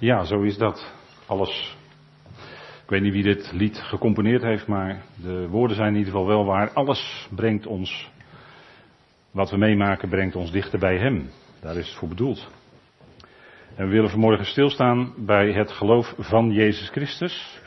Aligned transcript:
Ja, 0.00 0.24
zo 0.24 0.42
is 0.42 0.56
dat. 0.56 0.92
Alles. 1.26 1.76
Ik 2.82 2.90
weet 2.90 3.02
niet 3.02 3.12
wie 3.12 3.22
dit 3.22 3.52
lied 3.52 3.78
gecomponeerd 3.78 4.42
heeft, 4.42 4.66
maar 4.66 5.02
de 5.22 5.48
woorden 5.48 5.76
zijn 5.76 5.88
in 5.88 5.98
ieder 5.98 6.12
geval 6.12 6.26
wel 6.26 6.44
waar. 6.44 6.72
Alles 6.72 7.28
brengt 7.34 7.66
ons, 7.66 8.10
wat 9.30 9.50
we 9.50 9.56
meemaken, 9.56 10.08
brengt 10.08 10.36
ons 10.36 10.50
dichter 10.50 10.78
bij 10.78 10.98
Hem. 10.98 11.30
Daar 11.60 11.76
is 11.76 11.88
het 11.88 11.96
voor 11.96 12.08
bedoeld. 12.08 12.50
En 13.74 13.86
we 13.86 13.92
willen 13.92 14.10
vanmorgen 14.10 14.44
stilstaan 14.44 15.14
bij 15.16 15.52
het 15.52 15.70
geloof 15.70 16.14
van 16.18 16.50
Jezus 16.50 16.88
Christus. 16.88 17.60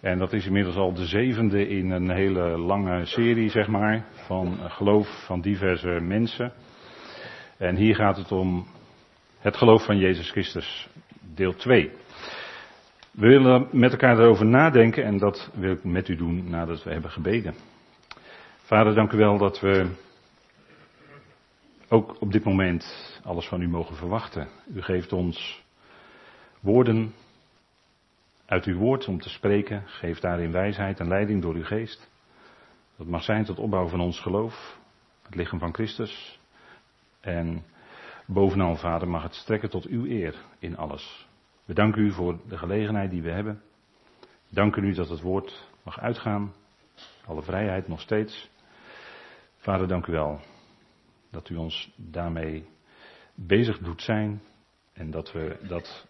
En 0.00 0.18
dat 0.18 0.32
is 0.32 0.46
inmiddels 0.46 0.76
al 0.76 0.92
de 0.92 1.06
zevende 1.06 1.68
in 1.68 1.90
een 1.90 2.10
hele 2.10 2.58
lange 2.58 3.04
serie, 3.04 3.48
zeg 3.48 3.66
maar, 3.66 4.04
van 4.12 4.58
geloof 4.60 5.24
van 5.26 5.40
diverse 5.40 5.98
mensen. 6.00 6.52
En 7.58 7.76
hier 7.76 7.94
gaat 7.94 8.16
het 8.16 8.32
om 8.32 8.66
het 9.38 9.56
geloof 9.56 9.84
van 9.84 9.98
Jezus 9.98 10.30
Christus, 10.30 10.88
deel 11.34 11.54
2. 11.54 11.90
We 13.10 13.26
willen 13.26 13.68
met 13.70 13.92
elkaar 13.92 14.18
erover 14.18 14.46
nadenken 14.46 15.04
en 15.04 15.18
dat 15.18 15.50
wil 15.54 15.72
ik 15.72 15.84
met 15.84 16.08
u 16.08 16.16
doen 16.16 16.50
nadat 16.50 16.82
we 16.82 16.90
hebben 16.90 17.10
gebeden. 17.10 17.54
Vader, 18.62 18.94
dank 18.94 19.12
u 19.12 19.16
wel 19.16 19.38
dat 19.38 19.60
we 19.60 19.86
ook 21.88 22.16
op 22.20 22.32
dit 22.32 22.44
moment 22.44 23.20
alles 23.24 23.46
van 23.46 23.60
u 23.60 23.68
mogen 23.68 23.96
verwachten. 23.96 24.48
U 24.74 24.82
geeft 24.82 25.12
ons 25.12 25.62
woorden 26.60 27.14
uit 28.46 28.64
uw 28.64 28.78
woord 28.78 29.08
om 29.08 29.20
te 29.20 29.28
spreken. 29.28 29.82
Geef 29.86 30.18
daarin 30.18 30.52
wijsheid 30.52 31.00
en 31.00 31.08
leiding 31.08 31.42
door 31.42 31.54
uw 31.54 31.64
geest. 31.64 32.10
Dat 32.96 33.06
mag 33.06 33.22
zijn 33.22 33.44
tot 33.44 33.58
opbouw 33.58 33.88
van 33.88 34.00
ons 34.00 34.20
geloof, 34.20 34.78
het 35.22 35.34
lichaam 35.34 35.58
van 35.58 35.74
Christus. 35.74 36.40
En 37.20 37.64
bovenal, 38.26 38.76
Vader, 38.76 39.08
mag 39.08 39.22
het 39.22 39.34
strekken 39.34 39.70
tot 39.70 39.86
uw 39.86 40.06
eer 40.06 40.34
in 40.58 40.76
alles. 40.76 41.28
We 41.64 41.74
danken 41.74 42.02
u 42.02 42.12
voor 42.12 42.40
de 42.48 42.58
gelegenheid 42.58 43.10
die 43.10 43.22
we 43.22 43.30
hebben. 43.30 43.62
Danken 44.48 44.84
u 44.84 44.92
dat 44.92 45.08
het 45.08 45.20
woord 45.20 45.68
mag 45.82 46.00
uitgaan. 46.00 46.52
Alle 47.26 47.42
vrijheid 47.42 47.88
nog 47.88 48.00
steeds. 48.00 48.50
Vader, 49.56 49.88
dank 49.88 50.06
u 50.06 50.12
wel 50.12 50.40
dat 51.30 51.48
u 51.48 51.56
ons 51.56 51.92
daarmee 51.96 52.64
bezig 53.34 53.78
doet 53.78 54.02
zijn 54.02 54.42
en 54.92 55.10
dat 55.10 55.32
we 55.32 55.56
dat 55.68 56.06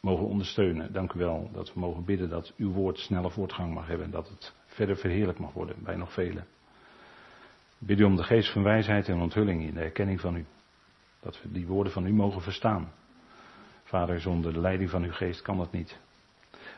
mogen 0.00 0.26
ondersteunen. 0.26 0.92
Dank 0.92 1.12
u 1.12 1.18
wel 1.18 1.50
dat 1.52 1.74
we 1.74 1.80
mogen 1.80 2.04
bidden 2.04 2.28
dat 2.28 2.52
uw 2.56 2.72
woord 2.72 2.98
snelle 2.98 3.30
voortgang 3.30 3.74
mag 3.74 3.86
hebben 3.86 4.06
en 4.06 4.12
dat 4.12 4.28
het 4.28 4.54
verder 4.66 4.96
verheerlijk 4.96 5.38
mag 5.38 5.52
worden 5.52 5.76
bij 5.82 5.96
nog 5.96 6.12
velen. 6.12 6.46
Bid 7.78 7.98
u 7.98 8.04
om 8.04 8.16
de 8.16 8.24
geest 8.24 8.52
van 8.52 8.62
wijsheid 8.62 9.08
en 9.08 9.20
onthulling 9.20 9.62
in 9.62 9.74
de 9.74 9.80
erkenning 9.80 10.20
van 10.20 10.36
u. 10.36 10.44
Dat 11.22 11.42
we 11.42 11.52
die 11.52 11.66
woorden 11.66 11.92
van 11.92 12.06
u 12.06 12.12
mogen 12.12 12.42
verstaan. 12.42 12.92
Vader, 13.84 14.20
zonder 14.20 14.52
de 14.52 14.60
leiding 14.60 14.90
van 14.90 15.02
uw 15.02 15.12
geest 15.12 15.42
kan 15.42 15.56
dat 15.56 15.72
niet. 15.72 16.00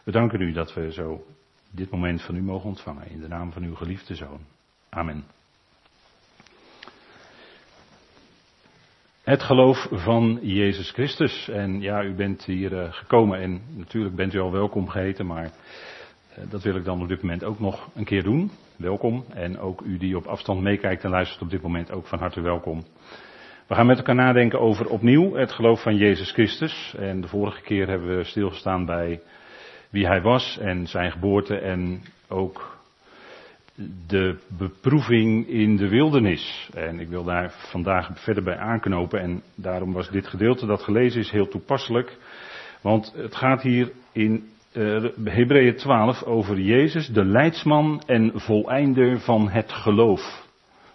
We 0.04 0.12
danken 0.12 0.40
u 0.40 0.52
dat 0.52 0.74
we 0.74 0.92
zo 0.92 1.26
dit 1.70 1.90
moment 1.90 2.22
van 2.22 2.36
u 2.36 2.42
mogen 2.42 2.68
ontvangen. 2.68 3.08
In 3.08 3.20
de 3.20 3.28
naam 3.28 3.52
van 3.52 3.62
uw 3.62 3.74
geliefde 3.74 4.14
zoon. 4.14 4.40
Amen. 4.88 5.24
Het 9.22 9.42
geloof 9.42 9.88
van 9.90 10.38
Jezus 10.42 10.90
Christus. 10.90 11.48
En 11.48 11.80
ja, 11.80 12.04
u 12.04 12.14
bent 12.14 12.44
hier 12.44 12.72
uh, 12.72 12.92
gekomen 12.92 13.40
en 13.40 13.62
natuurlijk 13.68 14.14
bent 14.14 14.34
u 14.34 14.38
al 14.38 14.52
welkom 14.52 14.88
geheten, 14.88 15.26
maar 15.26 15.44
uh, 15.44 16.50
dat 16.50 16.62
wil 16.62 16.76
ik 16.76 16.84
dan 16.84 17.02
op 17.02 17.08
dit 17.08 17.22
moment 17.22 17.44
ook 17.44 17.60
nog 17.60 17.88
een 17.94 18.04
keer 18.04 18.22
doen. 18.22 18.50
Welkom. 18.76 19.24
En 19.28 19.58
ook 19.58 19.80
u 19.80 19.98
die 19.98 20.16
op 20.16 20.26
afstand 20.26 20.60
meekijkt 20.60 21.04
en 21.04 21.10
luistert 21.10 21.42
op 21.42 21.50
dit 21.50 21.62
moment 21.62 21.90
ook 21.90 22.06
van 22.06 22.18
harte 22.18 22.40
welkom. 22.40 22.84
We 23.66 23.74
gaan 23.74 23.86
met 23.86 23.96
elkaar 23.96 24.14
nadenken 24.14 24.60
over 24.60 24.88
opnieuw 24.88 25.34
het 25.34 25.52
geloof 25.52 25.82
van 25.82 25.96
Jezus 25.96 26.30
Christus. 26.32 26.94
En 26.98 27.20
de 27.20 27.28
vorige 27.28 27.60
keer 27.60 27.88
hebben 27.88 28.16
we 28.16 28.24
stilgestaan 28.24 28.84
bij 28.84 29.20
wie 29.90 30.06
hij 30.06 30.20
was 30.20 30.58
en 30.58 30.86
zijn 30.86 31.10
geboorte 31.10 31.58
en 31.58 32.02
ook 32.28 32.78
de 34.06 34.38
beproeving 34.58 35.48
in 35.48 35.76
de 35.76 35.88
wildernis. 35.88 36.70
En 36.74 37.00
ik 37.00 37.08
wil 37.08 37.24
daar 37.24 37.50
vandaag 37.50 38.10
verder 38.14 38.42
bij 38.42 38.56
aanknopen 38.56 39.20
en 39.20 39.42
daarom 39.54 39.92
was 39.92 40.10
dit 40.10 40.26
gedeelte 40.26 40.66
dat 40.66 40.82
gelezen 40.82 41.20
is 41.20 41.30
heel 41.30 41.48
toepasselijk. 41.48 42.16
Want 42.80 43.12
het 43.16 43.34
gaat 43.34 43.62
hier 43.62 43.92
in 44.12 44.48
uh, 44.72 45.04
Hebreeën 45.24 45.76
12 45.76 46.22
over 46.22 46.60
Jezus, 46.60 47.08
de 47.08 47.24
leidsman 47.24 48.02
en 48.06 48.32
voleinder 48.34 49.20
van 49.20 49.48
het 49.48 49.72
geloof. 49.72 50.43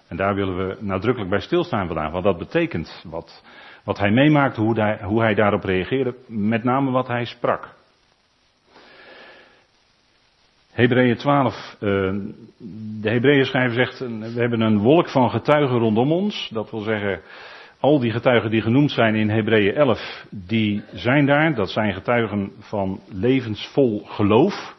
En 0.10 0.18
daar 0.18 0.36
willen 0.36 0.68
we 0.68 0.78
nadrukkelijk 0.80 1.30
bij 1.30 1.40
stilstaan 1.40 1.88
vandaag, 1.88 2.12
wat 2.12 2.24
dat 2.24 2.38
betekent. 2.38 3.06
Wat, 3.10 3.44
wat 3.84 3.98
hij 3.98 4.12
meemaakte, 4.12 4.62
hoe 4.62 4.80
hij, 4.80 5.00
hoe 5.04 5.22
hij 5.22 5.34
daarop 5.34 5.64
reageerde, 5.64 6.16
met 6.28 6.64
name 6.64 6.92
wat 6.92 7.08
hij 7.08 7.26
sprak. 7.26 7.78
Hebreeën 10.72 11.16
12, 11.16 11.76
uh, 11.80 11.90
de 13.02 13.10
Hebreeën 13.10 13.46
schrijver 13.46 13.76
zegt, 13.76 14.00
we 14.34 14.40
hebben 14.40 14.62
een 14.62 14.78
wolk 14.78 15.10
van 15.10 15.30
getuigen 15.30 15.78
rondom 15.78 16.12
ons. 16.12 16.50
Dat 16.54 16.72
wil 16.72 16.80
zeggen, 16.80 17.22
al 17.80 18.00
die 18.00 18.12
getuigen 18.12 18.50
die 18.50 18.62
genoemd 18.62 18.92
zijn 18.92 19.16
in 19.16 19.30
Hebreeën 19.30 19.76
11, 19.76 20.26
die 20.30 20.84
zijn 20.94 21.26
daar. 21.26 21.56
Dat 21.56 21.70
zijn 21.70 21.94
getuigen 21.94 22.52
van 22.60 23.00
levensvol 23.12 24.04
geloof. 24.06 24.78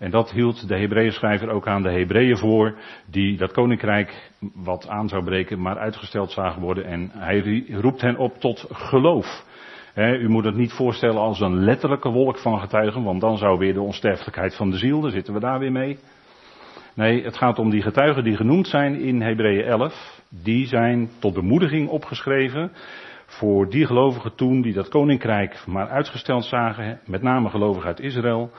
En 0.00 0.10
dat 0.10 0.30
hield 0.32 0.68
de 0.68 0.78
Hebreeën 0.78 1.12
schrijver 1.12 1.50
ook 1.50 1.66
aan 1.66 1.82
de 1.82 1.90
Hebreeën 1.90 2.36
voor, 2.36 2.74
die 3.06 3.36
dat 3.36 3.52
koninkrijk 3.52 4.30
wat 4.54 4.88
aan 4.88 5.08
zou 5.08 5.24
breken, 5.24 5.60
maar 5.60 5.78
uitgesteld 5.78 6.30
zagen 6.30 6.62
worden. 6.62 6.84
En 6.84 7.10
hij 7.12 7.64
roept 7.68 8.00
hen 8.00 8.16
op 8.16 8.38
tot 8.38 8.66
geloof. 8.70 9.44
u 9.94 10.28
moet 10.28 10.44
het 10.44 10.56
niet 10.56 10.72
voorstellen 10.72 11.20
als 11.20 11.40
een 11.40 11.64
letterlijke 11.64 12.08
wolk 12.08 12.38
van 12.38 12.60
getuigen, 12.60 13.02
want 13.02 13.20
dan 13.20 13.38
zou 13.38 13.58
weer 13.58 13.72
de 13.72 13.80
onsterfelijkheid 13.80 14.56
van 14.56 14.70
de 14.70 14.76
ziel, 14.76 15.00
daar 15.00 15.10
zitten 15.10 15.34
we 15.34 15.40
daar 15.40 15.58
weer 15.58 15.72
mee. 15.72 15.98
Nee, 16.94 17.24
het 17.24 17.36
gaat 17.36 17.58
om 17.58 17.70
die 17.70 17.82
getuigen 17.82 18.24
die 18.24 18.36
genoemd 18.36 18.68
zijn 18.68 19.00
in 19.00 19.20
Hebreeën 19.20 19.64
11. 19.64 20.22
Die 20.28 20.66
zijn 20.66 21.10
tot 21.18 21.34
bemoediging 21.34 21.88
opgeschreven 21.88 22.72
voor 23.30 23.70
die 23.70 23.86
gelovigen 23.86 24.34
toen 24.34 24.62
die 24.62 24.72
dat 24.72 24.88
koninkrijk 24.88 25.66
maar 25.66 25.88
uitgesteld 25.88 26.44
zagen, 26.44 27.00
met 27.06 27.22
name 27.22 27.48
gelovigen 27.48 27.88
uit 27.88 28.00
Israël, 28.00 28.50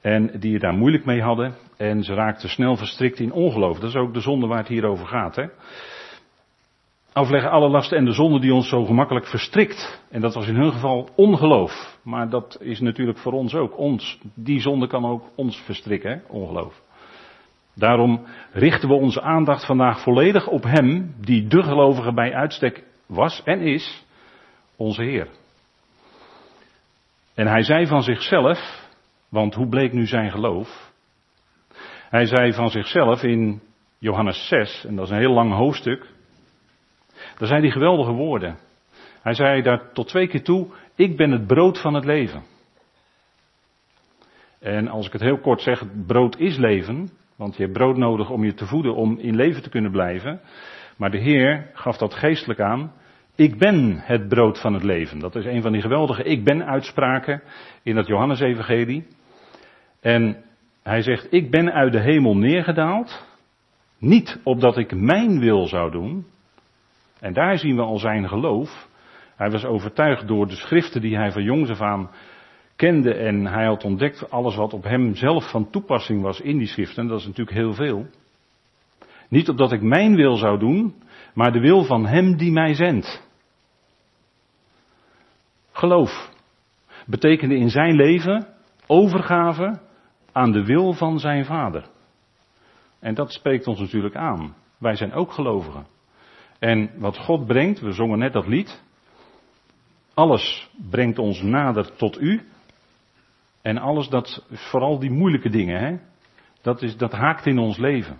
en 0.00 0.30
die 0.38 0.52
het 0.52 0.62
daar 0.62 0.74
moeilijk 0.74 1.04
mee 1.04 1.22
hadden, 1.22 1.54
en 1.76 2.02
ze 2.02 2.14
raakten 2.14 2.48
snel 2.48 2.76
verstrikt 2.76 3.18
in 3.18 3.32
ongeloof. 3.32 3.78
Dat 3.78 3.88
is 3.88 3.96
ook 3.96 4.14
de 4.14 4.20
zonde 4.20 4.46
waar 4.46 4.58
het 4.58 4.68
hier 4.68 4.84
over 4.84 5.06
gaat. 5.06 5.36
Hè? 5.36 5.46
Afleggen 7.12 7.50
alle 7.50 7.68
lasten 7.68 7.98
en 7.98 8.04
de 8.04 8.12
zonde 8.12 8.40
die 8.40 8.54
ons 8.54 8.68
zo 8.68 8.84
gemakkelijk 8.84 9.26
verstrikt. 9.26 10.02
En 10.10 10.20
dat 10.20 10.34
was 10.34 10.46
in 10.46 10.54
hun 10.54 10.72
geval 10.72 11.08
ongeloof. 11.14 11.98
Maar 12.02 12.30
dat 12.30 12.58
is 12.60 12.80
natuurlijk 12.80 13.18
voor 13.18 13.32
ons 13.32 13.54
ook. 13.54 13.78
Ons, 13.78 14.18
die 14.34 14.60
zonde 14.60 14.86
kan 14.86 15.04
ook 15.04 15.22
ons 15.34 15.56
verstrikken, 15.56 16.10
hè? 16.10 16.18
ongeloof. 16.28 16.82
Daarom 17.74 18.24
richten 18.52 18.88
we 18.88 18.94
onze 18.94 19.22
aandacht 19.22 19.66
vandaag 19.66 20.02
volledig 20.02 20.48
op 20.48 20.62
Hem, 20.62 21.14
die 21.20 21.46
de 21.46 21.62
gelovige 21.62 22.12
bij 22.12 22.34
uitstek 22.34 22.84
was 23.06 23.42
en 23.44 23.60
is, 23.60 24.04
onze 24.82 25.02
Heer. 25.02 25.28
En 27.34 27.46
hij 27.46 27.62
zei 27.62 27.86
van 27.86 28.02
zichzelf, 28.02 28.88
want 29.28 29.54
hoe 29.54 29.68
bleek 29.68 29.92
nu 29.92 30.06
zijn 30.06 30.30
geloof? 30.30 30.92
Hij 32.08 32.26
zei 32.26 32.52
van 32.52 32.70
zichzelf 32.70 33.22
in 33.22 33.60
Johannes 33.98 34.48
6, 34.48 34.84
en 34.84 34.96
dat 34.96 35.04
is 35.04 35.10
een 35.10 35.18
heel 35.18 35.32
lang 35.32 35.52
hoofdstuk. 35.52 36.06
Daar 37.38 37.48
zei 37.48 37.60
hij 37.60 37.70
geweldige 37.70 38.12
woorden. 38.12 38.58
Hij 39.22 39.34
zei 39.34 39.62
daar 39.62 39.92
tot 39.92 40.08
twee 40.08 40.26
keer 40.26 40.42
toe, 40.42 40.66
ik 40.94 41.16
ben 41.16 41.30
het 41.30 41.46
brood 41.46 41.80
van 41.80 41.94
het 41.94 42.04
leven. 42.04 42.42
En 44.60 44.88
als 44.88 45.06
ik 45.06 45.12
het 45.12 45.22
heel 45.22 45.38
kort 45.38 45.60
zeg, 45.60 45.82
brood 46.06 46.38
is 46.38 46.56
leven, 46.56 47.10
want 47.36 47.56
je 47.56 47.62
hebt 47.62 47.74
brood 47.74 47.96
nodig 47.96 48.30
om 48.30 48.44
je 48.44 48.54
te 48.54 48.66
voeden, 48.66 48.94
om 48.94 49.18
in 49.18 49.36
leven 49.36 49.62
te 49.62 49.70
kunnen 49.70 49.90
blijven. 49.90 50.40
Maar 50.96 51.10
de 51.10 51.18
Heer 51.18 51.70
gaf 51.74 51.96
dat 51.96 52.14
geestelijk 52.14 52.60
aan. 52.60 52.92
Ik 53.36 53.58
ben 53.58 53.98
het 53.98 54.28
brood 54.28 54.60
van 54.60 54.74
het 54.74 54.82
leven. 54.82 55.18
Dat 55.18 55.36
is 55.36 55.44
een 55.44 55.62
van 55.62 55.72
die 55.72 55.80
geweldige 55.80 56.22
ik 56.22 56.44
ben 56.44 56.66
uitspraken 56.66 57.42
in 57.82 57.94
dat 57.94 58.06
Johannesevangelie. 58.06 59.06
En 60.00 60.44
hij 60.82 61.02
zegt, 61.02 61.32
ik 61.32 61.50
ben 61.50 61.72
uit 61.72 61.92
de 61.92 62.00
hemel 62.00 62.36
neergedaald. 62.36 63.26
Niet 63.98 64.40
opdat 64.44 64.76
ik 64.76 64.94
mijn 64.94 65.40
wil 65.40 65.66
zou 65.66 65.90
doen. 65.90 66.26
En 67.20 67.32
daar 67.32 67.58
zien 67.58 67.76
we 67.76 67.82
al 67.82 67.98
zijn 67.98 68.28
geloof. 68.28 68.88
Hij 69.36 69.50
was 69.50 69.64
overtuigd 69.64 70.28
door 70.28 70.46
de 70.46 70.56
schriften 70.56 71.00
die 71.00 71.16
hij 71.16 71.32
van 71.32 71.42
jongs 71.42 71.70
af 71.70 71.80
aan 71.80 72.10
kende. 72.76 73.14
En 73.14 73.46
hij 73.46 73.64
had 73.64 73.84
ontdekt 73.84 74.30
alles 74.30 74.56
wat 74.56 74.72
op 74.72 74.84
hem 74.84 75.14
zelf 75.14 75.50
van 75.50 75.70
toepassing 75.70 76.22
was 76.22 76.40
in 76.40 76.58
die 76.58 76.66
schriften. 76.66 77.06
Dat 77.06 77.20
is 77.20 77.26
natuurlijk 77.26 77.56
heel 77.56 77.74
veel. 77.74 78.06
Niet 79.28 79.48
opdat 79.48 79.72
ik 79.72 79.82
mijn 79.82 80.14
wil 80.14 80.36
zou 80.36 80.58
doen, 80.58 80.94
maar 81.34 81.52
de 81.52 81.60
wil 81.60 81.84
van 81.84 82.06
Hem 82.06 82.36
die 82.36 82.52
mij 82.52 82.74
zendt. 82.74 83.30
Geloof 85.72 86.30
betekende 87.06 87.56
in 87.56 87.70
zijn 87.70 87.94
leven 87.94 88.46
overgave 88.86 89.80
aan 90.32 90.52
de 90.52 90.64
wil 90.64 90.92
van 90.92 91.18
zijn 91.18 91.44
vader. 91.44 91.84
En 93.00 93.14
dat 93.14 93.32
spreekt 93.32 93.66
ons 93.66 93.78
natuurlijk 93.78 94.16
aan. 94.16 94.54
Wij 94.78 94.96
zijn 94.96 95.12
ook 95.12 95.32
gelovigen. 95.32 95.86
En 96.58 96.90
wat 96.98 97.18
God 97.18 97.46
brengt, 97.46 97.80
we 97.80 97.92
zongen 97.92 98.18
net 98.18 98.32
dat 98.32 98.46
lied. 98.46 98.82
Alles 100.14 100.70
brengt 100.90 101.18
ons 101.18 101.42
nader 101.42 101.96
tot 101.96 102.20
u. 102.20 102.40
En 103.62 103.78
alles 103.78 104.08
dat, 104.08 104.46
vooral 104.50 104.98
die 104.98 105.10
moeilijke 105.10 105.48
dingen, 105.48 105.80
hè, 105.80 105.96
dat, 106.62 106.82
is, 106.82 106.96
dat 106.96 107.12
haakt 107.12 107.46
in 107.46 107.58
ons 107.58 107.76
leven. 107.76 108.18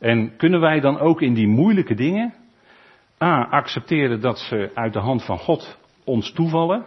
En 0.00 0.36
kunnen 0.36 0.60
wij 0.60 0.80
dan 0.80 0.98
ook 0.98 1.20
in 1.20 1.34
die 1.34 1.48
moeilijke 1.48 1.94
dingen, 1.94 2.34
A, 3.22 3.44
accepteren 3.44 4.20
dat 4.20 4.38
ze 4.38 4.70
uit 4.74 4.92
de 4.92 4.98
hand 4.98 5.24
van 5.24 5.38
God 5.38 5.78
ons 6.04 6.32
toevallen. 6.32 6.84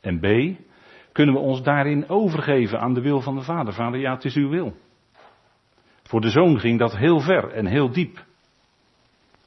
En 0.00 0.20
B, 0.20 0.58
kunnen 1.12 1.34
we 1.34 1.40
ons 1.40 1.62
daarin 1.62 2.08
overgeven 2.08 2.80
aan 2.80 2.94
de 2.94 3.00
wil 3.00 3.20
van 3.20 3.34
de 3.34 3.42
Vader. 3.42 3.72
Vader, 3.72 4.00
ja, 4.00 4.14
het 4.14 4.24
is 4.24 4.34
uw 4.34 4.48
wil. 4.48 4.76
Voor 6.02 6.20
de 6.20 6.30
zoon 6.30 6.60
ging 6.60 6.78
dat 6.78 6.96
heel 6.96 7.20
ver 7.20 7.52
en 7.52 7.66
heel 7.66 7.90
diep. 7.90 8.24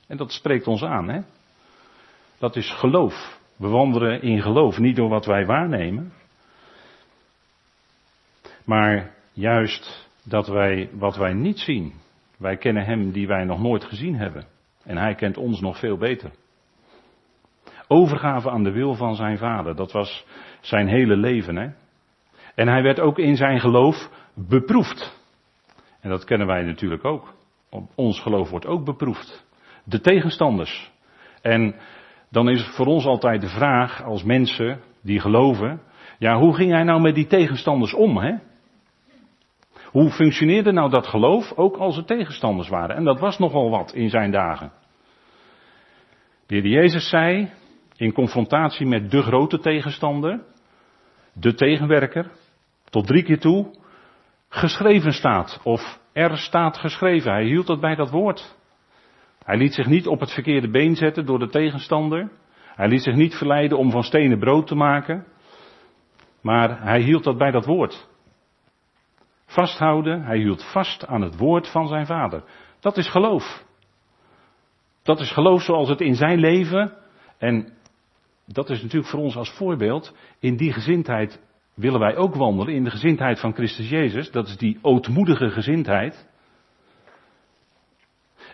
En 0.08 0.18
dat 0.18 0.32
spreekt 0.32 0.68
ons 0.68 0.84
aan, 0.84 1.10
hè? 1.10 1.22
Dat 2.38 2.56
is 2.56 2.72
geloof. 2.72 3.40
We 3.56 3.68
wandelen 3.68 4.22
in 4.22 4.42
geloof, 4.42 4.78
niet 4.78 4.96
door 4.96 5.10
wat 5.10 5.26
wij 5.26 5.46
waarnemen, 5.46 6.14
maar 8.64 9.16
juist 9.34 10.10
dat 10.24 10.48
wij 10.48 10.90
wat 10.94 11.16
wij 11.16 11.34
niet 11.34 11.60
zien. 11.60 11.94
Wij 12.38 12.58
kennen 12.58 12.86
Hem 12.86 13.12
die 13.12 13.28
wij 13.28 13.44
nog 13.44 13.62
nooit 13.62 13.84
gezien 13.84 14.16
hebben. 14.16 14.46
En 14.84 14.98
Hij 14.98 15.16
kent 15.16 15.38
ons 15.38 15.60
nog 15.60 15.80
veel 15.80 15.98
beter. 15.98 16.32
Overgave 17.88 18.50
aan 18.50 18.64
de 18.64 18.72
wil 18.72 18.94
van 18.94 19.16
zijn 19.16 19.38
vader, 19.38 19.76
dat 19.76 19.92
was 19.92 20.26
zijn 20.62 20.88
hele 20.88 21.18
leven. 21.18 21.56
Hè? 21.56 21.70
En 22.56 22.68
hij 22.68 22.82
werd 22.82 23.00
ook 23.00 23.20
in 23.20 23.36
zijn 23.36 23.60
geloof 23.60 24.10
beproefd. 24.34 25.24
En 26.02 26.10
dat 26.10 26.24
kennen 26.24 26.48
wij 26.48 26.64
natuurlijk 26.64 27.06
ook. 27.06 27.34
Ons 27.96 28.20
geloof 28.20 28.50
wordt 28.50 28.66
ook 28.66 28.86
beproefd. 28.86 29.46
De 29.84 30.02
tegenstanders. 30.02 30.92
En 31.42 31.76
dan 32.30 32.50
is 32.50 32.68
voor 32.76 32.86
ons 32.86 33.06
altijd 33.06 33.42
de 33.42 33.50
vraag, 33.50 34.04
als 34.04 34.24
mensen 34.24 34.80
die 35.02 35.20
geloven, 35.20 35.82
ja, 36.18 36.38
hoe 36.38 36.56
ging 36.56 36.72
hij 36.72 36.84
nou 36.84 37.02
met 37.02 37.16
die 37.16 37.28
tegenstanders 37.28 37.94
om, 37.94 38.18
hè? 38.18 38.36
Hoe 39.96 40.12
functioneerde 40.12 40.72
nou 40.72 40.90
dat 40.90 41.08
geloof, 41.08 41.54
ook 41.54 41.78
als 41.78 41.98
er 41.98 42.06
tegenstanders 42.06 42.70
waren? 42.70 42.96
En 42.96 43.04
dat 43.04 43.20
was 43.20 43.38
nogal 43.38 43.70
wat 43.70 43.94
in 43.94 44.10
zijn 44.10 44.32
dagen. 44.32 44.72
De 46.48 46.56
heer 46.56 46.68
Jezus 46.68 47.10
zei, 47.10 47.52
in 47.98 48.14
confrontatie 48.14 48.86
met 48.86 49.12
de 49.12 49.22
grote 49.22 49.60
tegenstander, 49.60 50.44
de 51.34 51.54
tegenwerker, 51.54 52.32
tot 52.90 53.08
drie 53.08 53.24
keer 53.24 53.40
toe, 53.40 53.76
geschreven 54.50 55.14
staat, 55.14 55.60
of 55.64 56.00
er 56.14 56.38
staat 56.38 56.78
geschreven. 56.78 57.32
Hij 57.32 57.46
hield 57.46 57.68
dat 57.68 57.80
bij 57.80 57.96
dat 57.96 58.10
woord. 58.10 58.58
Hij 59.44 59.58
liet 59.58 59.74
zich 59.74 59.88
niet 59.88 60.08
op 60.08 60.20
het 60.20 60.32
verkeerde 60.32 60.70
been 60.70 60.96
zetten 60.96 61.26
door 61.26 61.40
de 61.40 61.50
tegenstander. 61.50 62.32
Hij 62.76 62.88
liet 62.88 63.04
zich 63.04 63.16
niet 63.16 63.36
verleiden 63.36 63.78
om 63.78 63.92
van 63.92 64.04
stenen 64.04 64.40
brood 64.40 64.68
te 64.68 64.76
maken. 64.76 65.26
Maar 66.42 66.82
hij 66.82 67.02
hield 67.02 67.24
dat 67.24 67.38
bij 67.38 67.52
dat 67.52 67.66
woord. 67.66 68.14
Vasthouden, 69.56 70.24
hij 70.24 70.38
hield 70.38 70.64
vast 70.72 71.08
aan 71.08 71.22
het 71.22 71.38
woord 71.38 71.72
van 71.72 71.88
zijn 71.88 72.06
vader. 72.06 72.44
Dat 72.80 72.98
is 72.98 73.10
geloof. 73.10 73.66
Dat 75.04 75.20
is 75.20 75.32
geloof 75.32 75.62
zoals 75.62 75.90
het 75.90 76.02
in 76.02 76.16
zijn 76.16 76.40
leven, 76.40 76.94
en 77.38 77.74
dat 78.46 78.70
is 78.70 78.82
natuurlijk 78.82 79.12
voor 79.12 79.20
ons 79.20 79.36
als 79.36 79.50
voorbeeld, 79.50 80.16
in 80.40 80.56
die 80.56 80.74
gezindheid 80.74 81.42
willen 81.74 82.00
wij 82.00 82.16
ook 82.16 82.36
wandelen, 82.36 82.74
in 82.74 82.84
de 82.84 82.90
gezindheid 82.90 83.40
van 83.40 83.54
Christus 83.54 83.90
Jezus. 83.90 84.32
Dat 84.32 84.48
is 84.48 84.58
die 84.58 84.80
ootmoedige 84.82 85.50
gezindheid. 85.50 86.30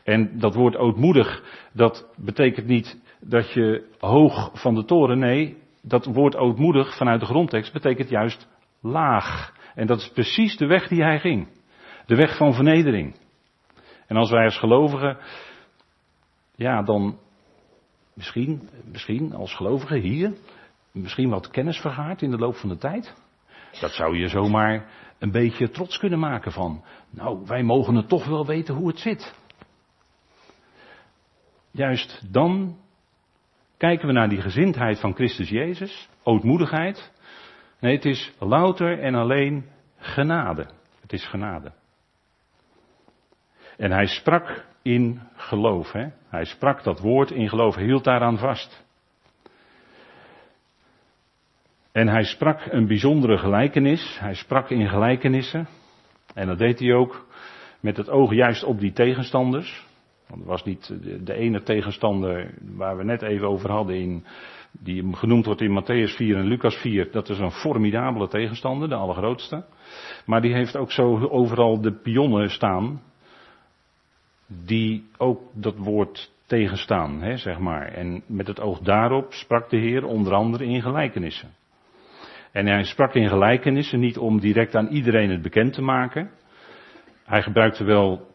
En 0.04 0.40
dat 0.40 0.56
woord 0.56 0.76
ootmoedig, 0.76 1.44
dat 1.74 2.14
betekent 2.18 2.68
niet 2.68 3.02
dat 3.20 3.52
je 3.54 3.88
hoog 4.00 4.52
van 4.54 4.76
de 4.76 4.86
toren, 4.86 5.20
nee, 5.20 5.58
dat 5.82 6.06
woord 6.06 6.36
ootmoedig 6.36 6.98
vanuit 6.98 7.20
de 7.20 7.26
grondtekst 7.26 7.74
betekent 7.74 8.10
juist 8.10 8.48
laag. 8.82 9.60
En 9.76 9.88
dat 9.88 10.00
is 10.00 10.10
precies 10.10 10.58
de 10.58 10.66
weg 10.66 10.88
die 10.88 11.04
hij 11.04 11.20
ging. 11.20 11.48
De 12.06 12.16
weg 12.16 12.38
van 12.38 12.54
vernedering. 12.54 13.16
En 14.08 14.18
als 14.18 14.30
wij 14.30 14.46
als 14.46 14.58
gelovigen, 14.58 15.18
ja, 16.56 16.84
dan 16.84 17.20
misschien, 18.14 18.70
misschien 18.86 19.34
als 19.34 19.56
gelovigen 19.56 20.00
hier, 20.00 20.34
misschien 20.92 21.30
wat 21.30 21.50
kennis 21.50 21.78
vergaard 21.78 22.22
in 22.22 22.32
de 22.32 22.38
loop 22.38 22.56
van 22.56 22.70
de 22.70 22.78
tijd. 22.78 23.14
Dat 23.80 23.92
zou 23.92 24.18
je 24.18 24.28
zomaar 24.28 24.90
een 25.20 25.32
beetje 25.32 25.70
trots 25.70 25.98
kunnen 25.98 26.20
maken 26.20 26.52
van, 26.52 26.84
nou, 27.10 27.46
wij 27.46 27.64
mogen 27.64 27.96
het 27.96 28.08
toch 28.08 28.26
wel 28.26 28.46
weten 28.46 28.76
hoe 28.76 28.88
het 28.88 29.00
zit. 29.00 29.34
Juist 31.72 32.34
dan 32.34 32.78
kijken 33.78 34.08
we 34.08 34.14
naar 34.14 34.30
die 34.30 34.42
gezindheid 34.42 35.00
van 35.00 35.14
Christus 35.14 35.50
Jezus, 35.50 36.10
ootmoedigheid. 36.24 37.12
Nee, 37.82 37.96
het 37.96 38.06
is 38.06 38.34
louter 38.40 39.00
en 39.00 39.16
alleen 39.16 39.70
genade. 39.98 40.68
Het 41.02 41.14
is 41.14 41.26
genade. 41.28 41.72
En 43.78 43.92
hij 43.92 44.06
sprak 44.06 44.66
in 44.82 45.22
geloof. 45.36 45.92
Hè? 45.92 46.08
Hij 46.30 46.46
sprak 46.46 46.84
dat 46.84 47.00
woord 47.00 47.32
in 47.32 47.50
geloof, 47.50 47.76
hield 47.76 48.04
daaraan 48.04 48.38
vast. 48.38 48.86
En 51.92 52.08
hij 52.08 52.24
sprak 52.24 52.66
een 52.66 52.88
bijzondere 52.88 53.38
gelijkenis. 53.38 54.18
Hij 54.20 54.34
sprak 54.34 54.70
in 54.70 54.90
gelijkenissen. 54.90 55.68
En 56.34 56.48
dat 56.48 56.58
deed 56.58 56.80
hij 56.80 56.94
ook 56.94 57.26
met 57.80 57.98
het 57.98 58.10
oog 58.10 58.34
juist 58.34 58.64
op 58.64 58.80
die 58.80 58.94
tegenstanders. 58.94 59.86
Want 60.32 60.44
het 60.44 60.52
was 60.52 60.64
niet 60.64 60.94
de, 61.26 61.34
ene 61.34 61.64
tegenstander 61.64 62.54
waar 62.76 62.98
we 62.98 63.04
net 63.04 63.22
even 63.22 63.48
over 63.48 63.72
hadden, 63.72 63.96
in, 63.96 64.26
die 64.72 65.16
genoemd 65.16 65.46
wordt 65.46 65.62
in 65.62 65.82
Matthäus 65.82 66.16
4 66.16 66.38
en 66.38 66.46
Lucas 66.46 66.76
4. 66.76 67.12
Dat 67.12 67.30
is 67.30 67.40
een 67.40 67.52
formidabele 67.52 68.28
tegenstander, 68.28 68.90
de 68.90 68.96
allergrootste. 68.96 69.66
Maar 70.26 70.42
die 70.42 70.54
heeft 70.54 70.78
ook 70.78 70.92
zo 70.92 71.28
overal 71.28 71.82
de 71.82 71.92
pionnen 71.92 72.50
staan, 72.50 73.02
die 74.66 75.04
ook 75.18 75.42
dat 75.54 75.78
woord 75.78 76.32
tegenstaan, 76.46 77.22
hè, 77.22 77.38
zeg 77.38 77.60
maar. 77.60 77.88
En 77.88 78.24
met 78.26 78.48
het 78.48 78.60
oog 78.60 78.80
daarop 78.80 79.34
sprak 79.34 79.70
de 79.70 79.78
Heer 79.78 80.06
onder 80.06 80.34
andere 80.34 80.66
in 80.66 80.82
gelijkenissen. 80.82 81.50
En 82.52 82.66
hij 82.66 82.84
sprak 82.84 83.14
in 83.14 83.30
gelijkenissen 83.30 84.00
niet 84.00 84.18
om 84.18 84.40
direct 84.40 84.76
aan 84.76 84.88
iedereen 84.88 85.30
het 85.30 85.42
bekend 85.42 85.74
te 85.74 85.82
maken. 85.82 86.32
Hij 87.24 87.42
gebruikte 87.42 87.84
wel 87.84 88.31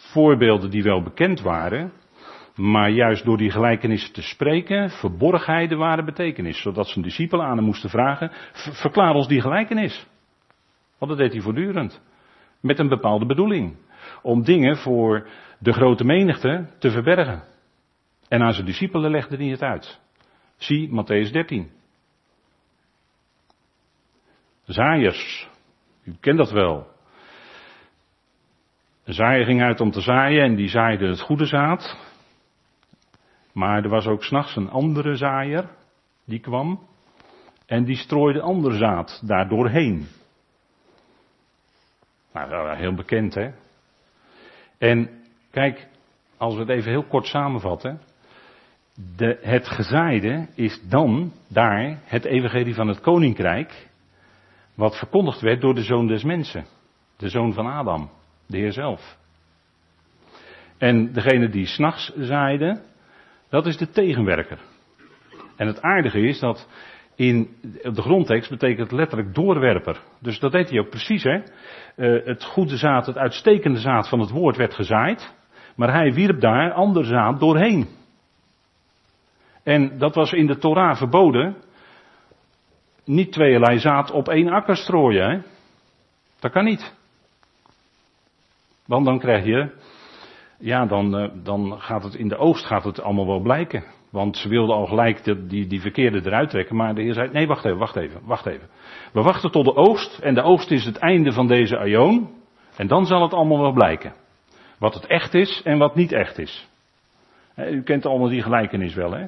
voorbeelden 0.00 0.70
die 0.70 0.82
wel 0.82 1.02
bekend 1.02 1.40
waren, 1.40 1.92
maar 2.54 2.90
juist 2.90 3.24
door 3.24 3.36
die 3.36 3.50
gelijkenissen 3.50 4.12
te 4.12 4.22
spreken, 4.22 4.90
verborg 4.90 5.46
hij 5.46 5.66
de 5.66 5.76
ware 5.76 6.04
betekenis. 6.04 6.60
Zodat 6.60 6.88
zijn 6.88 7.04
discipelen 7.04 7.46
aan 7.46 7.56
hem 7.56 7.64
moesten 7.64 7.90
vragen, 7.90 8.30
verklaar 8.52 9.14
ons 9.14 9.28
die 9.28 9.40
gelijkenis. 9.40 10.06
Want 10.98 11.10
dat 11.10 11.20
deed 11.20 11.32
hij 11.32 11.40
voortdurend. 11.40 12.02
Met 12.60 12.78
een 12.78 12.88
bepaalde 12.88 13.26
bedoeling. 13.26 13.76
Om 14.22 14.44
dingen 14.44 14.76
voor 14.76 15.28
de 15.58 15.72
grote 15.72 16.04
menigte 16.04 16.66
te 16.78 16.90
verbergen. 16.90 17.42
En 18.28 18.42
aan 18.42 18.52
zijn 18.52 18.66
discipelen 18.66 19.10
legde 19.10 19.36
hij 19.36 19.46
het 19.46 19.62
uit. 19.62 20.00
Zie 20.56 20.88
Matthäus 20.88 21.32
13. 21.32 21.70
Zaaiers. 24.64 25.48
U 26.04 26.16
kent 26.20 26.38
dat 26.38 26.50
wel. 26.50 26.86
De 29.10 29.16
zaaier 29.16 29.44
ging 29.44 29.62
uit 29.62 29.80
om 29.80 29.90
te 29.90 30.00
zaaien 30.00 30.44
en 30.44 30.54
die 30.54 30.68
zaaide 30.68 31.06
het 31.06 31.20
goede 31.20 31.46
zaad. 31.46 31.96
Maar 33.52 33.82
er 33.82 33.88
was 33.88 34.06
ook 34.06 34.24
s'nachts 34.24 34.56
een 34.56 34.70
andere 34.70 35.16
zaaier 35.16 35.68
die 36.24 36.40
kwam 36.40 36.80
en 37.66 37.84
die 37.84 37.96
strooide 37.96 38.40
ander 38.40 38.74
zaad 38.74 39.22
daar 39.26 39.48
doorheen. 39.48 40.06
Nou, 42.32 42.76
heel 42.76 42.94
bekend 42.94 43.34
hè. 43.34 43.50
En 44.78 45.10
kijk, 45.50 45.88
als 46.36 46.54
we 46.54 46.60
het 46.60 46.70
even 46.70 46.90
heel 46.90 47.06
kort 47.06 47.26
samenvatten. 47.26 48.00
De, 49.16 49.38
het 49.42 49.68
gezaaide 49.68 50.48
is 50.54 50.80
dan 50.88 51.32
daar 51.48 52.00
het 52.04 52.24
evangelie 52.24 52.74
van 52.74 52.88
het 52.88 53.00
koninkrijk. 53.00 53.88
Wat 54.74 54.98
verkondigd 54.98 55.40
werd 55.40 55.60
door 55.60 55.74
de 55.74 55.84
zoon 55.84 56.06
des 56.06 56.24
mensen. 56.24 56.64
De 57.16 57.28
zoon 57.28 57.52
van 57.52 57.66
Adam. 57.66 58.10
De 58.50 58.58
Heer 58.58 58.72
zelf. 58.72 59.18
En 60.78 61.12
degene 61.12 61.48
die 61.48 61.66
s'nachts 61.66 62.12
zaaide, 62.16 62.82
dat 63.48 63.66
is 63.66 63.76
de 63.76 63.90
tegenwerker. 63.90 64.58
En 65.56 65.66
het 65.66 65.82
aardige 65.82 66.20
is 66.20 66.38
dat 66.38 66.68
in 67.14 67.56
de 67.82 68.02
grondtekst 68.02 68.50
betekent 68.50 68.92
letterlijk 68.92 69.34
doorwerper. 69.34 70.00
Dus 70.20 70.38
dat 70.38 70.52
deed 70.52 70.70
hij 70.70 70.78
ook 70.78 70.90
precies, 70.90 71.22
hè. 71.22 71.42
Uh, 71.96 72.26
het 72.26 72.44
goede 72.44 72.76
zaad, 72.76 73.06
het 73.06 73.18
uitstekende 73.18 73.78
zaad 73.78 74.08
van 74.08 74.20
het 74.20 74.30
woord 74.30 74.56
werd 74.56 74.74
gezaaid. 74.74 75.34
Maar 75.76 75.92
hij 75.92 76.12
wierp 76.12 76.40
daar 76.40 76.72
ander 76.72 77.04
zaad 77.04 77.40
doorheen. 77.40 77.88
En 79.62 79.98
dat 79.98 80.14
was 80.14 80.32
in 80.32 80.46
de 80.46 80.58
Torah 80.58 80.96
verboden. 80.96 81.56
Niet 83.04 83.32
tweeërlei 83.32 83.78
zaad 83.78 84.10
op 84.10 84.28
één 84.28 84.48
akker 84.48 84.76
strooien, 84.76 85.30
hè. 85.30 85.40
Dat 86.40 86.52
kan 86.52 86.64
niet. 86.64 86.98
Want 88.90 89.04
dan 89.04 89.18
krijg 89.18 89.44
je, 89.44 89.70
ja, 90.58 90.86
dan, 90.86 91.16
eh, 91.16 91.28
dan 91.42 91.80
gaat 91.80 92.02
het 92.02 92.14
in 92.14 92.28
de 92.28 92.36
oogst 92.36 92.66
gaat 92.66 92.84
het 92.84 93.02
allemaal 93.02 93.26
wel 93.26 93.40
blijken. 93.40 93.84
Want 94.10 94.36
ze 94.36 94.48
wilden 94.48 94.76
al 94.76 94.86
gelijk 94.86 95.24
die, 95.24 95.66
die, 95.66 95.80
verkeerde 95.80 96.20
eruit 96.24 96.50
trekken. 96.50 96.76
Maar 96.76 96.94
de 96.94 97.02
Heer 97.02 97.14
zei, 97.14 97.30
nee 97.32 97.46
wacht 97.46 97.64
even, 97.64 97.78
wacht 97.78 97.96
even, 97.96 98.20
wacht 98.24 98.46
even. 98.46 98.68
We 99.12 99.22
wachten 99.22 99.50
tot 99.50 99.64
de 99.64 99.74
oogst. 99.74 100.18
En 100.18 100.34
de 100.34 100.42
oogst 100.42 100.70
is 100.70 100.84
het 100.84 100.96
einde 100.96 101.32
van 101.32 101.46
deze 101.46 101.78
aion. 101.78 102.30
En 102.76 102.86
dan 102.86 103.06
zal 103.06 103.22
het 103.22 103.32
allemaal 103.32 103.60
wel 103.60 103.72
blijken. 103.72 104.12
Wat 104.78 104.94
het 104.94 105.06
echt 105.06 105.34
is 105.34 105.62
en 105.64 105.78
wat 105.78 105.94
niet 105.94 106.12
echt 106.12 106.38
is. 106.38 106.68
U 107.56 107.82
kent 107.82 108.06
allemaal 108.06 108.28
die 108.28 108.42
gelijkenis 108.42 108.94
wel 108.94 109.12
hè. 109.12 109.26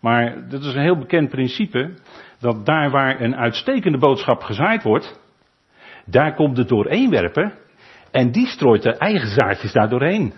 Maar 0.00 0.48
dat 0.48 0.62
is 0.62 0.74
een 0.74 0.82
heel 0.82 0.98
bekend 0.98 1.28
principe. 1.30 1.94
Dat 2.40 2.66
daar 2.66 2.90
waar 2.90 3.20
een 3.20 3.36
uitstekende 3.36 3.98
boodschap 3.98 4.42
gezaaid 4.42 4.82
wordt. 4.82 5.20
Daar 6.06 6.34
komt 6.34 6.56
het 6.56 6.68
doorheenwerpen. 6.68 7.62
En 8.14 8.32
die 8.32 8.46
strooit 8.46 8.82
de 8.82 8.96
eigen 8.96 9.28
zaadjes 9.28 9.72
daar 9.72 9.88
doorheen. 9.88 10.32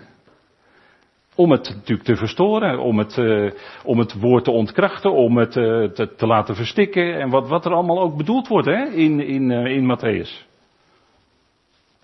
Om 1.35 1.51
het 1.51 1.69
natuurlijk 1.75 2.07
te 2.07 2.15
verstoren, 2.15 2.79
om 2.79 2.97
het, 2.97 3.17
uh, 3.17 3.51
om 3.83 3.99
het 3.99 4.19
woord 4.19 4.43
te 4.43 4.51
ontkrachten, 4.51 5.13
om 5.13 5.37
het 5.37 5.55
uh, 5.55 5.89
te, 5.89 6.15
te, 6.15 6.27
laten 6.27 6.55
verstikken 6.55 7.19
en 7.19 7.29
wat, 7.29 7.47
wat 7.47 7.65
er 7.65 7.73
allemaal 7.73 8.01
ook 8.01 8.17
bedoeld 8.17 8.47
wordt 8.47 8.67
hè, 8.67 8.85
in, 8.85 9.19
in, 9.19 9.49
uh, 9.49 9.65
in 9.65 9.95
Matthäus. 9.95 10.45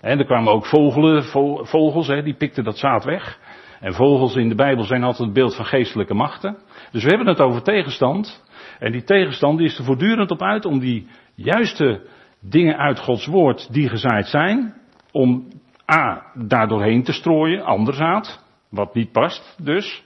En 0.02 0.20
er 0.20 0.26
kwamen 0.26 0.54
ook 0.54 0.66
vogelen, 0.66 1.24
vo, 1.24 1.64
vogels, 1.64 2.08
hè, 2.08 2.24
die 2.24 2.36
pikten 2.36 2.64
dat 2.64 2.78
zaad 2.78 3.04
weg. 3.04 3.40
En 3.80 3.94
vogels 3.94 4.36
in 4.36 4.50
de 4.50 4.56
Bijbel 4.56 4.84
zijn 4.84 5.04
altijd 5.04 5.26
het 5.26 5.34
beeld 5.34 5.56
van 5.56 5.66
geestelijke 5.66 6.14
machten. 6.14 6.58
Dus 6.92 7.04
we 7.04 7.10
hebben 7.10 7.28
het 7.28 7.42
over 7.42 7.64
tegenstand. 7.64 8.44
En 8.80 8.92
die 8.92 9.04
tegenstand 9.04 9.58
die 9.58 9.68
is 9.68 9.78
er 9.78 9.86
voortdurend 9.86 10.32
op 10.32 10.42
uit 10.42 10.66
om 10.66 10.80
die 10.80 11.08
juiste 11.36 12.02
dingen 12.42 12.78
uit 12.78 13.00
Gods 13.00 13.26
woord 13.26 13.74
die 13.74 13.90
gezaaid 13.90 14.28
zijn, 14.28 14.82
om 15.12 15.48
A, 15.92 16.32
daar 16.34 16.68
doorheen 16.68 17.04
te 17.04 17.14
strooien, 17.14 17.64
ander 17.64 17.94
zaad, 17.94 18.44
wat 18.70 18.94
niet 18.94 19.12
past 19.12 19.56
dus. 19.64 20.04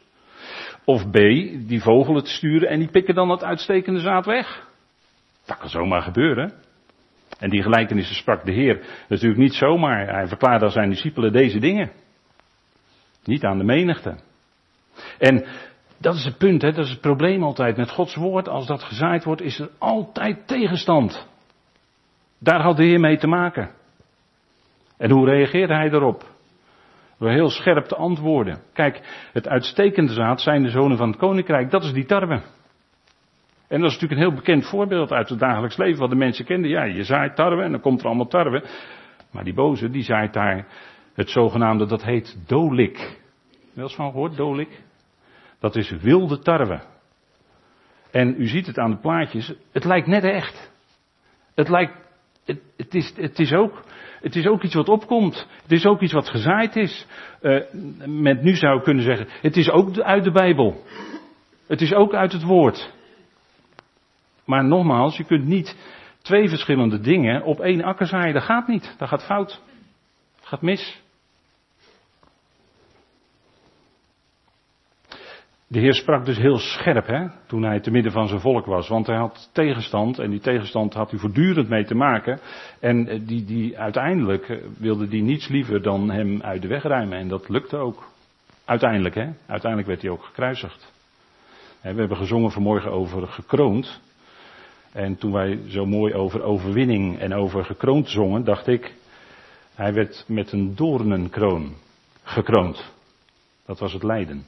Of 0.86 1.10
B, 1.10 1.14
die 1.68 1.82
vogelen 1.82 2.24
te 2.24 2.30
sturen 2.30 2.70
en 2.70 2.80
die 2.80 2.90
pikken 2.90 3.16
dan 3.16 3.28
dat 3.28 3.44
uitstekende 3.44 4.00
zaad 4.00 4.26
weg. 4.26 4.68
Dat 5.46 5.58
kan 5.58 5.70
zomaar 5.70 6.02
gebeuren. 6.02 6.54
En 7.40 7.50
die 7.50 7.62
gelijkenissen 7.62 8.16
sprak 8.16 8.46
de 8.46 8.52
Heer 8.52 9.06
natuurlijk 9.08 9.42
niet 9.42 9.54
zomaar. 9.54 10.08
Hij 10.08 10.28
verklaarde 10.28 10.66
aan 10.66 10.72
zijn 10.72 10.90
discipelen 10.90 11.32
deze 11.32 11.60
dingen. 11.60 11.92
Niet 13.24 13.44
aan 13.44 13.58
de 13.58 13.64
menigte. 13.64 14.18
En 15.18 15.46
dat 15.98 16.16
is 16.16 16.24
het 16.24 16.38
punt, 16.38 16.62
hè? 16.62 16.72
dat 16.72 16.86
is 16.86 16.92
het 16.92 17.02
probleem 17.02 17.44
altijd. 17.44 17.78
Met 17.78 17.92
Gods 17.92 18.16
woord, 18.16 18.50
als 18.50 18.68
dat 18.68 18.84
gezaaid 18.84 19.24
wordt, 19.24 19.42
is 19.42 19.60
er 19.60 19.70
altijd 19.78 20.48
tegenstand. 20.48 21.28
Daar 22.40 22.62
had 22.62 22.78
de 22.78 22.84
Heer 22.84 23.00
mee 23.00 23.18
te 23.18 23.28
maken. 23.28 23.72
En 24.98 25.12
hoe 25.12 25.26
reageerde 25.26 25.74
hij 25.74 25.90
daarop? 25.90 26.24
Door 27.20 27.30
heel 27.30 27.50
scherp 27.50 27.86
te 27.86 27.96
antwoorden. 27.96 28.62
Kijk, 28.74 29.28
het 29.34 29.48
uitstekende 29.48 30.14
zaad 30.14 30.42
zijn 30.42 30.64
de 30.64 30.70
zonen 30.70 30.98
van 30.98 31.10
het 31.10 31.18
koninkrijk, 31.18 31.72
dat 31.72 31.84
is 31.84 31.94
die 31.94 32.06
tarwe. 32.06 32.42
En 33.68 33.82
dat 33.82 33.90
is 33.90 33.94
natuurlijk 33.94 34.22
een 34.22 34.28
heel 34.28 34.38
bekend 34.38 34.66
voorbeeld 34.66 35.12
uit 35.12 35.30
het 35.30 35.40
dagelijks 35.40 35.78
leven, 35.78 36.00
wat 36.00 36.10
de 36.10 36.16
mensen 36.16 36.46
kenden. 36.46 36.70
Ja, 36.70 36.84
je 36.84 37.04
zaait 37.04 37.36
tarwe 37.36 37.64
en 37.64 37.72
dan 37.72 37.82
komt 37.82 38.00
er 38.00 38.06
allemaal 38.06 38.28
tarwe. 38.28 38.64
Maar 39.32 39.44
die 39.44 39.54
boze, 39.54 39.90
die 39.90 40.04
zaait 40.04 40.34
daar 40.34 40.68
het 41.14 41.30
zogenaamde, 41.30 41.86
dat 41.86 42.04
heet 42.04 42.38
dolik. 42.48 43.20
Wel 43.74 43.84
eens 43.84 43.96
van 43.96 44.12
gehoord, 44.12 44.36
dolik? 44.36 44.84
Dat 45.60 45.76
is 45.76 45.92
wilde 45.92 46.40
tarwe. 46.40 46.82
En 48.12 48.36
u 48.38 48.48
ziet 48.48 48.68
het 48.68 48.78
aan 48.78 48.92
de 48.92 48.98
plaatjes, 48.98 49.54
het 49.72 49.84
lijkt 49.84 50.08
net 50.08 50.24
echt. 50.24 50.72
Het 51.56 51.70
lijkt, 51.70 51.94
het, 52.48 52.60
het, 52.78 52.96
is, 52.96 53.14
het 53.16 53.40
is 53.40 53.54
ook 53.54 53.84
het 54.22 54.36
is 54.36 54.48
ook 54.48 54.64
iets 54.64 54.74
wat 54.74 54.90
opkomt. 54.90 55.48
Het 55.62 55.72
is 55.72 55.86
ook 55.86 56.02
iets 56.02 56.14
wat 56.14 56.30
gezaaid 56.30 56.76
is. 56.76 57.06
Uh, 57.42 57.64
met 58.06 58.42
nu 58.42 58.56
zou 58.56 58.82
kunnen 58.82 59.04
zeggen, 59.04 59.28
het 59.42 59.58
is 59.58 59.70
ook 59.70 60.00
uit 60.00 60.24
de 60.24 60.32
Bijbel. 60.32 60.84
Het 61.68 61.82
is 61.82 61.94
ook 61.94 62.14
uit 62.14 62.32
het 62.32 62.44
woord. 62.44 62.94
Maar 64.46 64.66
nogmaals, 64.66 65.18
je 65.18 65.24
kunt 65.24 65.46
niet 65.46 65.76
twee 66.22 66.50
verschillende 66.50 67.00
dingen 67.00 67.44
op 67.44 67.60
één 67.60 67.84
akker 67.84 68.08
zaaien. 68.08 68.34
Dat 68.34 68.44
gaat 68.44 68.68
niet. 68.68 68.96
Dat 68.98 69.08
gaat 69.08 69.26
fout. 69.26 69.62
Dat 70.36 70.48
gaat 70.48 70.62
mis. 70.62 71.02
De 75.70 75.80
Heer 75.80 75.94
sprak 75.94 76.26
dus 76.26 76.38
heel 76.38 76.58
scherp 76.58 77.08
hè, 77.08 77.28
toen 77.48 77.64
hij 77.64 77.80
te 77.80 77.92
midden 77.92 78.12
van 78.12 78.28
zijn 78.28 78.40
volk 78.40 78.66
was. 78.66 78.88
Want 78.88 79.08
hij 79.08 79.18
had 79.18 79.50
tegenstand 79.54 80.20
en 80.20 80.30
die 80.30 80.40
tegenstand 80.40 80.94
had 80.94 81.10
hij 81.10 81.20
voortdurend 81.20 81.70
mee 81.70 81.86
te 81.86 81.96
maken. 81.96 82.40
En 82.80 83.08
eh, 83.08 83.20
die, 83.26 83.46
die, 83.46 83.80
uiteindelijk 83.80 84.50
eh, 84.50 84.58
wilde 84.78 85.08
die 85.08 85.22
niets 85.24 85.48
liever 85.48 85.82
dan 85.82 86.10
hem 86.12 86.42
uit 86.42 86.62
de 86.62 86.68
weg 86.68 86.84
ruimen. 86.84 87.18
En 87.18 87.28
dat 87.28 87.50
lukte 87.50 87.78
ook. 87.78 88.04
Uiteindelijk 88.66 89.16
hè, 89.16 89.30
uiteindelijk 89.46 89.88
werd 89.88 90.02
hij 90.02 90.12
ook 90.12 90.24
gekruisigd. 90.24 90.94
We 91.82 91.88
hebben 91.88 92.18
gezongen 92.18 92.52
vanmorgen 92.52 92.92
over 92.92 93.28
gekroond. 93.28 94.02
En 94.92 95.18
toen 95.18 95.32
wij 95.32 95.60
zo 95.68 95.86
mooi 95.86 96.14
over 96.14 96.42
overwinning 96.42 97.20
en 97.20 97.34
over 97.34 97.66
gekroond 97.66 98.10
zongen, 98.10 98.44
dacht 98.44 98.68
ik, 98.68 98.94
hij 99.76 99.94
werd 99.94 100.24
met 100.28 100.52
een 100.52 100.76
doornenkroon 100.76 101.76
gekroond. 102.24 102.94
Dat 103.66 103.80
was 103.80 103.94
het 103.94 104.04
lijden. 104.04 104.46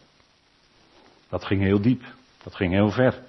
Dat 1.29 1.45
ging 1.45 1.61
heel 1.61 1.81
diep. 1.81 2.03
Dat 2.43 2.55
ging 2.55 2.73
heel 2.73 2.91
ver. 2.91 3.21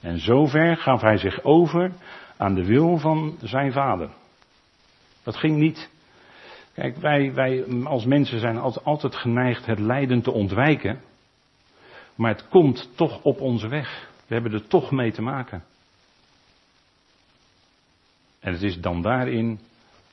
En 0.00 0.18
zo 0.18 0.46
ver 0.46 0.76
gaf 0.76 1.00
hij 1.00 1.16
zich 1.16 1.42
over 1.42 1.92
aan 2.36 2.54
de 2.54 2.64
wil 2.64 2.98
van 2.98 3.36
zijn 3.42 3.72
vader. 3.72 4.10
Dat 5.22 5.36
ging 5.36 5.56
niet. 5.56 5.90
Kijk, 6.74 6.96
wij, 6.96 7.34
wij 7.34 7.64
als 7.84 8.04
mensen 8.04 8.40
zijn 8.40 8.58
altijd 8.58 9.16
geneigd 9.16 9.66
het 9.66 9.78
lijden 9.78 10.22
te 10.22 10.30
ontwijken. 10.30 11.00
Maar 12.14 12.32
het 12.32 12.48
komt 12.48 12.90
toch 12.94 13.22
op 13.22 13.40
onze 13.40 13.68
weg. 13.68 14.08
We 14.26 14.34
hebben 14.34 14.52
er 14.52 14.66
toch 14.66 14.90
mee 14.90 15.12
te 15.12 15.22
maken. 15.22 15.64
En 18.40 18.52
het 18.52 18.62
is 18.62 18.80
dan 18.80 19.02
daarin, 19.02 19.60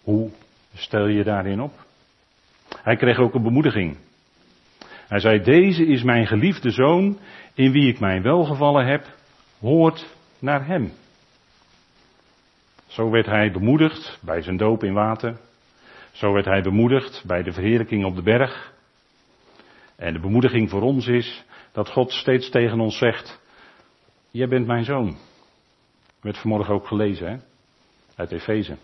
hoe 0.03 0.29
stel 0.73 1.07
je 1.07 1.23
daarin 1.23 1.61
op? 1.61 1.85
Hij 2.81 2.95
kreeg 2.95 3.17
ook 3.17 3.33
een 3.33 3.43
bemoediging. 3.43 3.97
Hij 5.07 5.19
zei, 5.19 5.41
deze 5.41 5.85
is 5.85 6.03
mijn 6.03 6.27
geliefde 6.27 6.71
zoon, 6.71 7.17
in 7.53 7.71
wie 7.71 7.87
ik 7.87 7.99
mijn 7.99 8.21
welgevallen 8.21 8.85
heb, 8.85 9.05
hoort 9.59 10.15
naar 10.39 10.65
hem. 10.65 10.91
Zo 12.87 13.09
werd 13.09 13.25
hij 13.25 13.51
bemoedigd 13.51 14.19
bij 14.21 14.41
zijn 14.41 14.57
doop 14.57 14.83
in 14.83 14.93
water. 14.93 15.37
Zo 16.11 16.33
werd 16.33 16.45
hij 16.45 16.61
bemoedigd 16.61 17.23
bij 17.27 17.43
de 17.43 17.51
verheerlijking 17.51 18.05
op 18.05 18.15
de 18.15 18.21
berg. 18.21 18.73
En 19.95 20.13
de 20.13 20.19
bemoediging 20.19 20.69
voor 20.69 20.81
ons 20.81 21.07
is 21.07 21.43
dat 21.71 21.89
God 21.89 22.11
steeds 22.11 22.49
tegen 22.49 22.79
ons 22.79 22.97
zegt, 22.97 23.41
jij 24.31 24.47
bent 24.47 24.67
mijn 24.67 24.83
zoon. 24.83 25.17
Werd 26.21 26.37
vanmorgen 26.37 26.73
ook 26.73 26.87
gelezen, 26.87 27.31
hè? 27.31 27.37
Uit 28.15 28.31
Efeze. 28.31 28.77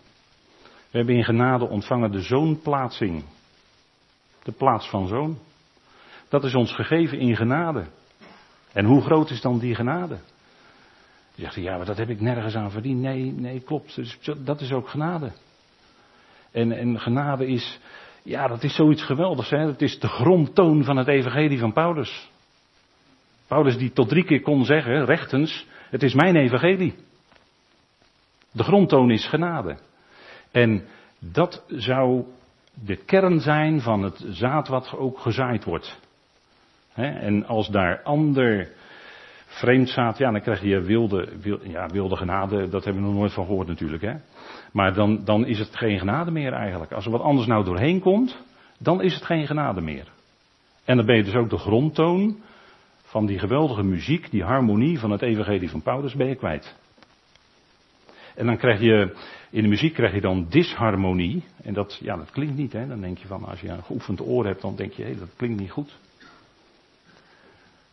We 0.63 0.97
hebben 0.97 1.15
in 1.15 1.23
genade 1.23 1.67
ontvangen 1.67 2.11
de 2.11 2.21
zoonplaatsing. 2.21 3.23
De 4.43 4.51
plaats 4.51 4.89
van 4.89 5.07
zoon. 5.07 5.37
Dat 6.33 6.43
is 6.43 6.55
ons 6.55 6.75
gegeven 6.75 7.19
in 7.19 7.35
genade. 7.35 7.85
En 8.71 8.85
hoe 8.85 9.01
groot 9.01 9.29
is 9.29 9.41
dan 9.41 9.59
die 9.59 9.75
genade? 9.75 10.17
Je 11.35 11.41
zegt, 11.41 11.55
ja, 11.55 11.77
maar 11.77 11.85
dat 11.85 11.97
heb 11.97 12.09
ik 12.09 12.21
nergens 12.21 12.55
aan 12.55 12.71
verdiend. 12.71 13.01
Nee, 13.01 13.31
nee, 13.31 13.59
klopt. 13.59 13.95
Dus 13.95 14.19
dat 14.37 14.61
is 14.61 14.71
ook 14.71 14.89
genade. 14.89 15.31
En, 16.51 16.71
en 16.71 16.99
genade 16.99 17.47
is, 17.47 17.79
ja, 18.23 18.47
dat 18.47 18.63
is 18.63 18.75
zoiets 18.75 19.03
geweldigs. 19.03 19.49
Hè? 19.49 19.57
Het 19.57 19.81
is 19.81 19.99
de 19.99 20.07
grondtoon 20.07 20.83
van 20.83 20.97
het 20.97 21.07
evangelie 21.07 21.59
van 21.59 21.73
Paulus. 21.73 22.29
Paulus 23.47 23.77
die 23.77 23.91
tot 23.91 24.09
drie 24.09 24.25
keer 24.25 24.41
kon 24.41 24.65
zeggen, 24.65 25.05
rechtens, 25.05 25.67
het 25.89 26.03
is 26.03 26.13
mijn 26.13 26.35
evangelie. 26.35 26.95
De 28.51 28.63
grondtoon 28.63 29.11
is 29.11 29.27
genade. 29.27 29.77
En 30.51 30.85
dat 31.19 31.63
zou 31.67 32.25
de 32.73 32.95
kern 32.95 33.39
zijn 33.39 33.81
van 33.81 34.03
het 34.03 34.25
zaad 34.27 34.67
wat 34.67 34.93
ook 34.97 35.19
gezaaid 35.19 35.63
wordt. 35.63 36.01
En 36.95 37.45
als 37.45 37.67
daar 37.67 38.01
ander 38.03 38.71
vreemd 39.45 39.89
zaad, 39.89 40.17
ja, 40.17 40.31
dan 40.31 40.41
krijg 40.41 40.61
je 40.61 40.81
wilde, 40.81 41.29
wilde, 41.41 41.69
ja, 41.69 41.87
wilde 41.87 42.15
genade. 42.15 42.69
Dat 42.69 42.83
hebben 42.83 43.01
we 43.01 43.09
nog 43.09 43.17
nooit 43.17 43.33
van 43.33 43.45
gehoord 43.45 43.67
natuurlijk. 43.67 44.01
Hè? 44.01 44.13
Maar 44.71 44.93
dan, 44.93 45.21
dan 45.25 45.45
is 45.45 45.59
het 45.59 45.75
geen 45.75 45.99
genade 45.99 46.31
meer 46.31 46.53
eigenlijk. 46.53 46.91
Als 46.91 47.05
er 47.05 47.11
wat 47.11 47.21
anders 47.21 47.47
nou 47.47 47.63
doorheen 47.63 47.99
komt, 47.99 48.37
dan 48.77 49.01
is 49.01 49.13
het 49.13 49.25
geen 49.25 49.47
genade 49.47 49.81
meer. 49.81 50.07
En 50.85 50.97
dan 50.97 51.05
ben 51.05 51.15
je 51.15 51.23
dus 51.23 51.35
ook 51.35 51.49
de 51.49 51.57
grondtoon 51.57 52.37
van 53.03 53.25
die 53.25 53.39
geweldige 53.39 53.83
muziek, 53.83 54.31
die 54.31 54.43
harmonie 54.43 54.99
van 54.99 55.11
het 55.11 55.21
evangelie 55.21 55.69
van 55.69 55.81
Paulus 55.81 56.13
ben 56.13 56.27
je 56.27 56.35
kwijt. 56.35 56.75
En 58.35 58.45
dan 58.45 58.57
krijg 58.57 58.79
je, 58.79 59.15
in 59.49 59.61
de 59.61 59.67
muziek 59.67 59.93
krijg 59.93 60.13
je 60.13 60.21
dan 60.21 60.45
disharmonie. 60.49 61.43
En 61.63 61.73
dat, 61.73 61.99
ja, 62.01 62.15
dat 62.15 62.31
klinkt 62.31 62.55
niet, 62.55 62.73
hè. 62.73 62.87
Dan 62.87 63.01
denk 63.01 63.17
je 63.17 63.27
van, 63.27 63.45
als 63.45 63.61
je 63.61 63.69
een 63.69 63.83
geoefend 63.83 64.21
oor 64.21 64.45
hebt, 64.45 64.61
dan 64.61 64.75
denk 64.75 64.93
je, 64.93 65.03
hé, 65.03 65.15
dat 65.15 65.29
klinkt 65.35 65.59
niet 65.59 65.71
goed. 65.71 65.99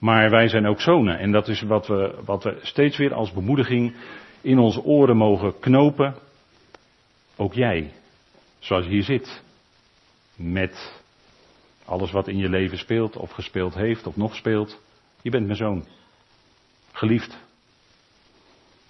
Maar 0.01 0.31
wij 0.31 0.49
zijn 0.49 0.67
ook 0.67 0.81
zonen. 0.81 1.19
En 1.19 1.33
dat 1.33 1.49
is 1.49 1.63
wat 1.63 1.87
we, 1.87 2.19
wat 2.25 2.53
steeds 2.63 2.97
weer 2.97 3.15
als 3.15 3.33
bemoediging 3.33 3.95
in 4.41 4.59
onze 4.59 4.83
oren 4.83 5.17
mogen 5.17 5.59
knopen. 5.59 6.15
Ook 7.37 7.55
jij, 7.55 7.93
zoals 8.59 8.85
je 8.85 8.91
hier 8.91 9.03
zit. 9.03 9.43
Met 10.37 11.03
alles 11.85 12.11
wat 12.11 12.29
in 12.29 12.37
je 12.37 12.49
leven 12.49 12.79
speelt, 12.79 13.17
of 13.17 13.31
gespeeld 13.31 13.75
heeft, 13.75 14.07
of 14.07 14.17
nog 14.17 14.35
speelt. 14.35 14.81
Je 15.23 15.31
bent 15.31 15.45
mijn 15.45 15.57
zoon. 15.57 15.85
Geliefd. 16.93 17.39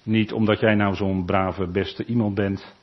Niet 0.03 0.33
omdat 0.33 0.61
jij 0.61 0.75
nou 0.75 0.95
zo'n 0.95 1.25
brave, 1.25 1.67
beste 1.67 2.05
iemand 2.05 2.35
bent, 2.35 2.75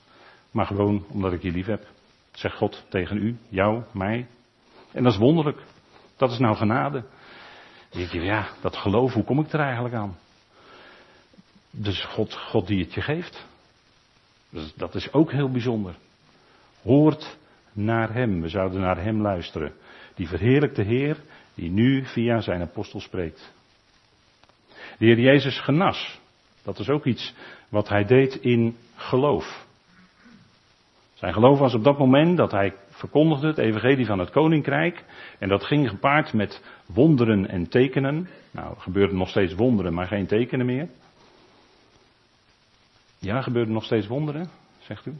maar 0.51 0.65
gewoon 0.65 1.05
omdat 1.07 1.33
ik 1.33 1.41
je 1.41 1.51
lief 1.51 1.65
heb. 1.65 1.87
Zegt 2.31 2.55
God 2.55 2.85
tegen 2.89 3.17
u, 3.17 3.37
jou, 3.49 3.83
mij. 3.91 4.27
En 4.91 5.03
dat 5.03 5.13
is 5.13 5.19
wonderlijk. 5.19 5.61
Dat 6.17 6.31
is 6.31 6.37
nou 6.37 6.55
genade. 6.55 7.03
Dan 7.89 7.99
denk 7.99 8.11
je, 8.11 8.21
ja, 8.21 8.49
dat 8.61 8.75
geloof, 8.75 9.13
hoe 9.13 9.23
kom 9.23 9.39
ik 9.39 9.51
er 9.51 9.59
eigenlijk 9.59 9.95
aan? 9.95 10.17
Dus 11.71 12.03
God, 12.05 12.33
God 12.33 12.67
die 12.67 12.83
het 12.83 12.93
je 12.93 13.01
geeft. 13.01 13.45
Dus 14.49 14.73
dat 14.75 14.95
is 14.95 15.13
ook 15.13 15.31
heel 15.31 15.51
bijzonder. 15.51 15.95
Hoort 16.81 17.37
naar 17.71 18.13
Hem. 18.13 18.41
We 18.41 18.49
zouden 18.49 18.81
naar 18.81 19.03
Hem 19.03 19.21
luisteren. 19.21 19.73
Die 20.15 20.27
verheerlijkte 20.27 20.81
Heer, 20.81 21.17
die 21.53 21.69
nu 21.69 22.05
via 22.05 22.41
zijn 22.41 22.61
apostel 22.61 22.99
spreekt. 22.99 23.51
De 24.97 25.05
Heer 25.05 25.19
Jezus 25.19 25.59
genas. 25.59 26.19
Dat 26.63 26.79
is 26.79 26.89
ook 26.89 27.05
iets 27.05 27.33
wat 27.69 27.89
hij 27.89 28.05
deed 28.05 28.35
in 28.35 28.77
geloof. 28.95 29.65
Zijn 31.13 31.33
geloof 31.33 31.59
was 31.59 31.73
op 31.73 31.83
dat 31.83 31.97
moment 31.97 32.37
dat 32.37 32.51
hij 32.51 32.73
verkondigde 32.97 33.47
het 33.47 33.57
evangelie 33.57 34.05
van 34.05 34.19
het 34.19 34.29
koninkrijk. 34.29 35.03
En 35.39 35.49
dat 35.49 35.63
ging 35.63 35.89
gepaard 35.89 36.33
met 36.33 36.63
wonderen 36.85 37.47
en 37.47 37.69
tekenen. 37.69 38.27
Nou, 38.51 38.75
er 38.93 39.13
nog 39.13 39.29
steeds 39.29 39.53
wonderen, 39.53 39.93
maar 39.93 40.07
geen 40.07 40.27
tekenen 40.27 40.65
meer. 40.65 40.87
Ja, 43.19 43.41
gebeurden 43.41 43.73
nog 43.73 43.83
steeds 43.83 44.07
wonderen, 44.07 44.49
zegt 44.79 45.05
u? 45.05 45.13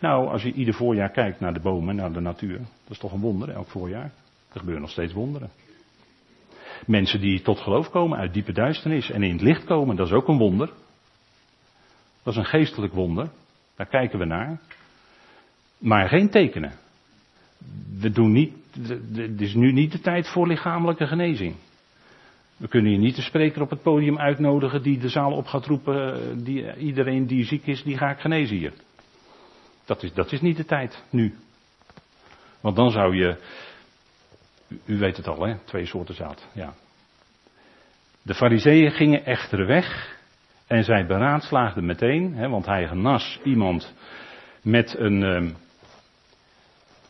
Nou, 0.00 0.28
als 0.28 0.42
je 0.42 0.52
ieder 0.52 0.74
voorjaar 0.74 1.10
kijkt 1.10 1.40
naar 1.40 1.54
de 1.54 1.60
bomen, 1.60 1.96
naar 1.96 2.12
de 2.12 2.20
natuur, 2.20 2.58
dat 2.58 2.90
is 2.90 2.98
toch 2.98 3.12
een 3.12 3.20
wonder, 3.20 3.50
elk 3.50 3.68
voorjaar. 3.68 4.12
Er 4.52 4.58
gebeuren 4.58 4.82
nog 4.82 4.90
steeds 4.90 5.12
wonderen. 5.12 5.50
Mensen 6.86 7.20
die 7.20 7.42
tot 7.42 7.60
geloof 7.60 7.90
komen 7.90 8.18
uit 8.18 8.34
diepe 8.34 8.52
duisternis 8.52 9.10
en 9.10 9.22
in 9.22 9.32
het 9.32 9.40
licht 9.40 9.64
komen, 9.64 9.96
dat 9.96 10.06
is 10.06 10.12
ook 10.12 10.28
een 10.28 10.38
wonder. 10.38 10.70
Dat 12.22 12.32
is 12.34 12.36
een 12.36 12.44
geestelijk 12.44 12.92
wonder. 12.92 13.30
Daar 13.76 13.86
kijken 13.86 14.18
we 14.18 14.24
naar. 14.24 14.60
Maar 15.78 16.08
geen 16.08 16.30
tekenen. 16.30 16.72
We 18.00 18.10
doen 18.10 18.32
niet, 18.32 18.52
het 19.14 19.40
is 19.40 19.54
nu 19.54 19.72
niet 19.72 19.92
de 19.92 20.00
tijd 20.00 20.28
voor 20.28 20.46
lichamelijke 20.46 21.06
genezing. 21.06 21.54
We 22.56 22.68
kunnen 22.68 22.90
hier 22.90 23.00
niet 23.00 23.16
de 23.16 23.22
spreker 23.22 23.62
op 23.62 23.70
het 23.70 23.82
podium 23.82 24.18
uitnodigen 24.18 24.82
die 24.82 24.98
de 24.98 25.08
zaal 25.08 25.32
op 25.32 25.46
gaat 25.46 25.66
roepen, 25.66 26.44
die, 26.44 26.76
iedereen 26.76 27.26
die 27.26 27.44
ziek 27.44 27.66
is, 27.66 27.82
die 27.82 27.96
ga 27.96 28.10
ik 28.10 28.18
genezen 28.18 28.56
hier. 28.56 28.72
Dat 29.84 30.02
is, 30.02 30.12
dat 30.12 30.32
is 30.32 30.40
niet 30.40 30.56
de 30.56 30.64
tijd, 30.64 31.04
nu. 31.10 31.34
Want 32.60 32.76
dan 32.76 32.90
zou 32.90 33.16
je, 33.16 33.36
u 34.84 34.98
weet 34.98 35.16
het 35.16 35.26
al 35.26 35.46
hè, 35.46 35.58
twee 35.64 35.86
soorten 35.86 36.14
zaad, 36.14 36.48
ja. 36.52 36.74
De 38.22 38.34
fariseeën 38.34 38.90
gingen 38.90 39.24
echter 39.24 39.66
weg 39.66 40.18
en 40.66 40.84
zij 40.84 41.06
beraadslaagden 41.06 41.86
meteen, 41.86 42.34
hè, 42.34 42.48
want 42.48 42.66
hij 42.66 42.88
genas 42.88 43.40
iemand 43.44 43.94
met 44.62 44.98
een, 44.98 45.22
ehm, 45.22 45.50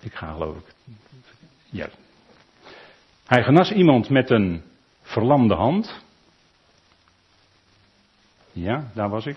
ik 0.07 0.15
ga 0.15 0.33
geloof 0.33 0.57
ik, 0.57 0.75
ja. 1.71 1.89
Hij 3.27 3.43
genas 3.43 3.73
iemand 3.73 4.09
met 4.09 4.31
een 4.31 4.63
verlamde 5.03 5.55
hand. 5.55 6.05
Ja, 8.53 8.91
daar 8.95 9.09
was 9.09 9.27
ik. 9.27 9.37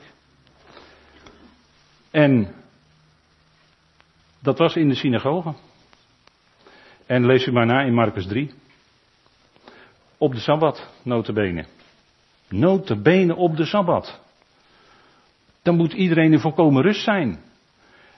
En 2.11 2.55
dat 4.39 4.57
was 4.57 4.75
in 4.75 4.89
de 4.89 4.95
synagoge. 4.95 5.53
En 7.05 7.25
lees 7.25 7.45
u 7.45 7.51
maar 7.51 7.65
na 7.65 7.81
in 7.81 7.93
Marcus 7.93 8.27
3. 8.27 8.53
Op 10.17 10.33
de 10.33 10.39
Sabbat, 10.39 10.89
notabene. 11.03 11.65
Notabene 12.47 13.35
op 13.35 13.57
de 13.57 13.65
Sabbat. 13.65 14.19
Dan 15.61 15.75
moet 15.75 15.93
iedereen 15.93 16.33
in 16.33 16.39
volkomen 16.39 16.81
rust 16.81 17.03
zijn. 17.03 17.39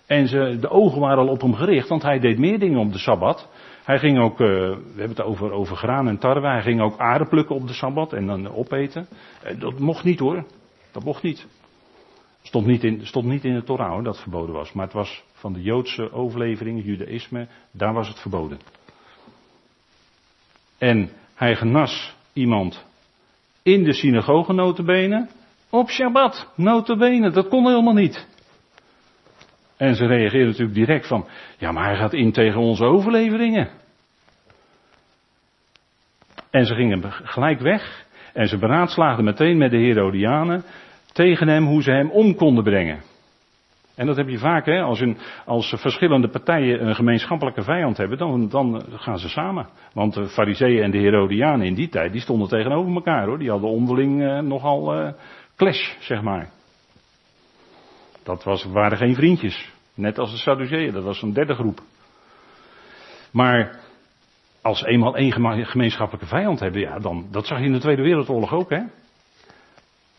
En 0.05 0.27
ze, 0.27 0.58
de 0.60 0.69
ogen 0.69 0.99
waren 0.99 1.17
al 1.17 1.32
op 1.32 1.41
hem 1.41 1.54
gericht, 1.54 1.89
want 1.89 2.02
hij 2.02 2.19
deed 2.19 2.38
meer 2.38 2.60
dingen 2.60 2.80
op 2.80 2.91
de 2.91 2.97
Sabbat. 2.97 3.49
Hij 3.84 3.99
ging 3.99 4.19
ook, 4.19 4.39
uh, 4.39 4.47
we 4.47 4.84
hebben 4.88 5.17
het 5.17 5.21
over, 5.21 5.52
over 5.52 5.75
graan 5.75 6.08
en 6.08 6.17
tarwe, 6.17 6.47
hij 6.47 6.62
ging 6.62 6.82
ook 6.82 6.97
aarde 6.97 7.25
plukken 7.25 7.56
op 7.56 7.67
de 7.67 7.73
Sabbat 7.73 8.13
en 8.13 8.25
dan 8.25 8.54
opeten. 8.54 9.08
Uh, 9.45 9.60
dat 9.60 9.80
mocht 9.80 10.04
niet 10.04 10.19
hoor, 10.19 10.45
dat 10.91 11.04
mocht 11.04 11.23
niet. 11.23 11.47
Stond 12.41 12.65
niet 12.65 12.84
in, 12.84 13.06
stond 13.06 13.25
niet 13.25 13.43
in 13.43 13.54
de 13.54 13.63
Torah 13.63 13.91
hoor, 13.91 14.04
dat 14.04 14.21
verboden 14.21 14.56
was. 14.56 14.73
Maar 14.73 14.86
het 14.86 14.93
was 14.93 15.23
van 15.34 15.54
de 15.54 15.62
Joodse 15.62 16.12
overlevering, 16.12 16.84
Judaïsme, 16.84 17.47
daar 17.71 17.93
was 17.93 18.08
het 18.08 18.19
verboden. 18.19 18.60
En 20.78 21.10
hij 21.36 21.56
genas 21.56 22.15
iemand 22.34 22.86
in 23.63 23.84
de 23.84 23.93
synagoge 23.93 24.54
notabene, 24.54 25.28
op 25.69 25.89
Shabbat 25.89 26.47
notabene, 26.56 27.30
dat 27.32 27.47
kon 27.47 27.67
helemaal 27.67 27.93
niet. 27.93 28.28
En 29.82 29.96
ze 29.96 30.06
reageerden 30.06 30.48
natuurlijk 30.48 30.74
direct 30.74 31.08
van, 31.08 31.28
ja 31.58 31.72
maar 31.72 31.86
hij 31.86 31.96
gaat 31.96 32.13
in 32.13 32.32
tegen 32.32 32.60
onze 32.60 32.84
overleveringen. 32.84 33.70
En 36.50 36.65
ze 36.65 36.76
gingen 36.76 37.12
gelijk 37.12 37.60
weg 37.60 38.06
en 38.34 38.48
ze 38.48 38.58
beraadslaagden 38.58 39.26
meteen 39.26 39.58
met 39.58 39.72
de 39.72 39.78
Herodianen 39.78 40.63
tegen 41.13 41.48
hem 41.48 41.65
hoe 41.65 41.84
ze 41.84 41.91
hem 41.91 42.10
om 42.10 42.36
konden 42.36 42.63
brengen. 42.63 43.02
En 43.96 44.06
dat 44.06 44.15
heb 44.15 44.30
je 44.30 44.38
vaak, 44.38 44.65
hè, 44.65 44.82
als, 44.82 45.00
een, 45.00 45.17
als 45.46 45.74
verschillende 45.78 46.30
partijen 46.30 46.88
een 46.88 46.96
gemeenschappelijke 46.96 47.62
vijand 47.62 47.98
hebben, 47.98 48.17
dan, 48.17 48.50
dan 48.50 48.84
gaan 48.89 49.20
ze 49.20 49.30
samen. 49.30 49.67
Want 49.94 50.13
de 50.13 50.28
Fariseeën 50.28 50.84
en 50.84 50.91
de 50.91 50.98
Herodianen 50.98 51.65
in 51.65 51.74
die 51.76 51.89
tijd, 51.89 52.12
die 52.12 52.22
stonden 52.22 52.48
tegenover 52.48 52.94
elkaar 52.94 53.26
hoor. 53.26 53.39
Die 53.39 53.50
hadden 53.50 53.70
onderling 53.70 54.24
eh, 54.24 54.39
nogal 54.39 54.94
eh, 54.94 55.13
clash, 55.56 55.96
zeg 56.00 56.22
maar. 56.22 56.50
Dat 58.23 58.43
was, 58.43 58.63
waren 58.63 58.97
geen 58.97 59.15
vriendjes. 59.15 59.71
Net 59.93 60.19
als 60.19 60.31
de 60.31 60.38
Sadduceeën, 60.38 60.91
dat 60.91 61.03
was 61.03 61.21
een 61.21 61.34
derde 61.34 61.53
groep. 61.53 61.81
Maar 63.31 63.79
als 64.62 64.84
eenmaal 64.84 65.15
één 65.15 65.31
gemeenschappelijke 65.65 66.27
vijand 66.27 66.60
hebben, 66.60 66.81
ja, 66.81 66.99
dan, 66.99 67.27
dat 67.31 67.47
zag 67.47 67.60
je 67.60 67.65
in 67.65 67.71
de 67.71 67.79
Tweede 67.79 68.01
Wereldoorlog 68.01 68.53
ook, 68.53 68.69
hè. 68.69 68.81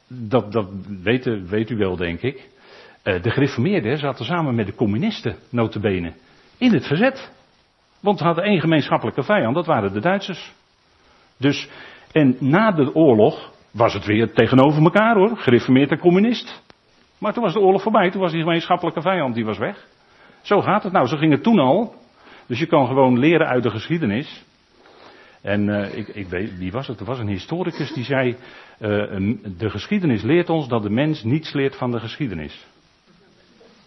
Dat, 0.08 0.52
dat 0.52 0.68
weet, 1.02 1.48
weet 1.48 1.70
u 1.70 1.76
wel, 1.76 1.96
denk 1.96 2.20
ik. 2.20 2.48
Uh, 3.04 3.22
de 3.22 3.30
gereformeerden 3.30 3.98
zaten 3.98 4.24
samen 4.24 4.54
met 4.54 4.66
de 4.66 4.74
communisten, 4.74 5.36
notabene, 5.48 6.12
in 6.58 6.72
het 6.72 6.86
verzet. 6.86 7.32
Want 8.00 8.18
ze 8.18 8.24
hadden 8.24 8.44
één 8.44 8.60
gemeenschappelijke 8.60 9.22
vijand, 9.22 9.54
dat 9.54 9.66
waren 9.66 9.92
de 9.92 10.00
Duitsers. 10.00 10.52
Dus, 11.36 11.68
en 12.12 12.36
na 12.40 12.72
de 12.72 12.94
oorlog 12.94 13.52
was 13.70 13.94
het 13.94 14.04
weer 14.04 14.32
tegenover 14.32 14.82
elkaar 14.82 15.16
hoor, 15.16 15.36
gereformeerd 15.36 15.90
en 15.90 15.98
communist. 15.98 16.62
Maar 17.22 17.32
toen 17.32 17.42
was 17.42 17.52
de 17.52 17.61
oorlog 17.61 17.82
voorbij, 17.82 18.11
toen 18.11 18.20
was 18.20 18.32
die 18.32 18.40
gemeenschappelijke 18.40 19.00
vijand, 19.00 19.35
die 19.35 19.44
was 19.44 19.58
weg. 19.58 19.87
Zo 20.40 20.61
gaat 20.61 20.82
het 20.82 20.92
nou, 20.92 21.06
zo 21.06 21.16
ging 21.16 21.32
het 21.32 21.42
toen 21.42 21.58
al. 21.58 21.94
Dus 22.46 22.58
je 22.58 22.66
kan 22.66 22.87
gewoon 22.87 23.18
leren 23.18 23.46
uit 23.46 23.62
de 23.62 23.70
geschiedenis. 23.70 24.44
En 25.42 25.68
uh, 25.68 25.96
ik, 25.96 26.08
ik 26.08 26.28
weet, 26.28 26.58
wie 26.58 26.72
was 26.72 26.87
het? 26.87 27.00
Er 27.00 27.06
was 27.06 27.18
een 27.18 27.28
historicus 27.28 27.92
die 27.92 28.04
zei, 28.04 28.28
uh, 28.28 28.38
de 29.58 29.70
geschiedenis 29.70 30.22
leert 30.22 30.50
ons 30.50 30.68
dat 30.68 30.82
de 30.82 30.90
mens 30.90 31.22
niets 31.22 31.52
leert 31.52 31.76
van 31.76 31.90
de 31.90 32.00
geschiedenis. 32.00 32.66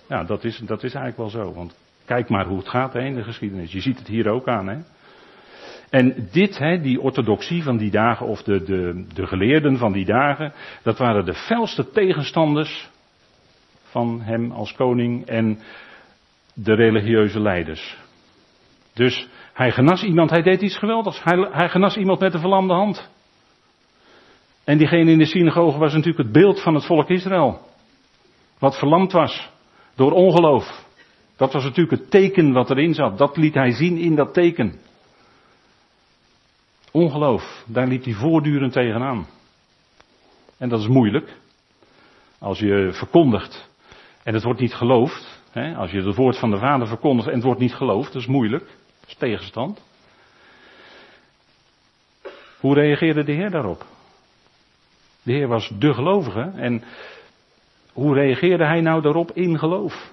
Ja, 0.10 0.24
dat 0.24 0.43
is, 0.43 0.58
dat 0.58 0.84
is 0.84 0.93
eigenlijk 0.93 1.17
wel 1.17 1.43
zo. 1.43 1.54
Want 1.54 1.78
kijk 2.06 2.30
maar 2.30 2.45
hoe 2.45 2.58
het 2.58 2.69
gaat 2.69 2.93
hè, 2.93 3.00
in 3.00 3.15
de 3.15 3.24
geschiedenis. 3.24 3.71
Je 3.71 3.82
ziet 3.82 3.98
het 3.98 4.08
hier 4.08 4.30
ook 4.30 4.48
aan. 4.48 4.67
Hè. 4.67 4.78
En 5.89 6.28
dit, 6.32 6.58
hè, 6.58 6.82
die 6.82 7.02
orthodoxie 7.02 7.63
van 7.63 7.78
die 7.78 7.91
dagen, 7.91 8.26
of 8.26 8.43
de, 8.43 8.63
de, 8.63 9.06
de 9.13 9.28
geleerden 9.28 9.78
van 9.78 9.91
die 9.91 10.06
dagen, 10.06 10.54
dat 10.84 10.98
waren 10.98 11.26
de 11.26 11.34
felste 11.34 11.89
tegenstanders 11.89 12.93
van 13.95 14.21
hem 14.21 14.51
als 14.51 14.73
koning 14.73 15.25
en 15.25 15.60
de 16.53 16.73
religieuze 16.73 17.39
leiders. 17.39 17.97
Dus 18.93 19.27
hij 19.53 19.71
genas 19.71 20.03
iemand, 20.03 20.29
hij 20.29 20.41
deed 20.41 20.62
iets 20.62 20.77
geweldigs. 20.77 21.23
Hij, 21.23 21.49
hij 21.51 21.69
genas 21.69 21.97
iemand 21.97 22.19
met 22.19 22.34
een 22.34 22.39
verlamde 22.39 22.73
hand. 22.73 23.10
En 24.63 24.77
diegene 24.77 25.12
in 25.12 25.17
de 25.17 25.25
synagoge 25.25 25.77
was 25.77 25.93
natuurlijk 25.93 26.23
het 26.23 26.31
beeld 26.31 26.62
van 26.62 26.73
het 26.73 26.86
volk 26.86 27.10
Israël. 27.10 27.60
Wat 28.60 28.77
verlamd 28.77 29.12
was 29.12 29.49
door 29.95 30.12
ongeloof. 30.12 30.86
Dat 31.38 31.53
was 31.53 31.63
natuurlijk 31.63 32.01
het 32.01 32.12
teken 32.12 32.53
wat 32.53 32.69
erin 32.69 32.93
zat. 32.93 33.17
Dat 33.17 33.38
liet 33.38 33.53
hij 33.53 33.71
zien 33.71 33.97
in 33.97 34.15
dat 34.15 34.34
teken. 34.34 34.79
Ongeloof, 36.91 37.63
daar 37.67 37.88
liep 37.88 38.03
hij 38.03 38.13
voortdurend 38.13 38.73
tegenaan. 38.73 39.27
En 40.58 40.69
dat 40.69 40.79
is 40.79 40.88
moeilijk. 40.88 41.38
Als 42.39 42.60
je 42.60 42.89
verkondigt 42.93 43.73
en 44.26 44.34
het 44.34 44.44
wordt 44.44 44.60
niet 44.60 44.74
geloofd. 44.74 45.42
Hè, 45.52 45.76
als 45.76 45.92
je 45.92 46.02
het 46.02 46.16
woord 46.16 46.38
van 46.38 46.52
de 46.52 46.58
Vader 46.58 46.88
verkondigt 46.88 47.28
en 47.28 47.34
het 47.34 47.44
wordt 47.44 47.60
niet 47.60 47.74
geloofd, 47.74 48.14
dat 48.14 48.22
is 48.22 48.28
moeilijk. 48.28 48.64
Dat 49.00 49.10
is 49.10 49.16
tegenstand. 49.16 49.84
Hoe 52.60 52.74
reageerde 52.74 53.24
de 53.24 53.32
Heer 53.32 53.50
daarop? 53.50 53.86
De 55.24 55.32
Heer 55.32 55.48
was 55.48 55.72
de 55.80 55.94
gelovige 55.94 56.52
en 56.56 56.84
hoe 57.94 58.14
reageerde 58.14 58.66
hij 58.66 58.82
nou 58.82 59.02
daarop 59.02 59.32
in 59.32 59.60
geloof? 59.60 60.12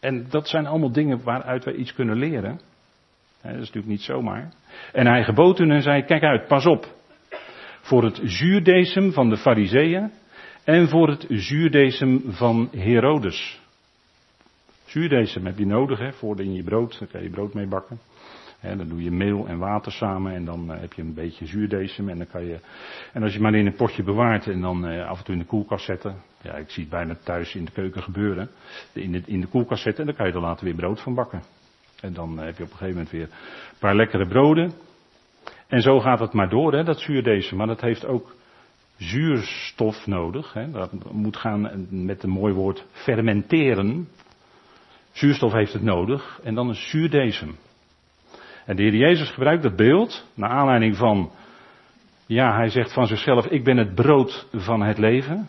En 0.00 0.26
dat 0.30 0.48
zijn 0.48 0.66
allemaal 0.66 0.92
dingen 0.92 1.22
waaruit 1.22 1.64
wij 1.64 1.74
iets 1.74 1.94
kunnen 1.94 2.16
leren. 2.16 2.60
dat 3.42 3.52
is 3.52 3.58
natuurlijk 3.58 3.86
niet 3.86 4.02
zomaar. 4.02 4.52
En 4.92 5.06
hij 5.06 5.24
gebood 5.24 5.58
hun 5.58 5.70
en 5.70 5.82
zei, 5.82 6.04
kijk 6.04 6.22
uit, 6.22 6.46
pas 6.46 6.66
op. 6.66 6.86
voor 7.80 8.04
het 8.04 8.20
zuurdesem 8.22 9.12
van 9.12 9.28
de 9.28 9.36
fariseeën 9.36 10.12
en 10.64 10.88
voor 10.88 11.08
het 11.08 11.26
zuurdesem 11.28 12.22
van 12.26 12.68
Herodes. 12.76 13.60
Zuurdesem 14.84 15.46
heb 15.46 15.58
je 15.58 15.66
nodig 15.66 15.98
hè, 15.98 16.12
voor 16.12 16.40
in 16.40 16.54
je 16.54 16.62
brood, 16.62 16.98
daar 16.98 17.08
kan 17.08 17.22
je 17.22 17.30
brood 17.30 17.54
mee 17.54 17.66
bakken. 17.66 17.98
dan 18.60 18.88
doe 18.88 19.02
je 19.02 19.10
meel 19.10 19.46
en 19.46 19.58
water 19.58 19.92
samen 19.92 20.34
en 20.34 20.44
dan 20.44 20.72
eh, 20.72 20.80
heb 20.80 20.92
je 20.92 21.02
een 21.02 21.14
beetje 21.14 21.46
zuurdesem 21.46 22.08
en 22.08 22.18
dan 22.18 22.26
kan 22.26 22.44
je, 22.44 22.58
en 23.12 23.22
als 23.22 23.34
je 23.34 23.40
maar 23.40 23.54
in 23.54 23.66
een 23.66 23.74
potje 23.74 24.02
bewaart 24.02 24.46
en 24.46 24.60
dan 24.60 24.86
eh, 24.86 25.08
af 25.08 25.18
en 25.18 25.24
toe 25.24 25.34
in 25.34 25.40
de 25.40 25.46
koelkast 25.46 25.84
zetten. 25.84 26.16
Ja, 26.42 26.54
ik 26.54 26.70
zie 26.70 26.82
het 26.82 26.92
bijna 26.92 27.16
thuis 27.24 27.54
in 27.54 27.64
de 27.64 27.70
keuken 27.70 28.02
gebeuren. 28.02 28.48
In 28.92 29.12
de, 29.12 29.22
in 29.26 29.40
de 29.40 29.46
koelkast 29.46 29.82
zetten 29.82 30.00
en 30.00 30.06
dan 30.06 30.16
kan 30.16 30.26
je 30.26 30.32
er 30.32 30.40
later 30.40 30.64
weer 30.64 30.74
brood 30.74 31.00
van 31.00 31.14
bakken. 31.14 31.42
En 32.00 32.12
dan 32.12 32.38
heb 32.38 32.56
je 32.56 32.62
op 32.62 32.70
een 32.70 32.76
gegeven 32.76 32.94
moment 32.94 33.10
weer 33.10 33.22
een 33.22 33.78
paar 33.78 33.96
lekkere 33.96 34.26
broden. 34.26 34.72
En 35.66 35.80
zo 35.80 36.00
gaat 36.00 36.20
het 36.20 36.32
maar 36.32 36.48
door, 36.48 36.72
hè, 36.72 36.84
dat 36.84 37.00
zuurdesem. 37.00 37.56
Maar 37.56 37.66
dat 37.66 37.80
heeft 37.80 38.06
ook 38.06 38.34
zuurstof 38.96 40.06
nodig. 40.06 40.52
Hè. 40.52 40.70
Dat 40.70 41.12
moet 41.12 41.36
gaan 41.36 41.86
met 41.90 42.22
een 42.22 42.30
mooi 42.30 42.54
woord 42.54 42.86
fermenteren. 42.90 44.08
Zuurstof 45.12 45.52
heeft 45.52 45.72
het 45.72 45.82
nodig. 45.82 46.40
En 46.42 46.54
dan 46.54 46.70
is 46.70 46.90
zuurdesem. 46.90 47.56
En 48.66 48.76
de 48.76 48.82
Heer 48.82 48.94
Jezus 48.94 49.30
gebruikt 49.30 49.62
dat 49.62 49.76
beeld 49.76 50.26
naar 50.34 50.50
aanleiding 50.50 50.96
van, 50.96 51.30
ja, 52.26 52.54
hij 52.56 52.68
zegt 52.68 52.92
van 52.92 53.06
zichzelf, 53.06 53.46
ik 53.46 53.64
ben 53.64 53.76
het 53.76 53.94
brood 53.94 54.48
van 54.52 54.82
het 54.82 54.98
leven. 54.98 55.48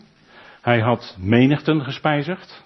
Hij 0.60 0.80
had 0.80 1.16
menigten 1.20 1.80
gespijzigd. 1.80 2.64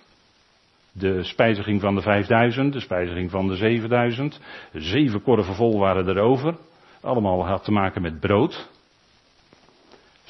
De 0.92 1.22
spijziging 1.22 1.80
van 1.80 1.94
de 1.94 2.00
5000, 2.00 2.72
de 2.72 2.80
spijziging 2.80 3.30
van 3.30 3.48
de 3.48 3.56
7000. 3.56 4.40
Zeven 4.72 5.22
korven 5.22 5.54
vol 5.54 5.78
waren 5.78 6.06
er 6.08 6.18
over. 6.18 6.56
Allemaal 7.00 7.46
had 7.46 7.64
te 7.64 7.72
maken 7.72 8.02
met 8.02 8.20
brood. 8.20 8.68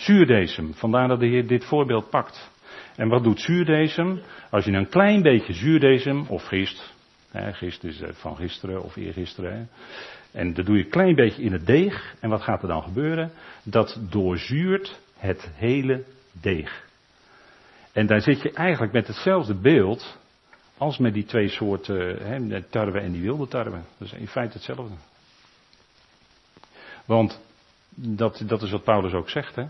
Zuurdesem, 0.01 0.75
vandaar 0.75 1.09
dat 1.09 1.21
de 1.21 1.27
Heer 1.27 1.47
dit 1.47 1.65
voorbeeld 1.65 2.11
pakt. 2.11 2.51
En 2.97 3.09
wat 3.09 3.25
doet 3.25 3.41
zuurdesem? 3.41 4.21
Als 4.51 4.65
je 4.65 4.73
een 4.73 4.89
klein 4.89 5.23
beetje 5.23 5.53
zuurdesem, 5.53 6.25
of 6.29 6.45
gist, 6.45 6.95
hè, 7.31 7.53
gist 7.53 7.85
is 7.85 8.01
eh, 8.01 8.13
van 8.13 8.37
gisteren 8.37 8.83
of 8.83 8.97
eergisteren, 8.97 9.53
hè, 9.53 9.65
en 10.39 10.55
dat 10.55 10.67
doe 10.67 10.77
je 10.77 10.85
een 10.85 10.91
klein 10.91 11.15
beetje 11.15 11.43
in 11.43 11.53
het 11.53 11.67
deeg, 11.67 12.15
en 12.21 12.31
wat 12.31 12.43
gaat 12.43 12.63
er 12.63 12.69
dan 12.69 12.83
gebeuren? 12.83 13.33
Dat 13.63 14.01
doorzuurt 14.11 15.01
het 15.17 15.51
hele 15.55 16.05
deeg. 16.33 16.85
En 17.93 18.07
daar 18.07 18.21
zit 18.21 18.43
je 18.43 18.53
eigenlijk 18.53 18.93
met 18.93 19.07
hetzelfde 19.07 19.55
beeld 19.55 20.19
als 20.79 20.99
met 20.99 21.15
die 21.15 21.25
twee 21.25 21.49
soorten, 21.49 22.27
hè, 22.27 22.63
tarwe 22.63 23.01
en 23.01 23.13
die 23.13 23.23
wilde 23.23 23.49
tarwe. 23.49 23.81
Dat 23.99 24.09
is 24.09 24.13
in 24.13 24.29
feite 24.29 24.53
hetzelfde. 24.53 24.95
Want 27.05 27.41
dat, 27.95 28.43
dat 28.47 28.63
is 28.63 28.71
wat 28.71 28.85
Paulus 28.85 29.13
ook 29.13 29.29
zegt, 29.29 29.57
hè. 29.57 29.65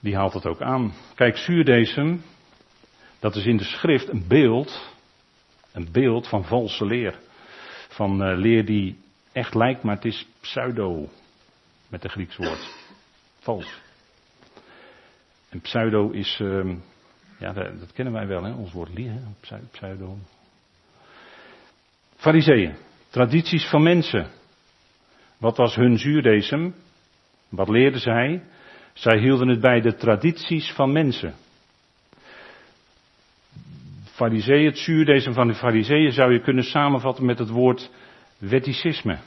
Die 0.00 0.16
haalt 0.16 0.32
het 0.32 0.46
ook 0.46 0.60
aan. 0.60 0.92
Kijk, 1.14 1.36
zuurdesem, 1.36 2.22
dat 3.18 3.36
is 3.36 3.46
in 3.46 3.56
de 3.56 3.64
schrift 3.64 4.08
een 4.08 4.24
beeld, 4.28 4.94
een 5.72 5.88
beeld 5.92 6.28
van 6.28 6.44
valse 6.44 6.84
leer. 6.84 7.18
Van 7.88 8.28
uh, 8.28 8.38
leer 8.38 8.64
die 8.64 8.98
echt 9.32 9.54
lijkt, 9.54 9.82
maar 9.82 9.94
het 9.94 10.04
is 10.04 10.26
pseudo, 10.40 11.08
met 11.88 12.04
een 12.04 12.10
Grieks 12.10 12.36
woord. 12.36 12.74
Vals. 13.38 13.80
En 15.48 15.60
pseudo 15.60 16.10
is, 16.10 16.38
uh, 16.42 16.74
ja, 17.38 17.52
dat, 17.52 17.92
kennen 17.92 18.14
wij 18.14 18.26
wel, 18.26 18.42
hè? 18.42 18.52
ons 18.52 18.72
woord 18.72 18.94
liegen, 18.94 19.36
pseudo. 19.70 20.16
Fariseeën, 22.16 22.74
tradities 23.10 23.68
van 23.68 23.82
mensen. 23.82 24.30
Wat 25.38 25.56
was 25.56 25.74
hun 25.74 25.98
zuurdesem? 25.98 26.74
Wat 27.48 27.68
leerden 27.68 28.00
zij? 28.00 28.42
Zij 28.98 29.18
hielden 29.18 29.48
het 29.48 29.60
bij 29.60 29.80
de 29.80 29.94
tradities 29.94 30.72
van 30.72 30.92
mensen. 30.92 31.34
Fariseeën, 34.04 34.66
het 34.66 35.34
van 35.34 35.46
de 35.46 35.54
fariseeën 35.54 36.12
zou 36.12 36.32
je 36.32 36.40
kunnen 36.40 36.64
samenvatten 36.64 37.24
met 37.24 37.38
het 37.38 37.48
woord 37.48 37.90
wetticisme. 38.38 39.18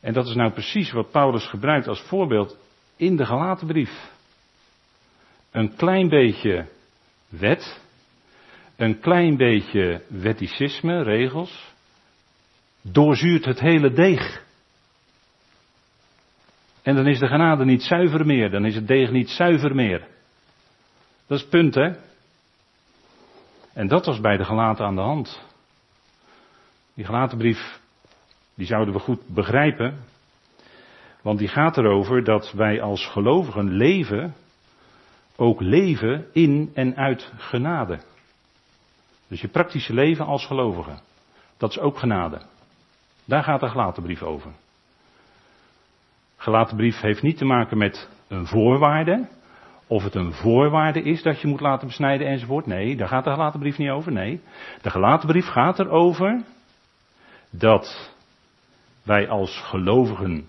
En 0.00 0.12
dat 0.12 0.26
is 0.26 0.34
nou 0.34 0.52
precies 0.52 0.92
wat 0.92 1.10
Paulus 1.10 1.46
gebruikt 1.46 1.88
als 1.88 2.00
voorbeeld 2.00 2.56
in 2.96 3.16
de 3.16 3.26
Galatenbrief. 3.26 4.10
Een 5.50 5.76
klein 5.76 6.08
beetje 6.08 6.66
wet, 7.28 7.80
een 8.76 9.00
klein 9.00 9.36
beetje 9.36 10.02
wetticisme, 10.08 11.02
regels, 11.02 11.72
doorzuurt 12.82 13.44
het 13.44 13.60
hele 13.60 13.92
deeg. 13.92 14.48
En 16.82 16.94
dan 16.94 17.06
is 17.06 17.18
de 17.18 17.26
genade 17.26 17.64
niet 17.64 17.82
zuiver 17.82 18.26
meer, 18.26 18.50
dan 18.50 18.64
is 18.64 18.74
het 18.74 18.86
deeg 18.86 19.10
niet 19.10 19.30
zuiver 19.30 19.74
meer. 19.74 19.98
Dat 21.26 21.38
is 21.38 21.40
het 21.40 21.50
punt, 21.50 21.74
hè? 21.74 21.90
En 23.72 23.88
dat 23.88 24.06
was 24.06 24.20
bij 24.20 24.36
de 24.36 24.44
gelaten 24.44 24.84
aan 24.84 24.94
de 24.94 25.00
hand. 25.00 25.40
Die 26.94 27.04
gelatenbrief, 27.04 27.80
die 28.54 28.66
zouden 28.66 28.94
we 28.94 29.00
goed 29.00 29.26
begrijpen. 29.26 29.98
Want 31.22 31.38
die 31.38 31.48
gaat 31.48 31.76
erover 31.76 32.24
dat 32.24 32.52
wij 32.52 32.82
als 32.82 33.06
gelovigen 33.06 33.70
leven, 33.70 34.34
ook 35.36 35.60
leven 35.60 36.26
in 36.32 36.70
en 36.74 36.96
uit 36.96 37.32
genade. 37.36 38.00
Dus 39.28 39.40
je 39.40 39.48
praktische 39.48 39.94
leven 39.94 40.26
als 40.26 40.46
gelovige. 40.46 40.98
Dat 41.56 41.70
is 41.70 41.78
ook 41.78 41.98
genade. 41.98 42.40
Daar 43.24 43.42
gaat 43.42 43.60
de 43.60 43.68
gelaten 43.68 44.02
brief 44.02 44.22
over. 44.22 44.50
Gelaten 46.40 46.76
brief 46.76 47.00
heeft 47.00 47.22
niet 47.22 47.38
te 47.38 47.44
maken 47.44 47.78
met 47.78 48.08
een 48.28 48.46
voorwaarde. 48.46 49.28
Of 49.86 50.04
het 50.04 50.14
een 50.14 50.32
voorwaarde 50.32 51.02
is 51.02 51.22
dat 51.22 51.40
je 51.40 51.48
moet 51.48 51.60
laten 51.60 51.86
besnijden 51.86 52.26
enzovoort. 52.26 52.66
Nee, 52.66 52.96
daar 52.96 53.08
gaat 53.08 53.24
de 53.24 53.30
gelaten 53.30 53.60
brief 53.60 53.78
niet 53.78 53.90
over. 53.90 54.12
Nee, 54.12 54.40
de 54.82 54.90
gelaten 54.90 55.28
brief 55.28 55.46
gaat 55.46 55.78
erover 55.78 56.42
dat 57.50 58.14
wij 59.02 59.28
als 59.28 59.60
gelovigen 59.60 60.46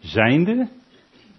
zijnde 0.00 0.68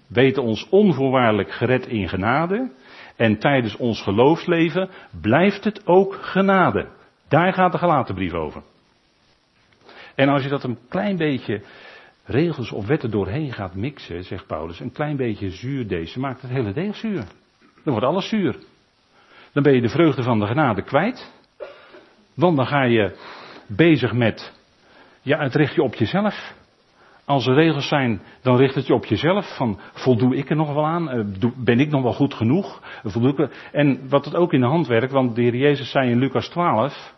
weten 0.08 0.44
ons 0.44 0.70
onvoorwaardelijk 0.70 1.52
gered 1.52 1.88
in 1.88 2.10
genade. 2.10 2.72
En 3.16 3.40
tijdens 3.40 3.76
ons 3.76 4.02
geloofsleven 4.02 4.90
blijft 5.22 5.64
het 5.64 5.88
ook 5.88 6.18
genade. 6.22 6.88
Daar 7.28 7.54
gaat 7.54 7.72
de 7.72 7.78
gelaten 7.78 8.16
brief 8.16 8.34
over. 8.34 8.62
En 10.16 10.30
als 10.30 10.44
je 10.44 10.50
dat 10.50 10.64
een 10.64 10.80
klein 10.90 11.18
beetje 11.18 11.62
regels 12.26 12.72
of 12.72 12.88
wetten 12.88 13.12
doorheen 13.12 13.54
gaat 13.54 13.76
mixen, 13.76 14.24
zegt 14.24 14.48
Paulus, 14.48 14.80
een 14.80 14.92
klein 14.92 15.18
beetje 15.18 15.50
zuurdees, 15.50 16.16
maakt 16.16 16.42
het 16.42 16.52
hele 16.52 16.74
deeg 16.74 16.96
zuur. 16.96 17.24
Dan 17.84 17.94
wordt 17.94 18.06
alles 18.06 18.30
zuur. 18.30 18.56
Dan 19.54 19.64
ben 19.64 19.74
je 19.74 19.82
de 19.82 19.90
vreugde 19.90 20.24
van 20.24 20.40
de 20.40 20.46
genade 20.46 20.82
kwijt. 20.82 21.32
Want 22.34 22.58
dan 22.58 22.68
ga 22.68 22.84
je 22.84 23.16
bezig 23.68 24.14
met, 24.14 24.54
ja, 25.22 25.40
het 25.40 25.56
richt 25.56 25.76
je 25.76 25.84
op 25.84 25.96
jezelf. 25.96 26.54
Als 27.26 27.48
er 27.48 27.54
regels 27.54 27.88
zijn, 27.88 28.22
dan 28.42 28.58
richt 28.58 28.76
het 28.76 28.88
je 28.88 28.94
op 28.94 29.06
jezelf. 29.06 29.56
Van 29.56 29.80
voldoe 29.94 30.36
ik 30.36 30.50
er 30.50 30.56
nog 30.56 30.74
wel 30.74 30.86
aan? 30.86 31.10
Eh, 31.10 31.26
ben 31.56 31.80
ik 31.80 31.90
nog 31.90 32.04
wel 32.04 32.14
goed 32.14 32.34
genoeg? 32.34 32.82
En 33.72 34.10
wat 34.10 34.26
het 34.26 34.36
ook 34.36 34.54
in 34.54 34.60
de 34.60 34.68
hand 34.68 34.88
werkt, 34.88 35.12
want 35.12 35.36
de 35.36 35.42
Heer 35.42 35.56
Jezus 35.56 35.92
zei 35.92 36.10
in 36.10 36.20
Lucas 36.20 36.50
12 36.50 37.14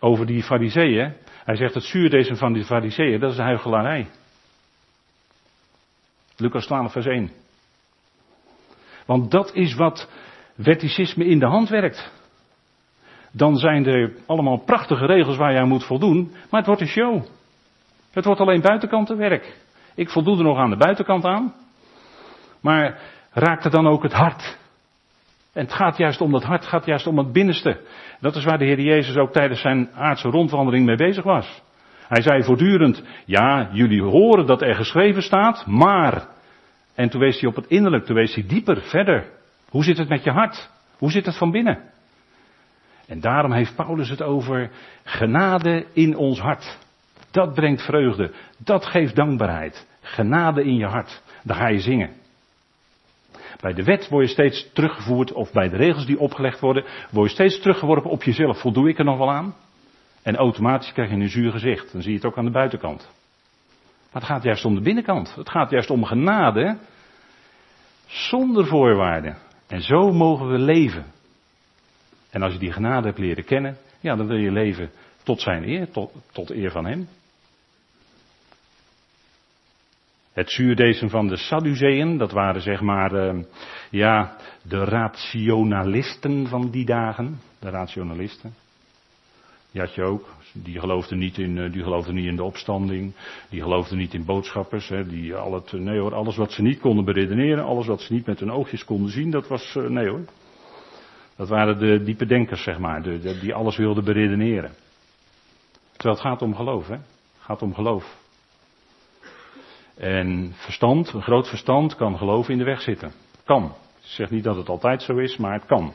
over 0.00 0.26
die 0.26 0.42
fariseeën. 0.42 1.12
Hij 1.44 1.56
zegt 1.56 1.74
het 1.74 1.82
zuurdesem 1.82 2.36
van 2.36 2.52
die 2.52 2.64
fariseeën, 2.64 3.20
dat 3.20 3.30
is 3.30 3.36
de 3.36 3.42
huichelarij. 3.42 4.06
Lucas 6.36 6.66
12 6.66 6.92
vers 6.92 7.06
1. 7.06 7.30
Want 9.06 9.30
dat 9.30 9.54
is 9.54 9.74
wat 9.74 10.10
wetticisme 10.54 11.24
in 11.24 11.38
de 11.38 11.46
hand 11.46 11.68
werkt. 11.68 12.12
Dan 13.30 13.56
zijn 13.56 13.86
er 13.86 14.12
allemaal 14.26 14.58
prachtige 14.58 15.06
regels 15.06 15.36
waar 15.36 15.52
je 15.52 15.58
aan 15.58 15.68
moet 15.68 15.84
voldoen, 15.84 16.30
maar 16.50 16.60
het 16.60 16.66
wordt 16.66 16.80
een 16.80 16.86
show. 16.86 17.22
Het 18.10 18.24
wordt 18.24 18.40
alleen 18.40 18.60
buitenkanten 18.60 19.16
werk. 19.16 19.56
Ik 19.94 20.10
voldoe 20.10 20.36
er 20.36 20.44
nog 20.44 20.58
aan 20.58 20.70
de 20.70 20.76
buitenkant 20.76 21.24
aan, 21.24 21.54
maar 22.60 23.00
raakt 23.30 23.64
er 23.64 23.70
dan 23.70 23.86
ook 23.86 24.02
het 24.02 24.12
hart? 24.12 24.58
En 25.52 25.62
het 25.62 25.72
gaat 25.72 25.96
juist 25.96 26.20
om 26.20 26.32
dat 26.32 26.42
hart, 26.42 26.60
het 26.60 26.70
gaat 26.70 26.86
juist 26.86 27.06
om 27.06 27.18
het 27.18 27.32
binnenste. 27.32 27.80
Dat 28.20 28.36
is 28.36 28.44
waar 28.44 28.58
de 28.58 28.64
Heer 28.64 28.80
Jezus 28.80 29.16
ook 29.16 29.32
tijdens 29.32 29.60
zijn 29.60 29.90
aardse 29.94 30.28
rondwandeling 30.28 30.86
mee 30.86 30.96
bezig 30.96 31.24
was. 31.24 31.62
Hij 32.08 32.22
zei 32.22 32.42
voortdurend, 32.42 33.02
ja, 33.24 33.68
jullie 33.72 34.02
horen 34.02 34.46
dat 34.46 34.62
er 34.62 34.74
geschreven 34.74 35.22
staat, 35.22 35.66
maar. 35.66 36.26
En 36.94 37.08
toen 37.08 37.20
wees 37.20 37.40
hij 37.40 37.48
op 37.48 37.56
het 37.56 37.66
innerlijk, 37.66 38.04
toen 38.04 38.16
wees 38.16 38.34
hij 38.34 38.46
dieper, 38.46 38.80
verder. 38.82 39.26
Hoe 39.68 39.84
zit 39.84 39.98
het 39.98 40.08
met 40.08 40.24
je 40.24 40.30
hart? 40.30 40.70
Hoe 40.98 41.10
zit 41.10 41.26
het 41.26 41.36
van 41.36 41.50
binnen? 41.50 41.78
En 43.06 43.20
daarom 43.20 43.52
heeft 43.52 43.76
Paulus 43.76 44.08
het 44.08 44.22
over 44.22 44.70
genade 45.04 45.86
in 45.92 46.16
ons 46.16 46.40
hart. 46.40 46.78
Dat 47.30 47.54
brengt 47.54 47.82
vreugde. 47.82 48.32
Dat 48.58 48.86
geeft 48.86 49.16
dankbaarheid. 49.16 49.86
Genade 50.00 50.64
in 50.64 50.76
je 50.76 50.86
hart. 50.86 51.22
Daar 51.42 51.56
ga 51.56 51.68
je 51.68 51.80
zingen. 51.80 52.10
Bij 53.60 53.72
de 53.72 53.84
wet 53.84 54.08
word 54.08 54.26
je 54.26 54.32
steeds 54.32 54.70
teruggevoerd, 54.72 55.32
of 55.32 55.52
bij 55.52 55.68
de 55.68 55.76
regels 55.76 56.06
die 56.06 56.18
opgelegd 56.18 56.60
worden, 56.60 56.84
word 57.10 57.28
je 57.28 57.34
steeds 57.34 57.60
teruggeworpen 57.60 58.10
op 58.10 58.22
jezelf. 58.22 58.60
Voldoe 58.60 58.88
ik 58.88 58.98
er 58.98 59.04
nog 59.04 59.18
wel 59.18 59.32
aan? 59.32 59.54
En 60.24 60.36
automatisch 60.36 60.92
krijg 60.92 61.10
je 61.10 61.16
een 61.16 61.28
zuur 61.28 61.50
gezicht. 61.50 61.92
Dan 61.92 62.02
zie 62.02 62.10
je 62.10 62.16
het 62.16 62.26
ook 62.26 62.38
aan 62.38 62.44
de 62.44 62.50
buitenkant. 62.50 63.08
Maar 64.12 64.22
het 64.22 64.30
gaat 64.30 64.42
juist 64.42 64.64
om 64.64 64.74
de 64.74 64.80
binnenkant. 64.80 65.34
Het 65.34 65.48
gaat 65.48 65.70
juist 65.70 65.90
om 65.90 66.04
genade. 66.04 66.78
Zonder 68.06 68.66
voorwaarden. 68.66 69.36
En 69.66 69.80
zo 69.80 70.12
mogen 70.12 70.48
we 70.48 70.58
leven. 70.58 71.04
En 72.30 72.42
als 72.42 72.52
je 72.52 72.58
die 72.58 72.72
genade 72.72 73.06
hebt 73.06 73.18
leren 73.18 73.44
kennen, 73.44 73.76
ja, 74.00 74.16
dan 74.16 74.26
wil 74.26 74.36
je 74.36 74.50
leven 74.50 74.90
tot 75.22 75.40
zijn 75.40 75.68
eer, 75.68 75.90
tot, 75.90 76.12
tot 76.32 76.50
eer 76.50 76.70
van 76.70 76.86
hem. 76.86 77.08
Het 80.32 80.50
zuurdesem 80.50 81.08
van 81.08 81.28
de 81.28 81.36
Sadduceeën, 81.36 82.18
dat 82.18 82.32
waren 82.32 82.60
zeg 82.60 82.80
maar, 82.80 83.12
uh, 83.12 83.42
ja, 83.90 84.36
de 84.62 84.84
rationalisten 84.84 86.46
van 86.46 86.70
die 86.70 86.84
dagen. 86.84 87.40
De 87.58 87.70
rationalisten. 87.70 88.54
Die 89.74 89.82
had 89.82 89.94
je 89.94 90.02
ook. 90.02 90.28
Die 90.52 90.80
geloofden 90.80 91.18
niet 91.18 91.38
in, 91.38 91.58
eh, 91.58 91.72
die 91.72 91.82
geloofden 91.82 92.14
niet 92.14 92.26
in 92.26 92.36
de 92.36 92.42
opstanding. 92.42 93.12
Die 93.50 93.62
geloofden 93.62 93.98
niet 93.98 94.14
in 94.14 94.24
boodschappers. 94.24 94.88
Hè. 94.88 95.06
Die 95.06 95.34
al 95.34 95.54
het, 95.54 95.72
nee 95.72 95.98
hoor, 95.98 96.14
alles 96.14 96.36
wat 96.36 96.52
ze 96.52 96.62
niet 96.62 96.80
konden 96.80 97.04
beredeneren, 97.04 97.64
alles 97.64 97.86
wat 97.86 98.00
ze 98.00 98.12
niet 98.12 98.26
met 98.26 98.40
hun 98.40 98.50
oogjes 98.50 98.84
konden 98.84 99.10
zien, 99.10 99.30
dat 99.30 99.48
was, 99.48 99.74
uh, 99.74 99.88
nee 99.88 100.08
hoor. 100.08 100.24
Dat 101.36 101.48
waren 101.48 101.78
de 101.78 102.02
diepe 102.02 102.26
denkers, 102.26 102.62
zeg 102.62 102.78
maar, 102.78 103.02
die 103.20 103.54
alles 103.54 103.76
wilden 103.76 104.04
beredeneren. 104.04 104.74
Terwijl 105.92 106.14
het 106.14 106.24
gaat 106.24 106.42
om 106.42 106.54
geloof, 106.54 106.86
hè. 106.86 106.94
Het 106.94 107.40
gaat 107.40 107.62
om 107.62 107.74
geloof. 107.74 108.16
En 109.96 110.52
verstand, 110.56 111.12
een 111.12 111.22
groot 111.22 111.48
verstand, 111.48 111.96
kan 111.96 112.18
geloof 112.18 112.48
in 112.48 112.58
de 112.58 112.64
weg 112.64 112.80
zitten. 112.80 113.12
Kan. 113.44 113.64
Ik 113.64 114.10
zeg 114.10 114.30
niet 114.30 114.44
dat 114.44 114.56
het 114.56 114.68
altijd 114.68 115.02
zo 115.02 115.16
is, 115.16 115.36
maar 115.36 115.52
het 115.52 115.66
kan. 115.66 115.92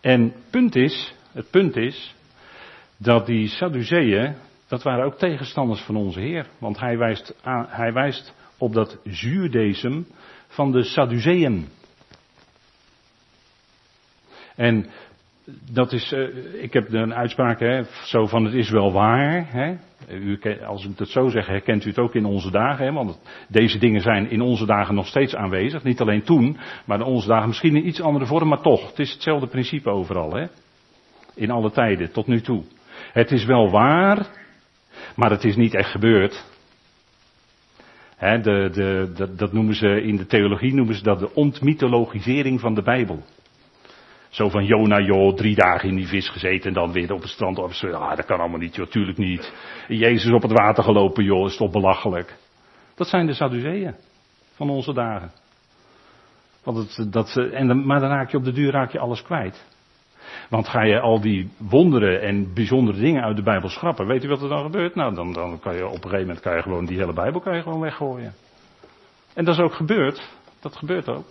En 0.00 0.34
punt 0.50 0.76
is, 0.76 1.14
het 1.32 1.50
punt 1.50 1.76
is, 1.76 2.14
dat 3.02 3.26
die 3.26 3.48
Sadduceeën, 3.48 4.34
dat 4.68 4.82
waren 4.82 5.04
ook 5.04 5.18
tegenstanders 5.18 5.80
van 5.80 5.96
onze 5.96 6.20
Heer. 6.20 6.46
Want 6.58 6.80
hij 6.80 6.98
wijst, 6.98 7.34
hij 7.68 7.92
wijst 7.92 8.34
op 8.58 8.72
dat 8.72 8.98
zuurdesem 9.04 10.06
van 10.46 10.72
de 10.72 10.82
Sadduceeën. 10.82 11.68
En 14.56 14.86
dat 15.72 15.92
is, 15.92 16.12
uh, 16.12 16.62
ik 16.62 16.72
heb 16.72 16.92
een 16.92 17.14
uitspraak, 17.14 17.60
hè, 17.60 17.82
zo 18.04 18.26
van 18.26 18.44
het 18.44 18.54
is 18.54 18.70
wel 18.70 18.92
waar. 18.92 19.52
Hè. 19.52 19.76
U, 20.08 20.40
als 20.64 20.84
ik 20.84 20.98
het 20.98 21.08
zo 21.08 21.28
zeg, 21.28 21.46
herkent 21.46 21.84
u 21.84 21.88
het 21.88 21.98
ook 21.98 22.14
in 22.14 22.24
onze 22.24 22.50
dagen. 22.50 22.84
Hè, 22.84 22.92
want 22.92 23.20
deze 23.48 23.78
dingen 23.78 24.00
zijn 24.00 24.30
in 24.30 24.40
onze 24.40 24.66
dagen 24.66 24.94
nog 24.94 25.06
steeds 25.06 25.34
aanwezig. 25.34 25.82
Niet 25.82 26.00
alleen 26.00 26.22
toen, 26.22 26.58
maar 26.84 26.98
in 26.98 27.04
onze 27.04 27.28
dagen 27.28 27.48
misschien 27.48 27.76
in 27.76 27.86
iets 27.86 28.00
andere 28.00 28.26
vorm, 28.26 28.48
maar 28.48 28.62
toch. 28.62 28.88
Het 28.88 28.98
is 28.98 29.12
hetzelfde 29.12 29.46
principe 29.46 29.90
overal. 29.90 30.34
Hè. 30.34 30.46
In 31.34 31.50
alle 31.50 31.70
tijden, 31.70 32.12
tot 32.12 32.26
nu 32.26 32.40
toe. 32.40 32.64
Het 33.12 33.30
is 33.30 33.44
wel 33.44 33.70
waar, 33.70 34.26
maar 35.16 35.30
het 35.30 35.44
is 35.44 35.56
niet 35.56 35.74
echt 35.74 35.90
gebeurd. 35.90 36.44
De, 38.18 38.68
de, 38.72 39.32
dat, 39.36 39.52
noemen 39.52 39.74
ze 39.74 40.02
in 40.02 40.16
de 40.16 40.26
theologie 40.26 40.74
noemen 40.74 40.94
ze 40.94 41.02
dat 41.02 41.18
de 41.18 41.34
ontmythologisering 41.34 42.60
van 42.60 42.74
de 42.74 42.82
Bijbel. 42.82 43.22
Zo 44.28 44.48
van 44.48 44.64
Jona, 44.64 45.00
joh, 45.00 45.34
drie 45.34 45.54
dagen 45.54 45.88
in 45.88 45.94
die 45.94 46.06
vis 46.06 46.28
gezeten 46.28 46.68
en 46.68 46.74
dan 46.74 46.92
weer 46.92 47.12
op 47.12 47.20
het 47.20 47.30
strand. 47.30 47.74
Zo, 47.74 47.90
ah, 47.90 48.16
dat 48.16 48.26
kan 48.26 48.40
allemaal 48.40 48.58
niet, 48.58 48.74
joh, 48.74 48.86
tuurlijk 48.86 49.18
niet. 49.18 49.52
Jezus 49.88 50.32
op 50.32 50.42
het 50.42 50.52
water 50.52 50.84
gelopen, 50.84 51.24
joh, 51.24 51.46
is 51.46 51.56
toch 51.56 51.70
belachelijk. 51.70 52.36
Dat 52.94 53.08
zijn 53.08 53.26
de 53.26 53.34
Sadduceeën 53.34 53.94
van 54.54 54.70
onze 54.70 54.92
dagen. 54.92 55.32
Want 56.62 56.96
het, 56.96 57.12
dat, 57.12 57.36
en, 57.36 57.86
maar 57.86 58.00
dan 58.00 58.10
raak 58.10 58.30
je 58.30 58.36
op 58.36 58.44
de 58.44 58.52
duur 58.52 58.70
raak 58.70 58.92
je 58.92 58.98
alles 58.98 59.22
kwijt. 59.22 59.64
Want 60.48 60.68
ga 60.68 60.82
je 60.82 61.00
al 61.00 61.20
die 61.20 61.50
wonderen 61.56 62.20
en 62.20 62.54
bijzondere 62.54 62.98
dingen 62.98 63.22
uit 63.22 63.36
de 63.36 63.42
Bijbel 63.42 63.68
schrappen, 63.68 64.06
weet 64.06 64.24
u 64.24 64.28
wat 64.28 64.42
er 64.42 64.48
dan 64.48 64.62
gebeurt? 64.62 64.94
Nou, 64.94 65.14
dan, 65.14 65.32
dan 65.32 65.58
kan 65.60 65.76
je 65.76 65.86
op 65.86 65.94
een 65.94 66.02
gegeven 66.02 66.26
moment 66.26 66.40
kan 66.40 66.56
je 66.56 66.62
gewoon 66.62 66.84
die 66.84 66.98
hele 66.98 67.12
Bijbel 67.12 67.40
kan 67.40 67.56
je 67.56 67.62
gewoon 67.62 67.80
weggooien. 67.80 68.34
En 69.34 69.44
dat 69.44 69.54
is 69.54 69.60
ook 69.60 69.74
gebeurd. 69.74 70.22
Dat 70.60 70.76
gebeurt 70.76 71.08
ook. 71.08 71.24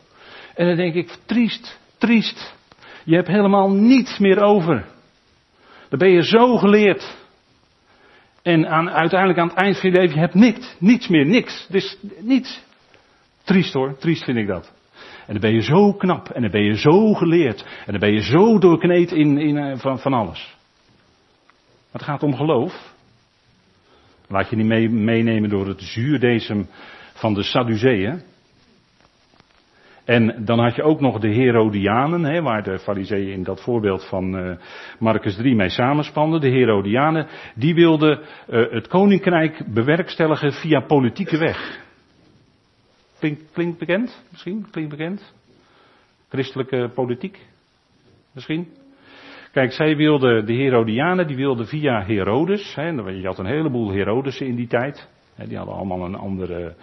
En 0.56 0.68
dan 0.68 0.76
denk 0.76 0.94
ik, 0.94 1.18
triest, 1.26 1.80
triest. 1.98 2.56
Je 3.04 3.16
hebt 3.16 3.28
helemaal 3.28 3.72
niets 3.72 4.20
meer 4.20 4.42
over. 4.44 4.86
Dan 5.90 6.00
ben 6.00 6.12
je 6.12 6.24
zo 6.24 6.58
geleerd. 6.58 7.16
En 8.42 8.68
aan, 8.68 8.90
uiteindelijk 8.90 9.40
aan 9.40 9.48
het 9.48 9.58
eind 9.58 9.80
van 9.80 9.90
je 9.92 9.96
leven, 9.96 10.14
je 10.14 10.20
hebt 10.22 10.34
niks, 10.34 10.76
niets 10.80 11.08
meer, 11.08 11.26
niks. 11.26 11.68
Dus 11.70 11.98
niets. 12.20 12.62
Triest 13.44 13.74
hoor, 13.74 13.98
triest 13.98 14.24
vind 14.24 14.38
ik 14.38 14.48
dat. 14.48 14.74
En 15.32 15.40
dan 15.40 15.50
ben 15.50 15.60
je 15.60 15.64
zo 15.64 15.94
knap. 15.94 16.30
En 16.30 16.42
dan 16.42 16.52
ben 16.52 16.64
je 16.64 16.78
zo 16.78 17.14
geleerd. 17.14 17.62
En 17.86 17.92
dan 17.92 18.00
ben 18.00 18.14
je 18.14 18.22
zo 18.22 18.60
doorkneed 18.60 19.12
in, 19.12 19.38
in, 19.38 19.58
eh, 19.58 19.78
van, 19.78 20.00
van 20.00 20.14
alles. 20.14 20.58
Maar 21.66 22.02
het 22.02 22.04
gaat 22.04 22.24
om 22.24 22.36
geloof. 22.36 22.94
Laat 24.28 24.50
je 24.50 24.56
niet 24.56 24.66
mee, 24.66 24.90
meenemen 24.90 25.50
door 25.50 25.68
het 25.68 25.82
zuurdesem 25.82 26.68
van 27.14 27.34
de 27.34 27.44
Sadduceeën. 27.44 28.22
En 30.06 30.46
dan 30.46 30.60
had 30.60 30.76
je 30.76 30.84
ook 30.84 31.00
nog 31.00 31.20
de 31.20 31.34
Herodianen, 31.34 32.24
hè, 32.24 32.42
waar 32.42 32.64
de 32.64 32.80
fariseeën 32.80 33.34
in 33.34 33.44
dat 33.44 33.62
voorbeeld 33.62 34.06
van 34.06 34.36
uh, 34.36 34.56
Marcus 35.00 35.36
3 35.36 35.56
mee 35.56 35.70
samenspannen. 35.70 36.42
De 36.42 36.50
Herodianen, 36.50 37.28
die 37.56 37.74
wilden 37.74 38.20
uh, 38.20 38.72
het 38.72 38.88
koninkrijk 38.88 39.64
bewerkstelligen 39.74 40.54
via 40.54 40.80
politieke 40.80 41.38
weg. 41.38 41.90
Klinkt, 43.52 43.78
bekend, 43.78 44.24
misschien? 44.30 44.68
Klinkt 44.72 44.90
bekend? 44.90 45.34
Christelijke 46.30 46.92
politiek, 46.94 47.40
misschien? 48.32 48.68
Kijk, 49.52 49.72
zij 49.72 49.96
wilden, 49.96 50.46
de 50.46 50.54
Herodianen, 50.54 51.28
die 51.28 51.36
wilden 51.36 51.68
via 51.68 52.04
Herodes, 52.04 52.76
hè, 52.76 52.90
je 52.90 53.26
had 53.26 53.40
een 53.40 53.46
heleboel 53.46 53.92
Herodesen 53.92 54.48
in 54.48 54.56
die 54.56 54.68
tijd. 54.68 55.10
Hè, 55.36 55.48
die 55.48 55.58
hadden 55.58 55.76
allemaal 55.76 56.06
een 56.06 56.16
andere 56.16 56.76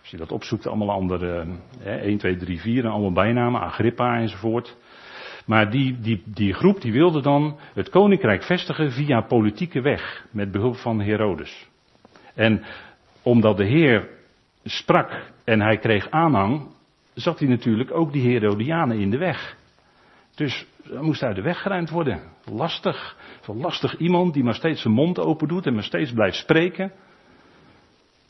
als 0.00 0.10
je 0.10 0.16
dat 0.16 0.32
opzoekt, 0.32 0.66
allemaal 0.66 0.90
andere, 0.90 1.46
hè, 1.78 1.96
1, 1.96 2.18
2, 2.18 2.36
3, 2.36 2.60
4 2.60 2.84
en 2.84 2.90
allemaal 2.90 3.12
bijnamen, 3.12 3.60
Agrippa 3.60 4.18
enzovoort. 4.18 4.76
Maar 5.46 5.70
die, 5.70 6.00
die, 6.00 6.22
die 6.26 6.52
groep 6.52 6.80
die 6.80 6.92
wilde 6.92 7.22
dan 7.22 7.58
het 7.74 7.88
koninkrijk 7.88 8.42
vestigen 8.42 8.92
via 8.92 9.20
politieke 9.20 9.80
weg, 9.80 10.26
met 10.30 10.52
behulp 10.52 10.76
van 10.76 11.00
Herodes. 11.00 11.68
En 12.34 12.62
omdat 13.22 13.56
de 13.56 13.64
Heer 13.64 14.08
sprak 14.64 15.32
en 15.44 15.60
hij 15.60 15.78
kreeg 15.78 16.10
aanhang, 16.10 16.68
zat 17.14 17.38
hij 17.38 17.48
natuurlijk 17.48 17.94
ook 17.94 18.12
die 18.12 18.30
Herodianen 18.30 18.98
in 18.98 19.10
de 19.10 19.18
weg. 19.18 19.56
Dus 20.34 20.66
er 20.90 21.02
moest 21.02 21.22
uit 21.22 21.36
de 21.36 21.42
weg 21.42 21.62
geruimd 21.62 21.90
worden. 21.90 22.22
Lastig. 22.44 23.16
Zo'n 23.40 23.60
lastig 23.60 23.96
iemand 23.96 24.34
die 24.34 24.44
maar 24.44 24.54
steeds 24.54 24.82
zijn 24.82 24.94
mond 24.94 25.18
open 25.18 25.48
doet 25.48 25.66
en 25.66 25.74
maar 25.74 25.82
steeds 25.82 26.12
blijft 26.12 26.36
spreken. 26.36 26.92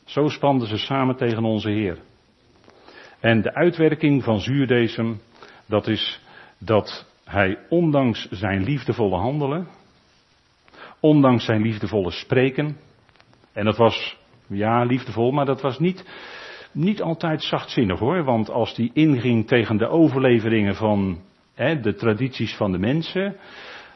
Zo 0.05 0.27
spanden 0.27 0.67
ze 0.67 0.77
samen 0.77 1.15
tegen 1.15 1.43
onze 1.43 1.69
Heer. 1.69 1.97
En 3.19 3.41
de 3.41 3.53
uitwerking 3.53 4.23
van 4.23 4.39
zuurdesem, 4.39 5.19
dat 5.65 5.87
is 5.87 6.21
dat 6.57 7.11
hij 7.25 7.57
ondanks 7.69 8.27
zijn 8.29 8.63
liefdevolle 8.63 9.17
handelen, 9.17 9.67
ondanks 10.99 11.45
zijn 11.45 11.61
liefdevolle 11.61 12.11
spreken, 12.11 12.77
en 13.53 13.65
dat 13.65 13.77
was, 13.77 14.17
ja, 14.55 14.83
liefdevol, 14.83 15.31
maar 15.31 15.45
dat 15.45 15.61
was 15.61 15.79
niet, 15.79 16.05
niet 16.71 17.01
altijd 17.01 17.43
zachtzinnig 17.43 17.99
hoor, 17.99 18.23
want 18.23 18.49
als 18.49 18.75
hij 18.75 18.89
inging 18.93 19.47
tegen 19.47 19.77
de 19.77 19.87
overleveringen 19.87 20.75
van 20.75 21.21
hè, 21.53 21.79
de 21.79 21.95
tradities 21.95 22.55
van 22.55 22.71
de 22.71 22.77
mensen, 22.77 23.35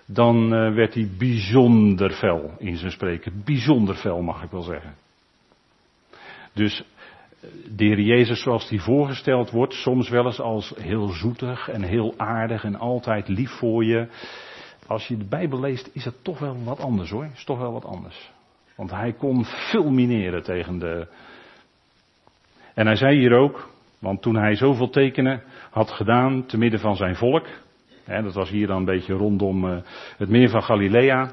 dan 0.05 0.43
uh, 0.43 0.73
werd 0.73 0.93
hij 0.93 1.09
bijzonder 1.17 2.11
fel 2.11 2.51
in 2.57 2.77
zijn 2.77 2.91
spreken. 2.91 3.41
Bijzonder 3.45 3.95
fel 3.95 4.21
mag 4.21 4.43
ik 4.43 4.51
wel 4.51 4.61
zeggen. 4.61 4.95
Dus 6.53 6.83
de 7.75 7.85
Heer 7.85 7.99
Jezus 7.99 8.41
zoals 8.41 8.69
die 8.69 8.81
voorgesteld 8.81 9.51
wordt, 9.51 9.73
soms 9.73 10.09
wel 10.09 10.25
eens 10.25 10.39
als 10.39 10.73
heel 10.79 11.07
zoetig 11.07 11.69
en 11.69 11.83
heel 11.83 12.13
aardig 12.17 12.63
en 12.63 12.75
altijd 12.75 13.27
lief 13.27 13.51
voor 13.51 13.85
je. 13.85 14.07
Als 14.87 15.07
je 15.07 15.17
de 15.17 15.27
Bijbel 15.27 15.59
leest, 15.59 15.89
is 15.93 16.05
het 16.05 16.23
toch 16.23 16.39
wel 16.39 16.63
wat 16.63 16.79
anders 16.79 17.09
hoor. 17.09 17.27
Is 17.35 17.43
toch 17.43 17.59
wel 17.59 17.71
wat 17.71 17.85
anders. 17.85 18.31
Want 18.77 18.91
hij 18.91 19.13
kon 19.13 19.45
fulmineren 19.45 20.43
tegen 20.43 20.79
de. 20.79 21.07
En 22.73 22.85
hij 22.85 22.95
zei 22.95 23.17
hier 23.17 23.33
ook, 23.33 23.69
want 23.99 24.21
toen 24.21 24.35
hij 24.35 24.55
zoveel 24.55 24.89
tekenen 24.89 25.43
had 25.69 25.91
gedaan 25.91 26.45
te 26.45 26.57
midden 26.57 26.79
van 26.79 26.95
zijn 26.95 27.15
volk, 27.15 27.45
hè, 28.03 28.21
dat 28.21 28.33
was 28.33 28.49
hier 28.49 28.67
dan 28.67 28.77
een 28.77 28.85
beetje 28.85 29.13
rondom 29.13 29.65
uh, 29.65 29.77
het 30.17 30.29
meer 30.29 30.49
van 30.49 30.63
Galilea, 30.63 31.31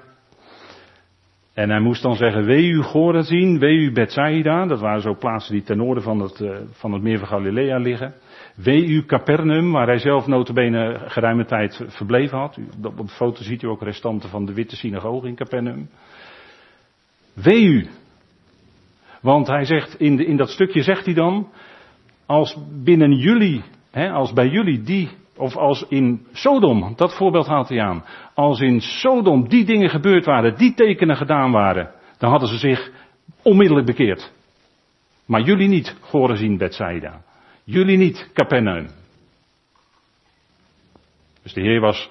en 1.55 1.71
hij 1.71 1.81
moest 1.81 2.03
dan 2.03 2.17
zeggen, 2.17 2.45
wee 2.45 2.69
u 2.69 2.83
Gorazin, 2.83 3.59
wee 3.59 3.77
u 3.77 3.93
Bethsaida, 3.93 4.67
dat 4.67 4.81
waren 4.81 5.01
zo 5.01 5.15
plaatsen 5.15 5.53
die 5.53 5.63
ten 5.63 5.77
noorden 5.77 6.03
van 6.03 6.21
het, 6.21 6.41
uh, 6.41 6.57
van 6.71 6.93
het 6.93 7.03
meer 7.03 7.19
van 7.19 7.29
Galilea 7.29 7.79
liggen. 7.79 8.15
Wee 8.57 8.87
u 8.87 9.05
Capernaum, 9.05 9.73
waar 9.73 9.87
hij 9.87 9.99
zelf 9.99 10.27
notabene 10.27 11.01
geruime 11.07 11.45
tijd 11.45 11.85
verbleven 11.87 12.39
had. 12.39 12.59
Op 12.83 12.97
de 12.97 13.09
foto 13.09 13.43
ziet 13.43 13.63
u 13.63 13.67
ook 13.67 13.83
restanten 13.83 14.29
van 14.29 14.45
de 14.45 14.55
witte 14.55 14.77
synagoge 14.77 15.29
in 15.29 15.35
Capernaum. 15.35 15.89
Wee 17.35 17.65
u. 17.65 17.89
Want 19.21 19.47
hij 19.47 19.65
zegt, 19.65 20.01
in, 20.01 20.17
de, 20.17 20.25
in 20.25 20.37
dat 20.37 20.51
stukje 20.51 20.83
zegt 20.83 21.05
hij 21.05 21.15
dan, 21.15 21.49
als 22.27 22.57
binnen 22.85 23.13
jullie, 23.13 23.63
hè, 23.91 24.11
als 24.11 24.33
bij 24.33 24.49
jullie 24.49 24.83
die 24.83 25.11
of 25.37 25.57
als 25.57 25.85
in 25.89 26.27
Sodom, 26.33 26.93
dat 26.97 27.17
voorbeeld 27.17 27.47
haalt 27.47 27.69
hij 27.69 27.81
aan. 27.81 28.05
Als 28.35 28.61
in 28.61 28.81
Sodom 28.81 29.49
die 29.49 29.65
dingen 29.65 29.91
gebeurd 29.91 30.25
waren, 30.25 30.57
die 30.57 30.75
tekenen 30.75 31.17
gedaan 31.17 31.51
waren, 31.51 31.91
dan 32.19 32.31
hadden 32.31 32.49
ze 32.49 32.59
zich 32.59 32.91
onmiddellijk 33.43 33.87
bekeerd. 33.87 34.33
Maar 35.27 35.41
jullie 35.41 35.69
niet, 35.69 35.97
Gorazin 36.01 36.57
Bethsaida. 36.57 37.23
Jullie 37.65 37.97
niet, 37.97 38.31
Capernaum. 38.33 38.89
Dus 41.43 41.53
de 41.53 41.61
Heer 41.61 41.81
was 41.81 42.11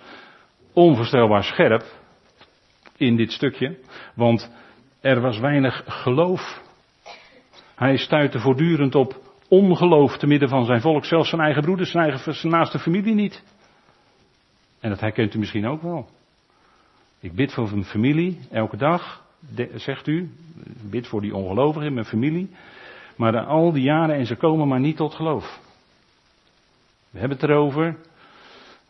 onvoorstelbaar 0.74 1.44
scherp 1.44 1.84
in 2.98 3.16
dit 3.16 3.32
stukje, 3.32 3.78
want 4.16 4.52
er 5.04 5.22
was 5.22 5.40
weinig 5.40 5.84
geloof. 5.86 6.62
Hij 7.76 7.98
stuitte 7.98 8.40
voortdurend 8.40 8.96
op 8.96 9.22
ongeloof 9.48 10.18
te 10.18 10.28
midden 10.28 10.50
van 10.50 10.66
zijn 10.66 10.82
volk, 10.82 11.06
zelfs 11.06 11.30
zijn 11.30 11.42
eigen 11.42 11.62
broeders, 11.62 11.92
zijn 11.92 12.04
eigen 12.04 12.36
zijn 12.36 12.54
naaste 12.54 12.80
familie 12.80 13.14
niet. 13.14 13.44
En 14.80 14.90
dat 14.90 15.00
herkent 15.00 15.34
u 15.34 15.40
misschien 15.40 15.68
ook 15.68 15.82
wel. 15.82 16.10
Ik 17.20 17.34
bid 17.34 17.54
voor 17.54 17.70
mijn 17.70 17.84
familie 17.84 18.40
elke 18.52 18.78
dag, 18.78 19.24
zegt 19.76 20.08
u. 20.08 20.30
bid 20.90 21.08
voor 21.08 21.22
die 21.22 21.36
ongelovigen 21.36 21.88
in 21.88 21.94
mijn 21.94 22.06
familie. 22.06 22.50
Maar 23.16 23.46
al 23.46 23.72
die 23.72 23.84
jaren 23.84 24.16
en 24.16 24.26
ze 24.26 24.36
komen 24.36 24.68
maar 24.68 24.80
niet 24.80 24.98
tot 24.98 25.16
geloof. 25.16 25.60
We 27.10 27.20
hebben 27.20 27.38
het 27.38 27.50
erover. 27.50 27.96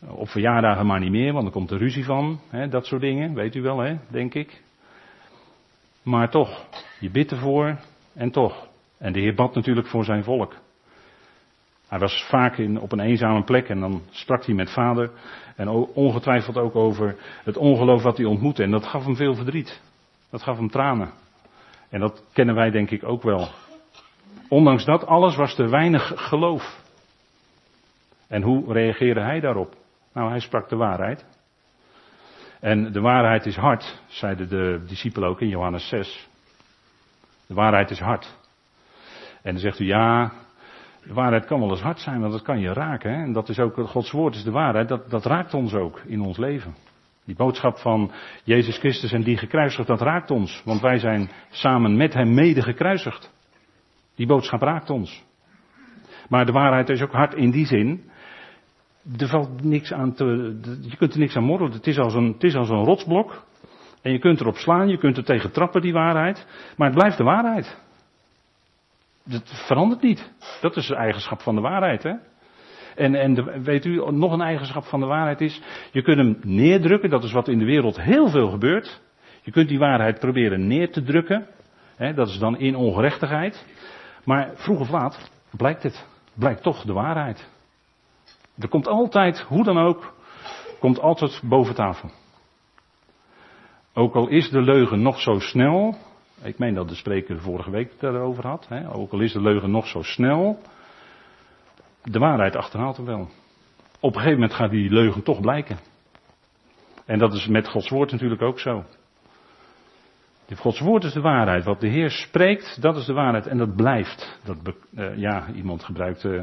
Op 0.07 0.29
verjaardagen 0.29 0.85
maar 0.85 0.99
niet 0.99 1.11
meer, 1.11 1.33
want 1.33 1.45
er 1.45 1.51
komt 1.51 1.71
er 1.71 1.77
ruzie 1.77 2.05
van. 2.05 2.39
Hè, 2.49 2.67
dat 2.67 2.85
soort 2.85 3.01
dingen, 3.01 3.33
weet 3.33 3.55
u 3.55 3.61
wel, 3.61 3.79
hè, 3.79 3.97
denk 4.07 4.33
ik. 4.33 4.61
Maar 6.03 6.29
toch, 6.29 6.65
je 6.99 7.09
bidt 7.09 7.31
ervoor 7.31 7.77
en 8.13 8.31
toch. 8.31 8.67
En 8.97 9.13
de 9.13 9.19
Heer 9.19 9.35
bad 9.35 9.55
natuurlijk 9.55 9.87
voor 9.87 10.03
zijn 10.03 10.23
volk. 10.23 10.55
Hij 11.87 11.99
was 11.99 12.25
vaak 12.29 12.57
in, 12.57 12.79
op 12.79 12.91
een 12.91 12.99
eenzame 12.99 13.43
plek 13.43 13.69
en 13.69 13.79
dan 13.79 14.01
sprak 14.09 14.45
hij 14.45 14.55
met 14.55 14.71
vader. 14.71 15.11
En 15.55 15.69
ongetwijfeld 15.93 16.57
ook 16.57 16.75
over 16.75 17.15
het 17.43 17.57
ongeloof 17.57 18.03
wat 18.03 18.17
hij 18.17 18.25
ontmoette. 18.25 18.63
En 18.63 18.71
dat 18.71 18.85
gaf 18.85 19.03
hem 19.05 19.15
veel 19.15 19.35
verdriet. 19.35 19.81
Dat 20.29 20.43
gaf 20.43 20.57
hem 20.57 20.69
tranen. 20.69 21.11
En 21.89 21.99
dat 21.99 22.23
kennen 22.33 22.55
wij 22.55 22.69
denk 22.69 22.91
ik 22.91 23.03
ook 23.03 23.23
wel. 23.23 23.47
Ondanks 24.47 24.85
dat 24.85 25.05
alles 25.05 25.35
was 25.35 25.57
er 25.57 25.69
weinig 25.69 26.11
geloof. 26.15 26.81
En 28.27 28.41
hoe 28.41 28.73
reageerde 28.73 29.21
hij 29.21 29.39
daarop? 29.39 29.75
Nou, 30.13 30.29
hij 30.29 30.39
sprak 30.39 30.69
de 30.69 30.75
waarheid. 30.75 31.25
En 32.63 32.91
de 32.91 33.01
waarheid 33.01 33.45
is 33.45 33.55
hard, 33.55 34.01
zeiden 34.07 34.49
de 34.49 34.83
discipelen 34.87 35.29
ook 35.29 35.41
in 35.41 35.47
Johannes 35.47 35.87
6. 35.87 36.29
De 37.47 37.53
waarheid 37.53 37.89
is 37.89 37.99
hard. 37.99 38.37
En 39.41 39.51
dan 39.51 39.59
zegt 39.59 39.79
u 39.79 39.85
ja, 39.85 40.31
de 41.05 41.13
waarheid 41.13 41.45
kan 41.45 41.59
wel 41.59 41.69
eens 41.69 41.81
hard 41.81 41.99
zijn, 41.99 42.19
want 42.19 42.31
dat 42.31 42.41
kan 42.41 42.59
je 42.59 42.73
raken. 42.73 43.13
Hè? 43.13 43.23
En 43.23 43.33
dat 43.33 43.49
is 43.49 43.59
ook, 43.59 43.75
Gods 43.75 44.11
woord 44.11 44.35
is 44.35 44.43
de 44.43 44.51
waarheid, 44.51 44.87
dat, 44.87 45.09
dat 45.09 45.25
raakt 45.25 45.53
ons 45.53 45.73
ook 45.73 46.01
in 46.05 46.21
ons 46.21 46.37
leven. 46.37 46.75
Die 47.25 47.35
boodschap 47.35 47.77
van 47.77 48.11
Jezus 48.43 48.77
Christus 48.77 49.11
en 49.11 49.23
die 49.23 49.37
gekruisigd, 49.37 49.87
dat 49.87 50.01
raakt 50.01 50.31
ons. 50.31 50.61
Want 50.65 50.81
wij 50.81 50.97
zijn 50.97 51.29
samen 51.49 51.97
met 51.97 52.13
hem 52.13 52.33
mede 52.33 52.61
gekruisigd. 52.61 53.31
Die 54.15 54.27
boodschap 54.27 54.61
raakt 54.61 54.89
ons. 54.89 55.23
Maar 56.29 56.45
de 56.45 56.51
waarheid 56.51 56.89
is 56.89 57.01
ook 57.01 57.13
hard 57.13 57.33
in 57.33 57.51
die 57.51 57.65
zin. 57.65 58.11
Er 59.17 59.27
valt 59.27 59.63
niks 59.63 59.93
aan 59.93 60.13
te, 60.13 60.25
je 60.81 60.97
kunt 60.97 61.13
er 61.13 61.19
niks 61.19 61.35
aan 61.35 61.43
morrelen. 61.43 61.73
Het 61.73 61.87
is 61.87 61.97
als 61.97 62.13
een, 62.13 62.27
het 62.27 62.43
is 62.43 62.55
als 62.55 62.69
een 62.69 62.83
rotsblok. 62.83 63.45
En 64.01 64.11
je 64.11 64.19
kunt 64.19 64.39
erop 64.39 64.55
slaan, 64.55 64.87
je 64.87 64.97
kunt 64.97 65.17
er 65.17 65.23
tegen 65.23 65.51
trappen, 65.51 65.81
die 65.81 65.93
waarheid. 65.93 66.47
Maar 66.77 66.87
het 66.87 66.97
blijft 66.97 67.17
de 67.17 67.23
waarheid. 67.23 67.77
Het 69.29 69.63
verandert 69.67 70.01
niet. 70.01 70.31
Dat 70.61 70.75
is 70.75 70.87
de 70.87 70.95
eigenschap 70.95 71.41
van 71.41 71.55
de 71.55 71.61
waarheid, 71.61 72.03
hè? 72.03 72.13
En, 72.95 73.15
en 73.15 73.33
de, 73.33 73.61
weet 73.63 73.85
u, 73.85 74.11
nog 74.11 74.31
een 74.31 74.41
eigenschap 74.41 74.83
van 74.83 74.99
de 74.99 75.05
waarheid 75.05 75.41
is, 75.41 75.61
je 75.91 76.01
kunt 76.01 76.17
hem 76.17 76.37
neerdrukken, 76.41 77.09
dat 77.09 77.23
is 77.23 77.31
wat 77.31 77.47
in 77.47 77.59
de 77.59 77.65
wereld 77.65 78.01
heel 78.01 78.29
veel 78.29 78.49
gebeurt. 78.49 79.01
Je 79.41 79.51
kunt 79.51 79.67
die 79.67 79.79
waarheid 79.79 80.19
proberen 80.19 80.67
neer 80.67 80.91
te 80.91 81.03
drukken, 81.03 81.47
hè, 81.95 82.13
dat 82.13 82.27
is 82.27 82.37
dan 82.37 82.57
in 82.57 82.75
ongerechtigheid. 82.75 83.65
Maar 84.23 84.51
vroeg 84.53 84.79
of 84.79 84.89
laat 84.89 85.31
blijkt 85.57 85.83
het, 85.83 86.07
blijkt 86.33 86.63
toch 86.63 86.83
de 86.83 86.93
waarheid. 86.93 87.51
Er 88.59 88.67
komt 88.67 88.87
altijd, 88.87 89.39
hoe 89.39 89.63
dan 89.63 89.77
ook, 89.77 90.13
komt 90.79 90.99
altijd 90.99 91.41
boven 91.43 91.75
tafel. 91.75 92.09
Ook 93.93 94.15
al 94.15 94.27
is 94.27 94.49
de 94.49 94.61
leugen 94.61 95.01
nog 95.01 95.19
zo 95.19 95.39
snel, 95.39 95.95
ik 96.43 96.57
meen 96.57 96.73
dat 96.73 96.89
de 96.89 96.95
spreker 96.95 97.39
vorige 97.39 97.71
week 97.71 97.99
daarover 97.99 98.47
had, 98.47 98.67
hè, 98.67 98.93
ook 98.93 99.11
al 99.11 99.19
is 99.19 99.33
de 99.33 99.41
leugen 99.41 99.71
nog 99.71 99.87
zo 99.87 100.01
snel, 100.01 100.59
de 102.03 102.19
waarheid 102.19 102.55
achterhaalt 102.55 102.97
hem 102.97 103.05
wel. 103.05 103.29
Op 103.99 104.15
een 104.15 104.21
gegeven 104.21 104.39
moment 104.39 104.53
gaat 104.53 104.69
die 104.71 104.89
leugen 104.89 105.23
toch 105.23 105.41
blijken. 105.41 105.77
En 107.05 107.19
dat 107.19 107.33
is 107.33 107.47
met 107.47 107.67
Gods 107.67 107.89
woord 107.89 108.11
natuurlijk 108.11 108.41
ook 108.41 108.59
zo. 108.59 108.83
Gods 110.55 110.79
woord 110.79 111.03
is 111.03 111.13
de 111.13 111.21
waarheid. 111.21 111.63
Wat 111.63 111.79
de 111.79 111.87
Heer 111.87 112.09
spreekt, 112.09 112.81
dat 112.81 112.95
is 112.95 113.05
de 113.05 113.13
waarheid. 113.13 113.47
En 113.47 113.57
dat 113.57 113.75
blijft. 113.75 114.39
Dat 114.43 114.57
uh, 114.93 115.17
ja, 115.17 115.47
iemand 115.55 115.83
gebruikt 115.83 116.23
uh, 116.23 116.41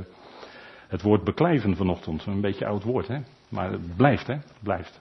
het 0.90 1.03
woord 1.03 1.24
beklijven 1.24 1.76
vanochtend. 1.76 2.26
Een 2.26 2.40
beetje 2.40 2.66
oud 2.66 2.83
woord, 2.83 3.09
hè. 3.09 3.18
Maar 3.48 3.70
het 3.70 3.96
blijft, 3.96 4.26
hè. 4.26 4.35
Het 4.35 4.62
blijft. 4.62 5.00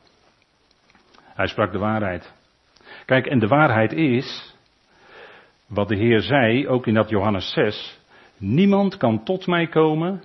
Hij 1.24 1.48
sprak 1.48 1.72
de 1.72 1.78
waarheid. 1.78 2.34
Kijk, 3.06 3.26
en 3.26 3.40
de 3.40 3.48
waarheid 3.48 3.92
is, 3.92 4.56
wat 5.68 5.88
de 5.88 5.96
Heer 5.96 6.22
zei, 6.22 6.68
ook 6.68 6.88
in 6.88 6.94
dat 6.94 7.10
Johannes 7.10 7.52
6, 7.54 8.00
niemand 8.38 8.98
kan 8.98 9.24
tot 9.24 9.48
mij 9.48 9.68
komen 9.68 10.24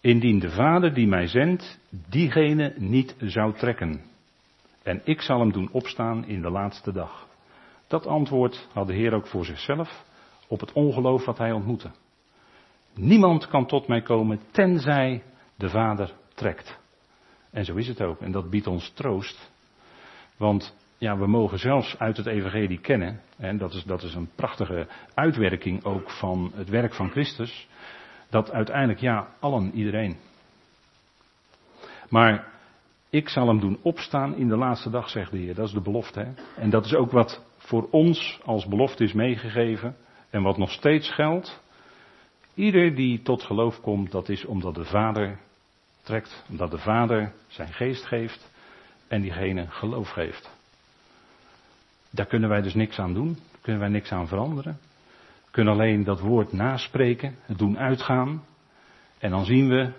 indien 0.00 0.38
de 0.38 0.50
Vader 0.50 0.94
die 0.94 1.06
mij 1.06 1.26
zendt, 1.26 1.80
diegene 2.08 2.74
niet 2.76 3.16
zou 3.20 3.54
trekken. 3.54 4.00
En 4.82 5.00
ik 5.04 5.20
zal 5.20 5.40
hem 5.40 5.52
doen 5.52 5.68
opstaan 5.72 6.26
in 6.26 6.42
de 6.42 6.50
laatste 6.50 6.92
dag. 6.92 7.28
Dat 7.86 8.06
antwoord 8.06 8.68
had 8.72 8.86
de 8.86 8.92
Heer 8.92 9.14
ook 9.14 9.26
voor 9.26 9.44
zichzelf 9.44 10.04
op 10.48 10.60
het 10.60 10.72
ongeloof 10.72 11.24
wat 11.24 11.38
hij 11.38 11.52
ontmoette. 11.52 11.90
Niemand 13.00 13.46
kan 13.46 13.66
tot 13.66 13.88
mij 13.88 14.02
komen 14.02 14.40
tenzij 14.50 15.22
de 15.56 15.68
Vader 15.68 16.12
trekt. 16.34 16.78
En 17.50 17.64
zo 17.64 17.74
is 17.74 17.88
het 17.88 18.02
ook. 18.02 18.20
En 18.20 18.32
dat 18.32 18.50
biedt 18.50 18.66
ons 18.66 18.90
troost. 18.90 19.50
Want 20.36 20.76
ja, 20.98 21.18
we 21.18 21.26
mogen 21.26 21.58
zelfs 21.58 21.98
uit 21.98 22.16
het 22.16 22.26
Evangelie 22.26 22.80
kennen, 22.80 23.20
en 23.36 23.58
dat 23.58 23.74
is, 23.74 23.84
dat 23.84 24.02
is 24.02 24.14
een 24.14 24.30
prachtige 24.34 24.86
uitwerking 25.14 25.84
ook 25.84 26.10
van 26.10 26.52
het 26.54 26.68
werk 26.68 26.94
van 26.94 27.10
Christus, 27.10 27.68
dat 28.30 28.50
uiteindelijk 28.50 29.00
ja, 29.00 29.28
allen, 29.38 29.74
iedereen. 29.74 30.16
Maar 32.08 32.48
ik 33.10 33.28
zal 33.28 33.46
hem 33.46 33.60
doen 33.60 33.78
opstaan 33.82 34.34
in 34.34 34.48
de 34.48 34.56
laatste 34.56 34.90
dag, 34.90 35.08
zegt 35.08 35.30
de 35.30 35.38
Heer. 35.38 35.54
Dat 35.54 35.66
is 35.66 35.74
de 35.74 35.80
belofte. 35.80 36.20
Hè? 36.20 36.32
En 36.62 36.70
dat 36.70 36.84
is 36.84 36.94
ook 36.94 37.10
wat 37.10 37.44
voor 37.56 37.88
ons 37.90 38.40
als 38.44 38.66
belofte 38.66 39.04
is 39.04 39.12
meegegeven. 39.12 39.96
En 40.30 40.42
wat 40.42 40.58
nog 40.58 40.70
steeds 40.70 41.10
geldt. 41.10 41.62
Ieder 42.60 42.94
die 42.94 43.22
tot 43.22 43.42
geloof 43.42 43.80
komt, 43.80 44.10
dat 44.10 44.28
is 44.28 44.44
omdat 44.44 44.74
de 44.74 44.84
Vader 44.84 45.38
trekt. 46.02 46.44
Omdat 46.48 46.70
de 46.70 46.78
Vader 46.78 47.32
zijn 47.48 47.72
geest 47.72 48.06
geeft. 48.06 48.50
En 49.08 49.20
diegene 49.20 49.66
geloof 49.68 50.08
geeft. 50.08 50.50
Daar 52.10 52.26
kunnen 52.26 52.48
wij 52.48 52.62
dus 52.62 52.74
niks 52.74 52.98
aan 52.98 53.14
doen. 53.14 53.38
Kunnen 53.60 53.80
wij 53.80 53.90
niks 53.90 54.12
aan 54.12 54.28
veranderen. 54.28 54.78
We 55.44 55.50
kunnen 55.50 55.72
alleen 55.72 56.04
dat 56.04 56.20
woord 56.20 56.52
naspreken, 56.52 57.36
het 57.42 57.58
doen 57.58 57.78
uitgaan. 57.78 58.44
En 59.18 59.30
dan 59.30 59.44
zien 59.44 59.68
we 59.68 59.92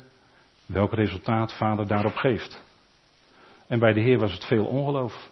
welk 0.65 0.93
resultaat 0.93 1.53
Vader 1.53 1.87
daarop 1.87 2.15
geeft. 2.15 2.63
En 3.67 3.79
bij 3.79 3.93
de 3.93 4.01
Heer 4.01 4.19
was 4.19 4.33
het 4.33 4.45
veel 4.45 4.65
ongeloof. 4.65 5.29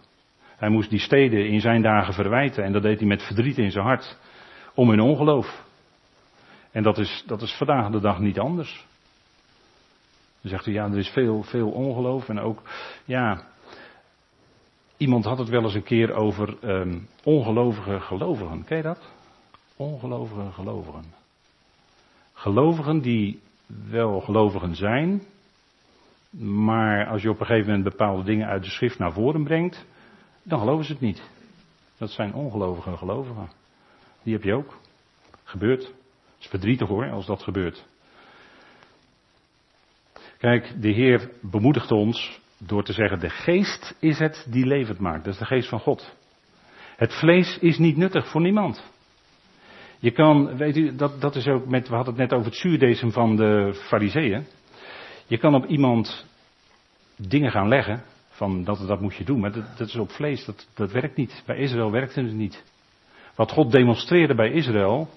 Hij 0.57 0.69
moest 0.69 0.89
die 0.89 0.99
steden 0.99 1.47
in 1.47 1.61
zijn 1.61 1.81
dagen 1.81 2.13
verwijten 2.13 2.63
en 2.63 2.71
dat 2.71 2.81
deed 2.81 2.99
hij 2.99 3.07
met 3.07 3.23
verdriet 3.23 3.57
in 3.57 3.71
zijn 3.71 3.85
hart 3.85 4.17
om 4.73 4.89
hun 4.89 5.01
ongeloof. 5.01 5.67
En 6.71 6.83
dat 6.83 6.97
is, 6.97 7.23
dat 7.25 7.41
is 7.41 7.53
vandaag 7.53 7.91
de 7.91 7.99
dag 7.99 8.19
niet 8.19 8.39
anders. 8.39 8.85
Dan 10.41 10.51
zegt 10.51 10.65
hij, 10.65 10.73
ja, 10.73 10.85
er 10.85 10.97
is 10.97 11.09
veel, 11.09 11.43
veel 11.43 11.69
ongeloof 11.69 12.29
en 12.29 12.39
ook, 12.39 12.61
ja, 13.05 13.47
iemand 14.97 15.25
had 15.25 15.37
het 15.37 15.49
wel 15.49 15.63
eens 15.63 15.73
een 15.73 15.83
keer 15.83 16.13
over 16.13 16.57
um, 16.63 17.07
ongelovige 17.23 17.99
gelovigen. 17.99 18.63
Ken 18.63 18.77
je 18.77 18.83
dat? 18.83 19.09
Ongelovige 19.75 20.51
gelovigen. 20.51 21.03
Gelovigen 22.33 23.01
die 23.01 23.39
wel 23.89 24.21
gelovigen 24.21 24.75
zijn, 24.75 25.21
maar 26.37 27.07
als 27.07 27.21
je 27.21 27.29
op 27.29 27.39
een 27.39 27.45
gegeven 27.45 27.67
moment 27.67 27.89
bepaalde 27.89 28.23
dingen 28.23 28.47
uit 28.47 28.63
de 28.63 28.69
schrift 28.69 28.99
naar 28.99 29.13
voren 29.13 29.43
brengt, 29.43 29.85
dan 30.43 30.59
geloven 30.59 30.85
ze 30.85 30.91
het 30.91 31.01
niet. 31.01 31.21
Dat 31.97 32.09
zijn 32.09 32.33
ongelovige 32.33 32.97
gelovigen. 32.97 33.49
Die 34.23 34.33
heb 34.33 34.43
je 34.43 34.53
ook. 34.53 34.77
Gebeurt. 35.43 35.93
Is 36.39 36.47
verdrietig 36.47 36.87
hoor, 36.87 37.09
als 37.09 37.25
dat 37.25 37.43
gebeurt. 37.43 37.85
Kijk, 40.37 40.81
de 40.81 40.91
Heer 40.91 41.29
bemoedigt 41.41 41.91
ons 41.91 42.39
door 42.57 42.83
te 42.83 42.93
zeggen, 42.93 43.19
de 43.19 43.29
geest 43.29 43.95
is 43.99 44.19
het 44.19 44.45
die 44.49 44.65
levend 44.65 44.99
maakt. 44.99 45.23
Dat 45.23 45.33
is 45.33 45.39
de 45.39 45.45
geest 45.45 45.69
van 45.69 45.79
God. 45.79 46.15
Het 46.95 47.13
vlees 47.13 47.57
is 47.59 47.77
niet 47.77 47.97
nuttig 47.97 48.27
voor 48.27 48.41
niemand. 48.41 48.83
Je 49.99 50.11
kan, 50.11 50.57
weet 50.57 50.77
u, 50.77 50.95
dat, 50.95 51.21
dat 51.21 51.35
is 51.35 51.47
ook 51.47 51.65
met, 51.65 51.87
we 51.87 51.95
hadden 51.95 52.13
het 52.13 52.23
net 52.23 52.33
over 52.33 52.51
het 52.51 52.59
zuurdesem 52.59 53.11
van 53.11 53.35
de 53.35 53.81
fariseeën. 53.87 54.45
Je 55.27 55.37
kan 55.37 55.55
op 55.55 55.65
iemand 55.65 56.25
dingen 57.15 57.51
gaan 57.51 57.67
leggen, 57.67 58.03
van 58.29 58.63
dat 58.63 58.87
dat 58.87 59.01
moet 59.01 59.15
je 59.15 59.23
doen, 59.23 59.39
maar 59.39 59.51
dat, 59.51 59.77
dat 59.77 59.87
is 59.87 59.95
op 59.95 60.11
vlees, 60.11 60.45
dat, 60.45 60.67
dat 60.73 60.91
werkt 60.91 61.15
niet. 61.15 61.43
Bij 61.45 61.57
Israël 61.57 61.91
werkte 61.91 62.21
het 62.21 62.33
niet. 62.33 62.63
Wat 63.35 63.51
God 63.51 63.71
demonstreerde 63.71 64.35
bij 64.35 64.51
Israël, 64.51 65.09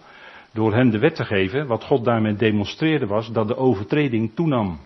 door 0.52 0.74
hen 0.74 0.90
de 0.90 0.98
wet 0.98 1.14
te 1.14 1.24
geven, 1.24 1.66
wat 1.66 1.84
God 1.84 2.04
daarmee 2.04 2.34
demonstreerde 2.34 3.06
was 3.06 3.32
dat 3.32 3.48
de 3.48 3.56
overtreding 3.56 4.34
toenam. 4.34 4.78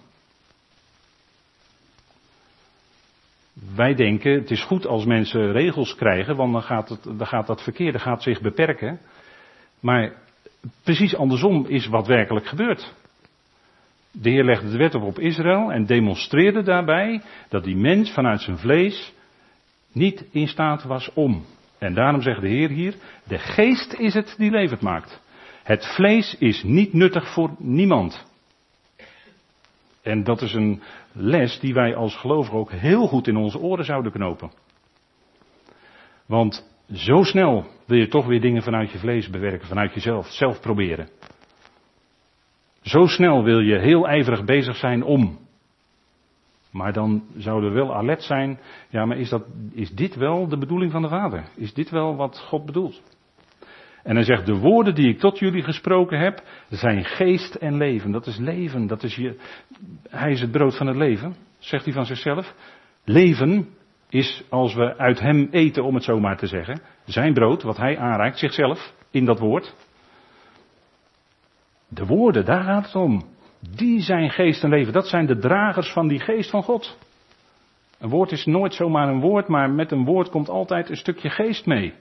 Wij 3.75 3.95
denken, 3.95 4.33
het 4.33 4.51
is 4.51 4.65
goed 4.65 4.87
als 4.87 5.05
mensen 5.05 5.53
regels 5.53 5.95
krijgen, 5.95 6.37
want 6.37 6.53
dan 6.53 6.63
gaat, 6.63 6.89
het, 6.89 7.03
dan 7.03 7.27
gaat 7.27 7.47
dat 7.47 7.63
verkeerde 7.63 7.99
gaat 7.99 8.23
zich 8.23 8.41
beperken. 8.41 9.01
Maar 9.81 10.13
precies 10.83 11.17
andersom 11.17 11.67
is 11.67 11.87
wat 11.87 12.07
werkelijk 12.07 12.47
gebeurt. 12.47 12.95
De 14.11 14.31
Heer 14.31 14.45
legde 14.45 14.71
de 14.71 14.77
wet 14.77 14.95
op 14.95 15.03
op 15.03 15.19
Israël 15.19 15.73
en 15.73 15.87
demonstreerde 15.87 16.63
daarbij 16.63 17.23
dat 17.49 17.65
die 17.65 17.77
mens 17.77 18.11
vanuit 18.11 18.41
zijn 18.41 18.59
vlees 18.59 19.13
niet 19.93 20.25
in 20.31 20.49
staat 20.49 20.83
was 20.83 21.13
om. 21.15 21.45
En 21.79 21.95
daarom 21.95 22.23
zegt 22.23 22.41
de 22.41 22.49
Heer 22.49 22.69
hier, 22.69 22.95
de 23.25 23.39
geest 23.39 23.93
is 23.93 24.15
het 24.15 24.35
die 24.39 24.51
levend 24.51 24.81
maakt. 24.81 25.21
Het 25.67 25.87
vlees 25.87 26.37
is 26.39 26.63
niet 26.63 26.93
nuttig 26.93 27.33
voor 27.33 27.51
niemand. 27.59 28.27
En 30.03 30.25
dat 30.25 30.43
is 30.43 30.55
een 30.55 30.83
les 31.13 31.61
die 31.61 31.75
wij 31.75 31.97
als 31.97 32.17
gelovigen 32.17 32.59
ook 32.59 32.71
heel 32.71 33.07
goed 33.07 33.27
in 33.27 33.37
onze 33.37 33.59
oren 33.59 33.85
zouden 33.85 34.13
knopen. 34.13 34.51
Want 36.27 36.77
zo 36.93 37.23
snel 37.23 37.67
wil 37.87 37.99
je 37.99 38.09
toch 38.09 38.27
weer 38.27 38.41
dingen 38.41 38.63
vanuit 38.63 38.91
je 38.91 38.99
vlees 38.99 39.31
bewerken, 39.31 39.69
vanuit 39.69 39.95
jezelf, 39.95 40.27
zelf 40.27 40.61
proberen. 40.61 41.09
Zo 42.83 43.07
snel 43.07 43.43
wil 43.43 43.61
je 43.61 43.79
heel 43.79 44.09
ijverig 44.09 44.45
bezig 44.45 44.77
zijn 44.77 45.03
om. 45.03 45.39
Maar 46.71 46.93
dan 46.93 47.25
zouden 47.37 47.71
we 47.71 47.77
wel 47.77 47.95
alert 47.95 48.23
zijn. 48.23 48.59
Ja, 48.89 49.05
maar 49.05 49.19
is, 49.19 49.29
dat, 49.29 49.45
is 49.73 49.91
dit 49.91 50.15
wel 50.15 50.49
de 50.49 50.59
bedoeling 50.59 50.93
van 50.93 51.03
de 51.03 51.09
Vader? 51.09 51.45
Is 51.55 51.75
dit 51.75 51.91
wel 51.91 52.17
wat 52.17 52.39
God 52.39 52.67
bedoelt? 52.67 53.16
En 54.07 54.15
hij 54.15 54.25
zegt, 54.25 54.47
de 54.47 54.59
woorden 54.59 54.95
die 54.95 55.09
ik 55.09 55.19
tot 55.19 55.39
jullie 55.39 55.63
gesproken 55.63 56.19
heb, 56.19 56.43
zijn 56.69 57.05
geest 57.05 57.55
en 57.55 57.77
leven. 57.77 58.11
Dat 58.13 58.27
is 58.27 58.39
leven, 58.39 58.87
dat 58.87 59.03
is 59.03 59.15
je, 59.17 59.41
hij 60.09 60.31
is 60.31 60.41
het 60.41 60.51
brood 60.51 60.77
van 60.77 60.87
het 60.87 60.97
leven, 60.97 61.37
zegt 61.59 61.85
hij 61.85 61.95
van 61.95 62.07
zichzelf. 62.07 62.55
Leven 63.05 63.69
is 64.09 64.45
als 64.49 64.75
we 64.75 64.97
uit 64.97 65.21
hem 65.21 65.49
eten, 65.51 65.85
om 65.85 65.95
het 65.95 66.05
zo 66.05 66.21
maar 66.21 66.37
te 66.37 66.47
zeggen. 66.47 66.81
Zijn 67.05 67.33
brood, 67.35 67.63
wat 67.63 67.77
hij 67.77 67.99
aanreikt, 67.99 68.39
zichzelf, 68.39 68.93
in 69.11 69.25
dat 69.25 69.39
woord. 69.39 69.75
De 71.89 72.07
woorden, 72.07 72.45
daar 72.45 72.63
gaat 72.63 72.85
het 72.85 72.95
om. 72.95 73.25
Die 73.77 74.01
zijn 74.01 74.31
geest 74.31 74.63
en 74.63 74.71
leven. 74.71 74.93
Dat 74.93 75.07
zijn 75.07 75.27
de 75.27 75.39
dragers 75.39 75.93
van 75.93 76.09
die 76.09 76.21
geest 76.21 76.51
van 76.51 76.63
God. 76.63 76.99
Een 77.99 78.09
woord 78.09 78.33
is 78.33 78.45
nooit 78.45 78.75
zomaar 78.75 79.09
een 79.09 79.21
woord, 79.21 79.49
maar 79.49 79.71
met 79.71 79.91
een 79.91 80.05
woord 80.05 80.29
komt 80.29 80.49
altijd 80.49 80.91
een 80.91 80.97
stukje 80.97 81.31
geest 81.31 81.67
mee. 81.67 81.95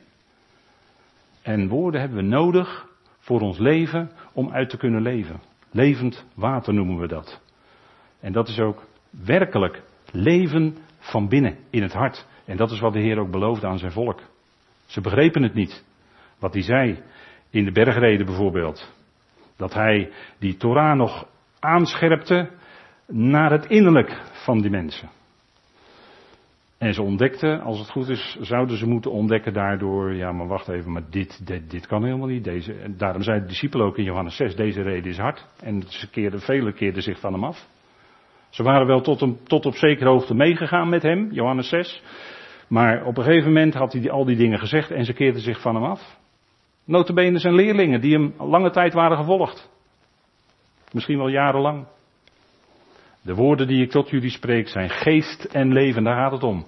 En 1.46 1.68
woorden 1.68 2.00
hebben 2.00 2.18
we 2.18 2.24
nodig 2.24 2.88
voor 3.20 3.40
ons 3.42 3.58
leven 3.58 4.12
om 4.34 4.52
uit 4.52 4.70
te 4.70 4.78
kunnen 4.78 5.02
leven. 5.02 5.42
Levend 5.72 6.26
water 6.36 6.74
noemen 6.74 6.98
we 6.98 7.08
dat. 7.08 7.42
En 8.20 8.32
dat 8.32 8.48
is 8.48 8.60
ook 8.60 8.84
werkelijk 9.10 9.82
leven 10.12 10.78
van 11.00 11.28
binnen 11.28 11.58
in 11.70 11.82
het 11.82 11.94
hart. 11.94 12.28
En 12.46 12.58
dat 12.58 12.72
is 12.72 12.80
wat 12.80 12.94
de 12.94 13.00
Heer 13.00 13.20
ook 13.20 13.32
beloofde 13.32 13.68
aan 13.68 13.78
zijn 13.78 13.92
volk. 13.92 14.22
Ze 14.86 15.02
begrepen 15.02 15.44
het 15.44 15.54
niet. 15.54 15.86
Wat 16.40 16.54
hij 16.54 16.64
zei 16.64 17.04
in 17.50 17.66
de 17.66 17.72
bergreden 17.72 18.26
bijvoorbeeld. 18.26 18.94
Dat 19.58 19.74
hij 19.74 20.12
die 20.40 20.58
Torah 20.58 20.98
nog 20.98 21.28
aanscherpte 21.60 22.50
naar 23.08 23.52
het 23.52 23.66
innerlijk 23.66 24.22
van 24.32 24.62
die 24.62 24.72
mensen. 24.72 25.10
En 26.86 26.94
ze 26.94 27.02
ontdekten, 27.02 27.62
als 27.62 27.80
het 27.80 27.90
goed 27.90 28.10
is, 28.10 28.38
zouden 28.42 28.78
ze 28.78 28.88
moeten 28.88 29.12
ontdekken 29.12 29.54
daardoor, 29.54 30.14
ja 30.14 30.32
maar 30.32 30.48
wacht 30.48 30.68
even, 30.68 30.92
maar 30.92 31.10
dit, 31.10 31.48
dit, 31.48 31.72
dit 31.72 31.88
kan 31.88 32.04
helemaal 32.04 32.28
niet. 32.28 32.44
Deze, 32.44 32.96
daarom 32.98 33.22
zei 33.22 33.40
de 33.40 33.46
discipel 33.46 33.82
ook 33.82 33.98
in 33.98 34.04
Johannes 34.04 34.36
6, 34.36 34.56
deze 34.56 34.82
reden 34.82 35.12
is 35.12 35.18
hard. 35.18 35.48
En 35.60 35.84
ze 35.88 36.10
keerden, 36.10 36.40
vele 36.40 36.74
keerden 36.74 37.04
zich 37.04 37.20
van 37.20 37.34
hem 37.34 37.44
af. 37.44 37.68
Ze 38.50 38.64
waren 38.64 38.88
wel 38.88 39.02
tot, 39.02 39.22
een, 39.22 39.38
tot 39.44 39.66
op 39.66 39.76
zekere 39.76 40.10
hoogte 40.10 40.34
meegegaan 40.34 40.90
met 40.90 41.02
hem, 41.02 41.32
Johannes 41.32 41.70
6. 41.70 42.04
Maar 42.68 43.06
op 43.06 43.18
een 43.18 43.24
gegeven 43.24 43.54
moment 43.54 43.74
had 43.74 43.94
hij 43.94 44.12
al 44.12 44.26
die 44.26 44.38
dingen 44.38 44.60
gezegd 44.60 44.92
en 44.92 45.06
ze 45.06 45.14
keerden 45.14 45.42
zich 45.42 45.62
van 45.62 45.76
hem 45.76 45.84
af. 45.84 46.18
Notabene 46.84 47.40
zijn 47.40 47.56
leerlingen 47.56 48.02
die 48.02 48.14
hem 48.14 48.34
lange 48.38 48.72
tijd 48.72 48.94
waren 48.94 49.18
gevolgd. 49.18 49.70
Misschien 50.92 51.18
wel 51.18 51.30
jarenlang. 51.30 51.86
De 53.22 53.34
woorden 53.34 53.68
die 53.68 53.84
ik 53.84 53.92
tot 53.92 54.10
jullie 54.10 54.30
spreek 54.30 54.68
zijn 54.68 54.90
geest 54.90 55.44
en 55.44 55.74
leven, 55.74 56.04
daar 56.04 56.16
gaat 56.16 56.32
het 56.32 56.44
om. 56.44 56.66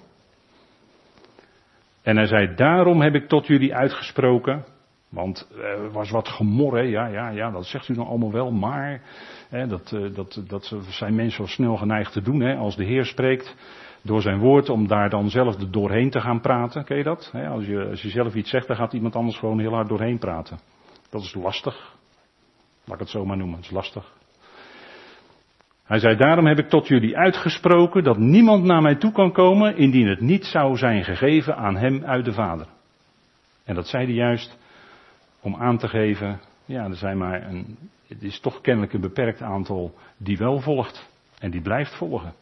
En 2.08 2.16
hij 2.16 2.26
zei, 2.26 2.54
daarom 2.54 3.00
heb 3.00 3.14
ik 3.14 3.28
tot 3.28 3.46
jullie 3.46 3.74
uitgesproken, 3.74 4.64
want 5.08 5.50
er 5.62 5.90
was 5.92 6.10
wat 6.10 6.28
gemor, 6.28 6.76
hè? 6.76 6.82
ja, 6.82 7.06
ja, 7.06 7.28
ja, 7.28 7.50
dat 7.50 7.66
zegt 7.66 7.88
u 7.88 7.94
dan 7.94 8.06
allemaal 8.06 8.32
wel, 8.32 8.50
maar 8.50 9.02
hè, 9.48 9.66
dat, 9.66 9.92
eh, 9.92 10.14
dat, 10.14 10.42
dat 10.46 10.74
zijn 10.88 11.14
mensen 11.14 11.38
wel 11.38 11.48
snel 11.48 11.76
geneigd 11.76 12.12
te 12.12 12.22
doen, 12.22 12.40
hè? 12.40 12.56
als 12.56 12.76
de 12.76 12.84
Heer 12.84 13.04
spreekt 13.04 13.56
door 14.02 14.20
zijn 14.22 14.38
woord, 14.38 14.68
om 14.68 14.86
daar 14.86 15.10
dan 15.10 15.30
zelf 15.30 15.56
doorheen 15.56 16.10
te 16.10 16.20
gaan 16.20 16.40
praten, 16.40 16.84
ken 16.84 16.96
je 16.96 17.02
dat? 17.02 17.32
Als 17.48 17.66
je, 17.66 17.86
als 17.90 18.02
je 18.02 18.08
zelf 18.08 18.34
iets 18.34 18.50
zegt, 18.50 18.66
dan 18.66 18.76
gaat 18.76 18.92
iemand 18.92 19.16
anders 19.16 19.38
gewoon 19.38 19.60
heel 19.60 19.74
hard 19.74 19.88
doorheen 19.88 20.18
praten. 20.18 20.58
Dat 21.10 21.22
is 21.22 21.34
lastig, 21.34 21.94
laat 22.84 22.94
ik 22.94 23.00
het 23.00 23.10
zo 23.10 23.24
maar 23.24 23.36
noemen, 23.36 23.56
dat 23.56 23.64
is 23.64 23.70
lastig. 23.70 24.17
Hij 25.88 25.98
zei, 25.98 26.16
daarom 26.16 26.46
heb 26.46 26.58
ik 26.58 26.68
tot 26.68 26.88
jullie 26.88 27.16
uitgesproken 27.16 28.04
dat 28.04 28.18
niemand 28.18 28.64
naar 28.64 28.82
mij 28.82 28.94
toe 28.94 29.12
kan 29.12 29.32
komen 29.32 29.76
indien 29.76 30.08
het 30.08 30.20
niet 30.20 30.44
zou 30.44 30.76
zijn 30.76 31.04
gegeven 31.04 31.56
aan 31.56 31.76
hem 31.76 32.04
uit 32.04 32.24
de 32.24 32.32
Vader. 32.32 32.66
En 33.64 33.74
dat 33.74 33.86
zei 33.86 34.04
hij 34.04 34.14
juist 34.14 34.58
om 35.40 35.56
aan 35.56 35.78
te 35.78 35.88
geven, 35.88 36.40
ja, 36.64 36.84
er 36.84 36.96
zijn 36.96 37.18
maar 37.18 37.48
een, 37.48 37.78
het 38.08 38.22
is 38.22 38.40
toch 38.40 38.60
kennelijk 38.60 38.92
een 38.92 39.00
beperkt 39.00 39.42
aantal 39.42 39.94
die 40.16 40.36
wel 40.36 40.60
volgt 40.60 41.10
en 41.38 41.50
die 41.50 41.62
blijft 41.62 41.96
volgen. 41.96 42.32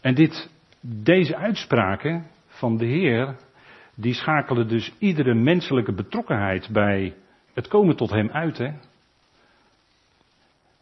En 0.00 0.14
dit, 0.14 0.50
deze 0.80 1.36
uitspraken 1.36 2.26
van 2.46 2.76
de 2.76 2.86
Heer, 2.86 3.36
die 3.94 4.14
schakelen 4.14 4.68
dus 4.68 4.92
iedere 4.98 5.34
menselijke 5.34 5.92
betrokkenheid 5.92 6.68
bij 6.72 7.14
het 7.54 7.68
komen 7.68 7.96
tot 7.96 8.10
hem 8.10 8.30
uit. 8.30 8.58
Hè? 8.58 8.70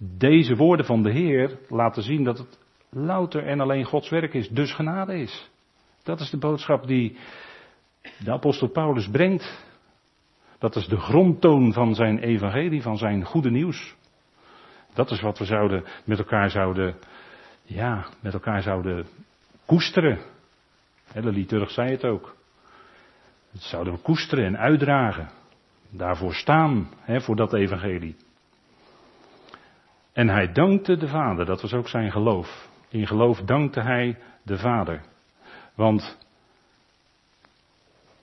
Deze 0.04 0.56
woorden 0.56 0.86
van 0.86 1.02
de 1.02 1.10
Heer 1.10 1.58
laten 1.68 2.02
zien 2.02 2.24
dat 2.24 2.38
het 2.38 2.58
louter 2.90 3.46
en 3.46 3.60
alleen 3.60 3.84
Gods 3.84 4.08
werk 4.08 4.34
is, 4.34 4.48
dus 4.48 4.74
genade 4.74 5.20
is. 5.20 5.50
Dat 6.02 6.20
is 6.20 6.30
de 6.30 6.38
boodschap 6.38 6.86
die 6.86 7.16
de 8.24 8.32
apostel 8.32 8.68
Paulus 8.68 9.08
brengt. 9.08 9.64
Dat 10.58 10.76
is 10.76 10.86
de 10.86 10.96
grondtoon 10.96 11.72
van 11.72 11.94
zijn 11.94 12.18
evangelie, 12.18 12.82
van 12.82 12.96
zijn 12.96 13.24
goede 13.24 13.50
nieuws. 13.50 13.96
Dat 14.94 15.10
is 15.10 15.20
wat 15.20 15.38
we 15.38 15.44
zouden 15.44 15.84
met 16.04 16.18
elkaar 16.18 16.50
zouden, 16.50 16.96
ja, 17.62 18.06
met 18.20 18.32
elkaar 18.32 18.62
zouden 18.62 19.06
koesteren. 19.66 20.18
De 21.12 21.32
liturg 21.32 21.70
zei 21.70 21.90
het 21.90 22.04
ook. 22.04 22.36
Dat 23.52 23.62
zouden 23.62 23.92
we 23.92 23.98
koesteren 23.98 24.44
en 24.44 24.58
uitdragen. 24.58 25.30
Daarvoor 25.90 26.34
staan, 26.34 26.90
hè, 27.00 27.20
voor 27.20 27.36
dat 27.36 27.52
evangelie. 27.52 28.16
En 30.12 30.28
hij 30.28 30.52
dankte 30.52 30.96
de 30.96 31.08
Vader, 31.08 31.44
dat 31.44 31.60
was 31.60 31.72
ook 31.72 31.88
zijn 31.88 32.10
geloof. 32.10 32.68
In 32.88 33.06
geloof 33.06 33.40
dankte 33.40 33.80
hij 33.80 34.18
de 34.42 34.58
Vader. 34.58 35.00
Want 35.74 36.18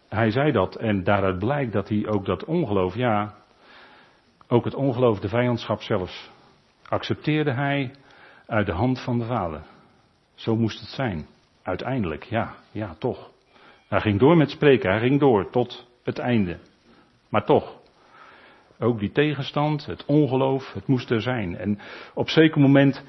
hij 0.08 0.32
zei 0.32 0.52
dat 0.52 0.76
en 0.76 1.04
daaruit 1.04 1.40
blijkt 1.40 1.74
dat 1.74 1.90
hij 1.90 2.08
ook 2.08 2.26
dat 2.26 2.46
ongeloof, 2.46 2.96
ja, 2.96 3.36
ook 4.48 4.66
het 4.66 4.76
ongeloof, 4.76 5.20
de 5.20 5.30
vijandschap 5.30 5.82
zelfs, 5.82 6.30
accepteerde 6.88 7.52
hij 7.52 7.92
uit 8.46 8.66
de 8.66 8.72
hand 8.72 9.00
van 9.00 9.20
de 9.20 9.26
Vader. 9.26 9.62
Zo 10.36 10.56
moest 10.56 10.80
het 10.80 10.90
zijn. 10.90 11.28
Uiteindelijk, 11.64 12.24
ja, 12.24 12.56
ja, 12.72 12.96
toch. 13.00 13.30
Hij 13.88 14.02
ging 14.02 14.20
door 14.20 14.38
met 14.38 14.50
spreken, 14.50 14.90
hij 14.90 15.00
ging 15.00 15.20
door 15.20 15.50
tot 15.50 15.88
het 16.04 16.20
einde. 16.20 16.58
Maar 17.30 17.46
toch, 17.46 17.79
ook 18.80 19.00
die 19.00 19.12
tegenstand, 19.12 19.86
het 19.86 20.06
ongeloof, 20.06 20.74
het 20.74 20.88
moest 20.88 21.10
er 21.10 21.22
zijn. 21.22 21.58
En 21.58 21.80
op 22.14 22.30
zeker 22.30 22.62
moment 22.62 23.04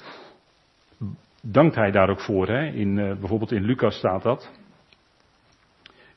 dankt 1.42 1.74
hij 1.74 1.90
daar 1.90 2.10
ook 2.10 2.20
voor. 2.20 2.48
Hè? 2.48 2.66
In, 2.66 2.96
uh, 2.96 3.18
bijvoorbeeld 3.18 3.52
in 3.52 3.64
Lucas 3.64 3.96
staat 3.96 4.22
dat. 4.22 4.50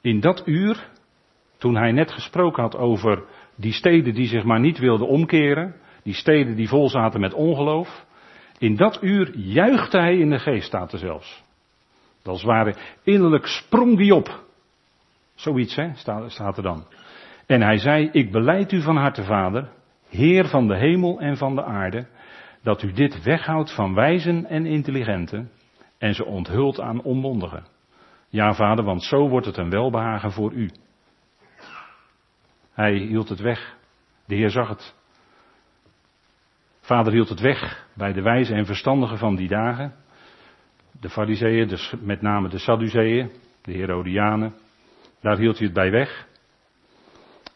In 0.02 0.20
dat 0.20 0.44
uur, 0.46 0.90
toen 1.58 1.76
hij 1.76 1.92
net 1.92 2.12
gesproken 2.12 2.64
had 2.64 2.76
over 2.76 3.24
die 3.56 3.74
steden 3.74 4.14
die 4.14 4.28
zich 4.28 4.44
maar 4.44 4.60
niet 4.60 4.80
wilden 4.80 5.08
omkeren, 5.08 5.76
die 6.04 6.14
steden 6.14 6.56
die 6.56 6.68
vol 6.68 6.90
zaten 6.90 7.20
met 7.20 7.34
ongeloof, 7.34 8.06
in 8.58 8.76
dat 8.76 8.98
uur 9.02 9.38
juichte 9.38 9.98
hij 9.98 10.18
in 10.18 10.30
de 10.30 10.40
geest, 10.40 10.68
staat 10.68 10.94
er 10.94 11.00
zelfs. 11.00 11.44
Dat 12.22 12.36
is 12.36 12.44
ware, 12.44 12.76
innerlijk 13.04 13.46
sprong 13.46 13.98
die 13.98 14.16
op. 14.16 14.44
Zoiets, 15.36 15.76
hè, 15.76 15.90
staat 16.28 16.58
er 16.58 16.64
dan. 16.64 16.86
En 17.54 17.62
hij 17.62 17.78
zei, 17.78 18.10
ik 18.12 18.32
beleid 18.32 18.72
u 18.72 18.82
van 18.82 18.98
harte, 18.98 19.24
vader, 19.24 19.70
Heer 20.10 20.46
van 20.46 20.68
de 20.68 20.78
hemel 20.78 21.20
en 21.20 21.38
van 21.38 21.56
de 21.56 21.64
aarde, 21.64 22.08
dat 22.64 22.84
u 22.84 22.92
dit 22.92 23.24
weghoudt 23.24 23.76
van 23.76 23.94
wijzen 23.94 24.46
en 24.46 24.66
intelligenten 24.66 25.52
en 25.98 26.14
ze 26.14 26.26
onthult 26.26 26.80
aan 26.80 27.02
onmondigen. 27.02 27.66
Ja, 28.30 28.54
vader, 28.54 28.86
want 28.86 29.04
zo 29.04 29.30
wordt 29.30 29.46
het 29.46 29.58
een 29.58 29.70
welbehagen 29.70 30.32
voor 30.32 30.52
u. 30.52 30.72
Hij 32.74 32.94
hield 32.94 33.30
het 33.30 33.40
weg 33.40 33.78
De 34.26 34.36
Heer 34.36 34.50
zag 34.50 34.68
het. 34.68 34.96
Vader 36.82 37.14
hield 37.14 37.30
het 37.30 37.40
weg 37.40 37.88
bij 37.96 38.14
de 38.14 38.22
wijze 38.22 38.54
en 38.54 38.66
verstandigen 38.66 39.18
van 39.18 39.36
die 39.36 39.48
dagen. 39.48 39.94
De 41.00 41.10
fariseeën, 41.10 41.68
dus 41.68 41.94
met 42.02 42.22
name 42.22 42.50
de 42.50 42.58
Sadduceeën, 42.58 43.32
de 43.62 43.72
Herodianen. 43.72 44.54
Daar 45.22 45.38
hield 45.38 45.58
hij 45.58 45.66
het 45.66 45.76
bij 45.76 45.92
weg. 45.92 46.32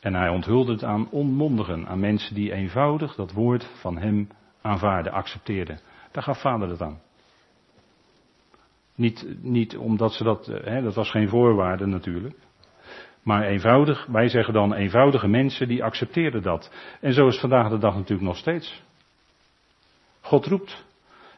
En 0.08 0.16
hij 0.16 0.30
onthulde 0.30 0.72
het 0.72 0.84
aan 0.84 1.10
onmondigen, 1.10 1.88
aan 1.88 2.00
mensen 2.00 2.36
die 2.36 2.54
eenvoudig 2.54 3.16
dat 3.16 3.32
woord 3.32 3.64
van 3.80 3.98
hem 3.98 4.30
aanvaarden, 4.62 5.12
accepteerden. 5.12 5.80
Daar 6.12 6.24
gaf 6.24 6.42
vader 6.42 6.70
het 6.70 6.82
aan. 6.82 7.00
Niet, 8.96 9.28
niet 9.42 9.78
omdat 9.78 10.14
ze 10.14 10.24
dat, 10.24 10.48
eh, 10.48 10.64
hè, 10.64 10.82
dat 10.82 10.96
was 10.96 11.12
geen 11.12 11.30
voorwaarde 11.30 11.86
natuurlijk. 11.86 12.36
Maar 13.24 13.44
eenvoudig, 13.44 14.06
wij 14.06 14.30
zeggen 14.30 14.54
dan 14.54 14.74
eenvoudige 14.74 15.28
mensen 15.28 15.68
die 15.68 15.84
accepteerden 15.84 16.42
dat. 16.42 16.72
En 17.02 17.14
zo 17.14 17.28
is 17.28 17.40
vandaag 17.40 17.70
de 17.70 17.78
dag 17.78 17.96
natuurlijk 17.96 18.28
nog 18.28 18.38
steeds. 18.38 18.84
God 20.22 20.46
roept. 20.46 20.86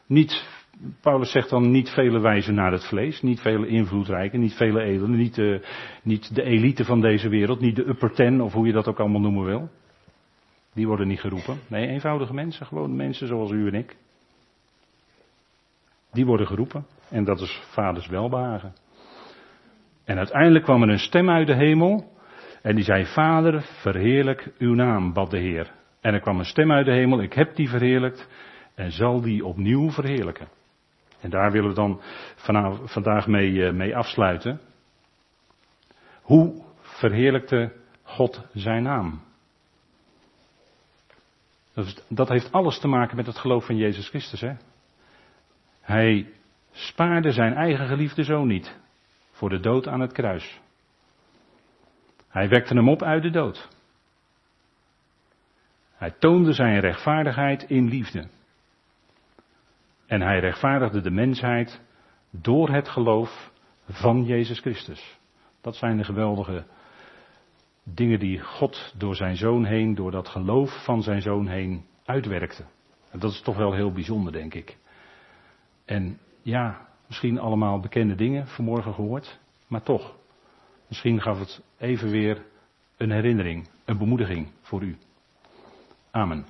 Niet, 0.06 0.59
Paulus 1.00 1.30
zegt 1.30 1.50
dan 1.50 1.70
niet 1.70 1.88
vele 1.88 2.20
wijzen 2.20 2.54
naar 2.54 2.72
het 2.72 2.84
vlees, 2.84 3.22
niet 3.22 3.40
vele 3.40 3.66
invloedrijke, 3.66 4.36
niet 4.36 4.54
vele 4.54 4.82
edelen, 4.82 5.16
niet 5.16 5.34
de, 5.34 5.66
niet 6.02 6.34
de 6.34 6.42
elite 6.42 6.84
van 6.84 7.00
deze 7.00 7.28
wereld, 7.28 7.60
niet 7.60 7.76
de 7.76 7.88
upper 7.88 8.12
ten 8.12 8.40
of 8.40 8.52
hoe 8.52 8.66
je 8.66 8.72
dat 8.72 8.88
ook 8.88 9.00
allemaal 9.00 9.20
noemen 9.20 9.44
wil. 9.44 9.68
Die 10.74 10.86
worden 10.86 11.08
niet 11.08 11.20
geroepen. 11.20 11.58
Nee, 11.68 11.86
eenvoudige 11.86 12.34
mensen, 12.34 12.66
gewoon 12.66 12.96
mensen 12.96 13.26
zoals 13.26 13.50
u 13.50 13.66
en 13.66 13.74
ik. 13.74 13.96
Die 16.12 16.26
worden 16.26 16.46
geroepen. 16.46 16.86
En 17.10 17.24
dat 17.24 17.40
is 17.40 17.62
vaders 17.72 18.06
welbehagen. 18.06 18.74
En 20.04 20.16
uiteindelijk 20.16 20.64
kwam 20.64 20.82
er 20.82 20.88
een 20.88 20.98
stem 20.98 21.30
uit 21.30 21.46
de 21.46 21.54
hemel. 21.54 22.12
En 22.62 22.74
die 22.74 22.84
zei: 22.84 23.06
Vader, 23.06 23.62
verheerlijk 23.62 24.52
uw 24.58 24.74
naam, 24.74 25.12
bad 25.12 25.30
de 25.30 25.38
Heer. 25.38 25.72
En 26.00 26.14
er 26.14 26.20
kwam 26.20 26.38
een 26.38 26.44
stem 26.44 26.72
uit 26.72 26.86
de 26.86 26.92
hemel: 26.92 27.22
Ik 27.22 27.32
heb 27.32 27.56
die 27.56 27.68
verheerlijkt 27.68 28.28
en 28.74 28.92
zal 28.92 29.20
die 29.20 29.44
opnieuw 29.44 29.90
verheerlijken. 29.90 30.48
En 31.20 31.30
daar 31.30 31.50
willen 31.52 31.68
we 31.68 31.74
dan 31.74 32.00
vandaag 32.84 33.26
mee, 33.26 33.66
eh, 33.66 33.72
mee 33.72 33.96
afsluiten. 33.96 34.60
Hoe 36.22 36.62
verheerlijkte 36.80 37.72
God 38.02 38.46
zijn 38.52 38.82
naam? 38.82 39.20
Dat 42.08 42.28
heeft 42.28 42.52
alles 42.52 42.78
te 42.78 42.88
maken 42.88 43.16
met 43.16 43.26
het 43.26 43.38
geloof 43.38 43.66
van 43.66 43.76
Jezus 43.76 44.08
Christus. 44.08 44.40
Hè? 44.40 44.52
Hij 45.80 46.32
spaarde 46.72 47.32
zijn 47.32 47.54
eigen 47.54 47.86
geliefde 47.86 48.24
zoon 48.24 48.46
niet 48.46 48.78
voor 49.30 49.48
de 49.48 49.60
dood 49.60 49.88
aan 49.88 50.00
het 50.00 50.12
kruis. 50.12 50.60
Hij 52.28 52.48
wekte 52.48 52.74
hem 52.74 52.88
op 52.88 53.02
uit 53.02 53.22
de 53.22 53.30
dood. 53.30 53.68
Hij 55.94 56.10
toonde 56.10 56.52
zijn 56.52 56.80
rechtvaardigheid 56.80 57.62
in 57.62 57.88
liefde. 57.88 58.28
En 60.10 60.20
hij 60.20 60.40
rechtvaardigde 60.40 61.00
de 61.00 61.10
mensheid 61.10 61.80
door 62.30 62.68
het 62.68 62.88
geloof 62.88 63.52
van 63.88 64.24
Jezus 64.24 64.60
Christus. 64.60 65.18
Dat 65.60 65.76
zijn 65.76 65.96
de 65.96 66.04
geweldige 66.04 66.64
dingen 67.84 68.18
die 68.18 68.40
God 68.40 68.94
door 68.96 69.16
zijn 69.16 69.36
zoon 69.36 69.64
heen, 69.64 69.94
door 69.94 70.10
dat 70.10 70.28
geloof 70.28 70.84
van 70.84 71.02
zijn 71.02 71.22
zoon 71.22 71.48
heen 71.48 71.84
uitwerkte. 72.04 72.64
En 73.10 73.18
dat 73.18 73.30
is 73.30 73.40
toch 73.40 73.56
wel 73.56 73.72
heel 73.72 73.92
bijzonder, 73.92 74.32
denk 74.32 74.54
ik. 74.54 74.76
En 75.84 76.18
ja, 76.42 76.88
misschien 77.06 77.38
allemaal 77.38 77.80
bekende 77.80 78.14
dingen 78.14 78.46
vanmorgen 78.46 78.94
gehoord, 78.94 79.38
maar 79.66 79.82
toch. 79.82 80.16
Misschien 80.88 81.20
gaf 81.20 81.38
het 81.38 81.62
even 81.78 82.10
weer 82.10 82.42
een 82.96 83.10
herinnering, 83.10 83.68
een 83.84 83.98
bemoediging 83.98 84.48
voor 84.60 84.82
u. 84.82 84.96
Amen. 86.10 86.44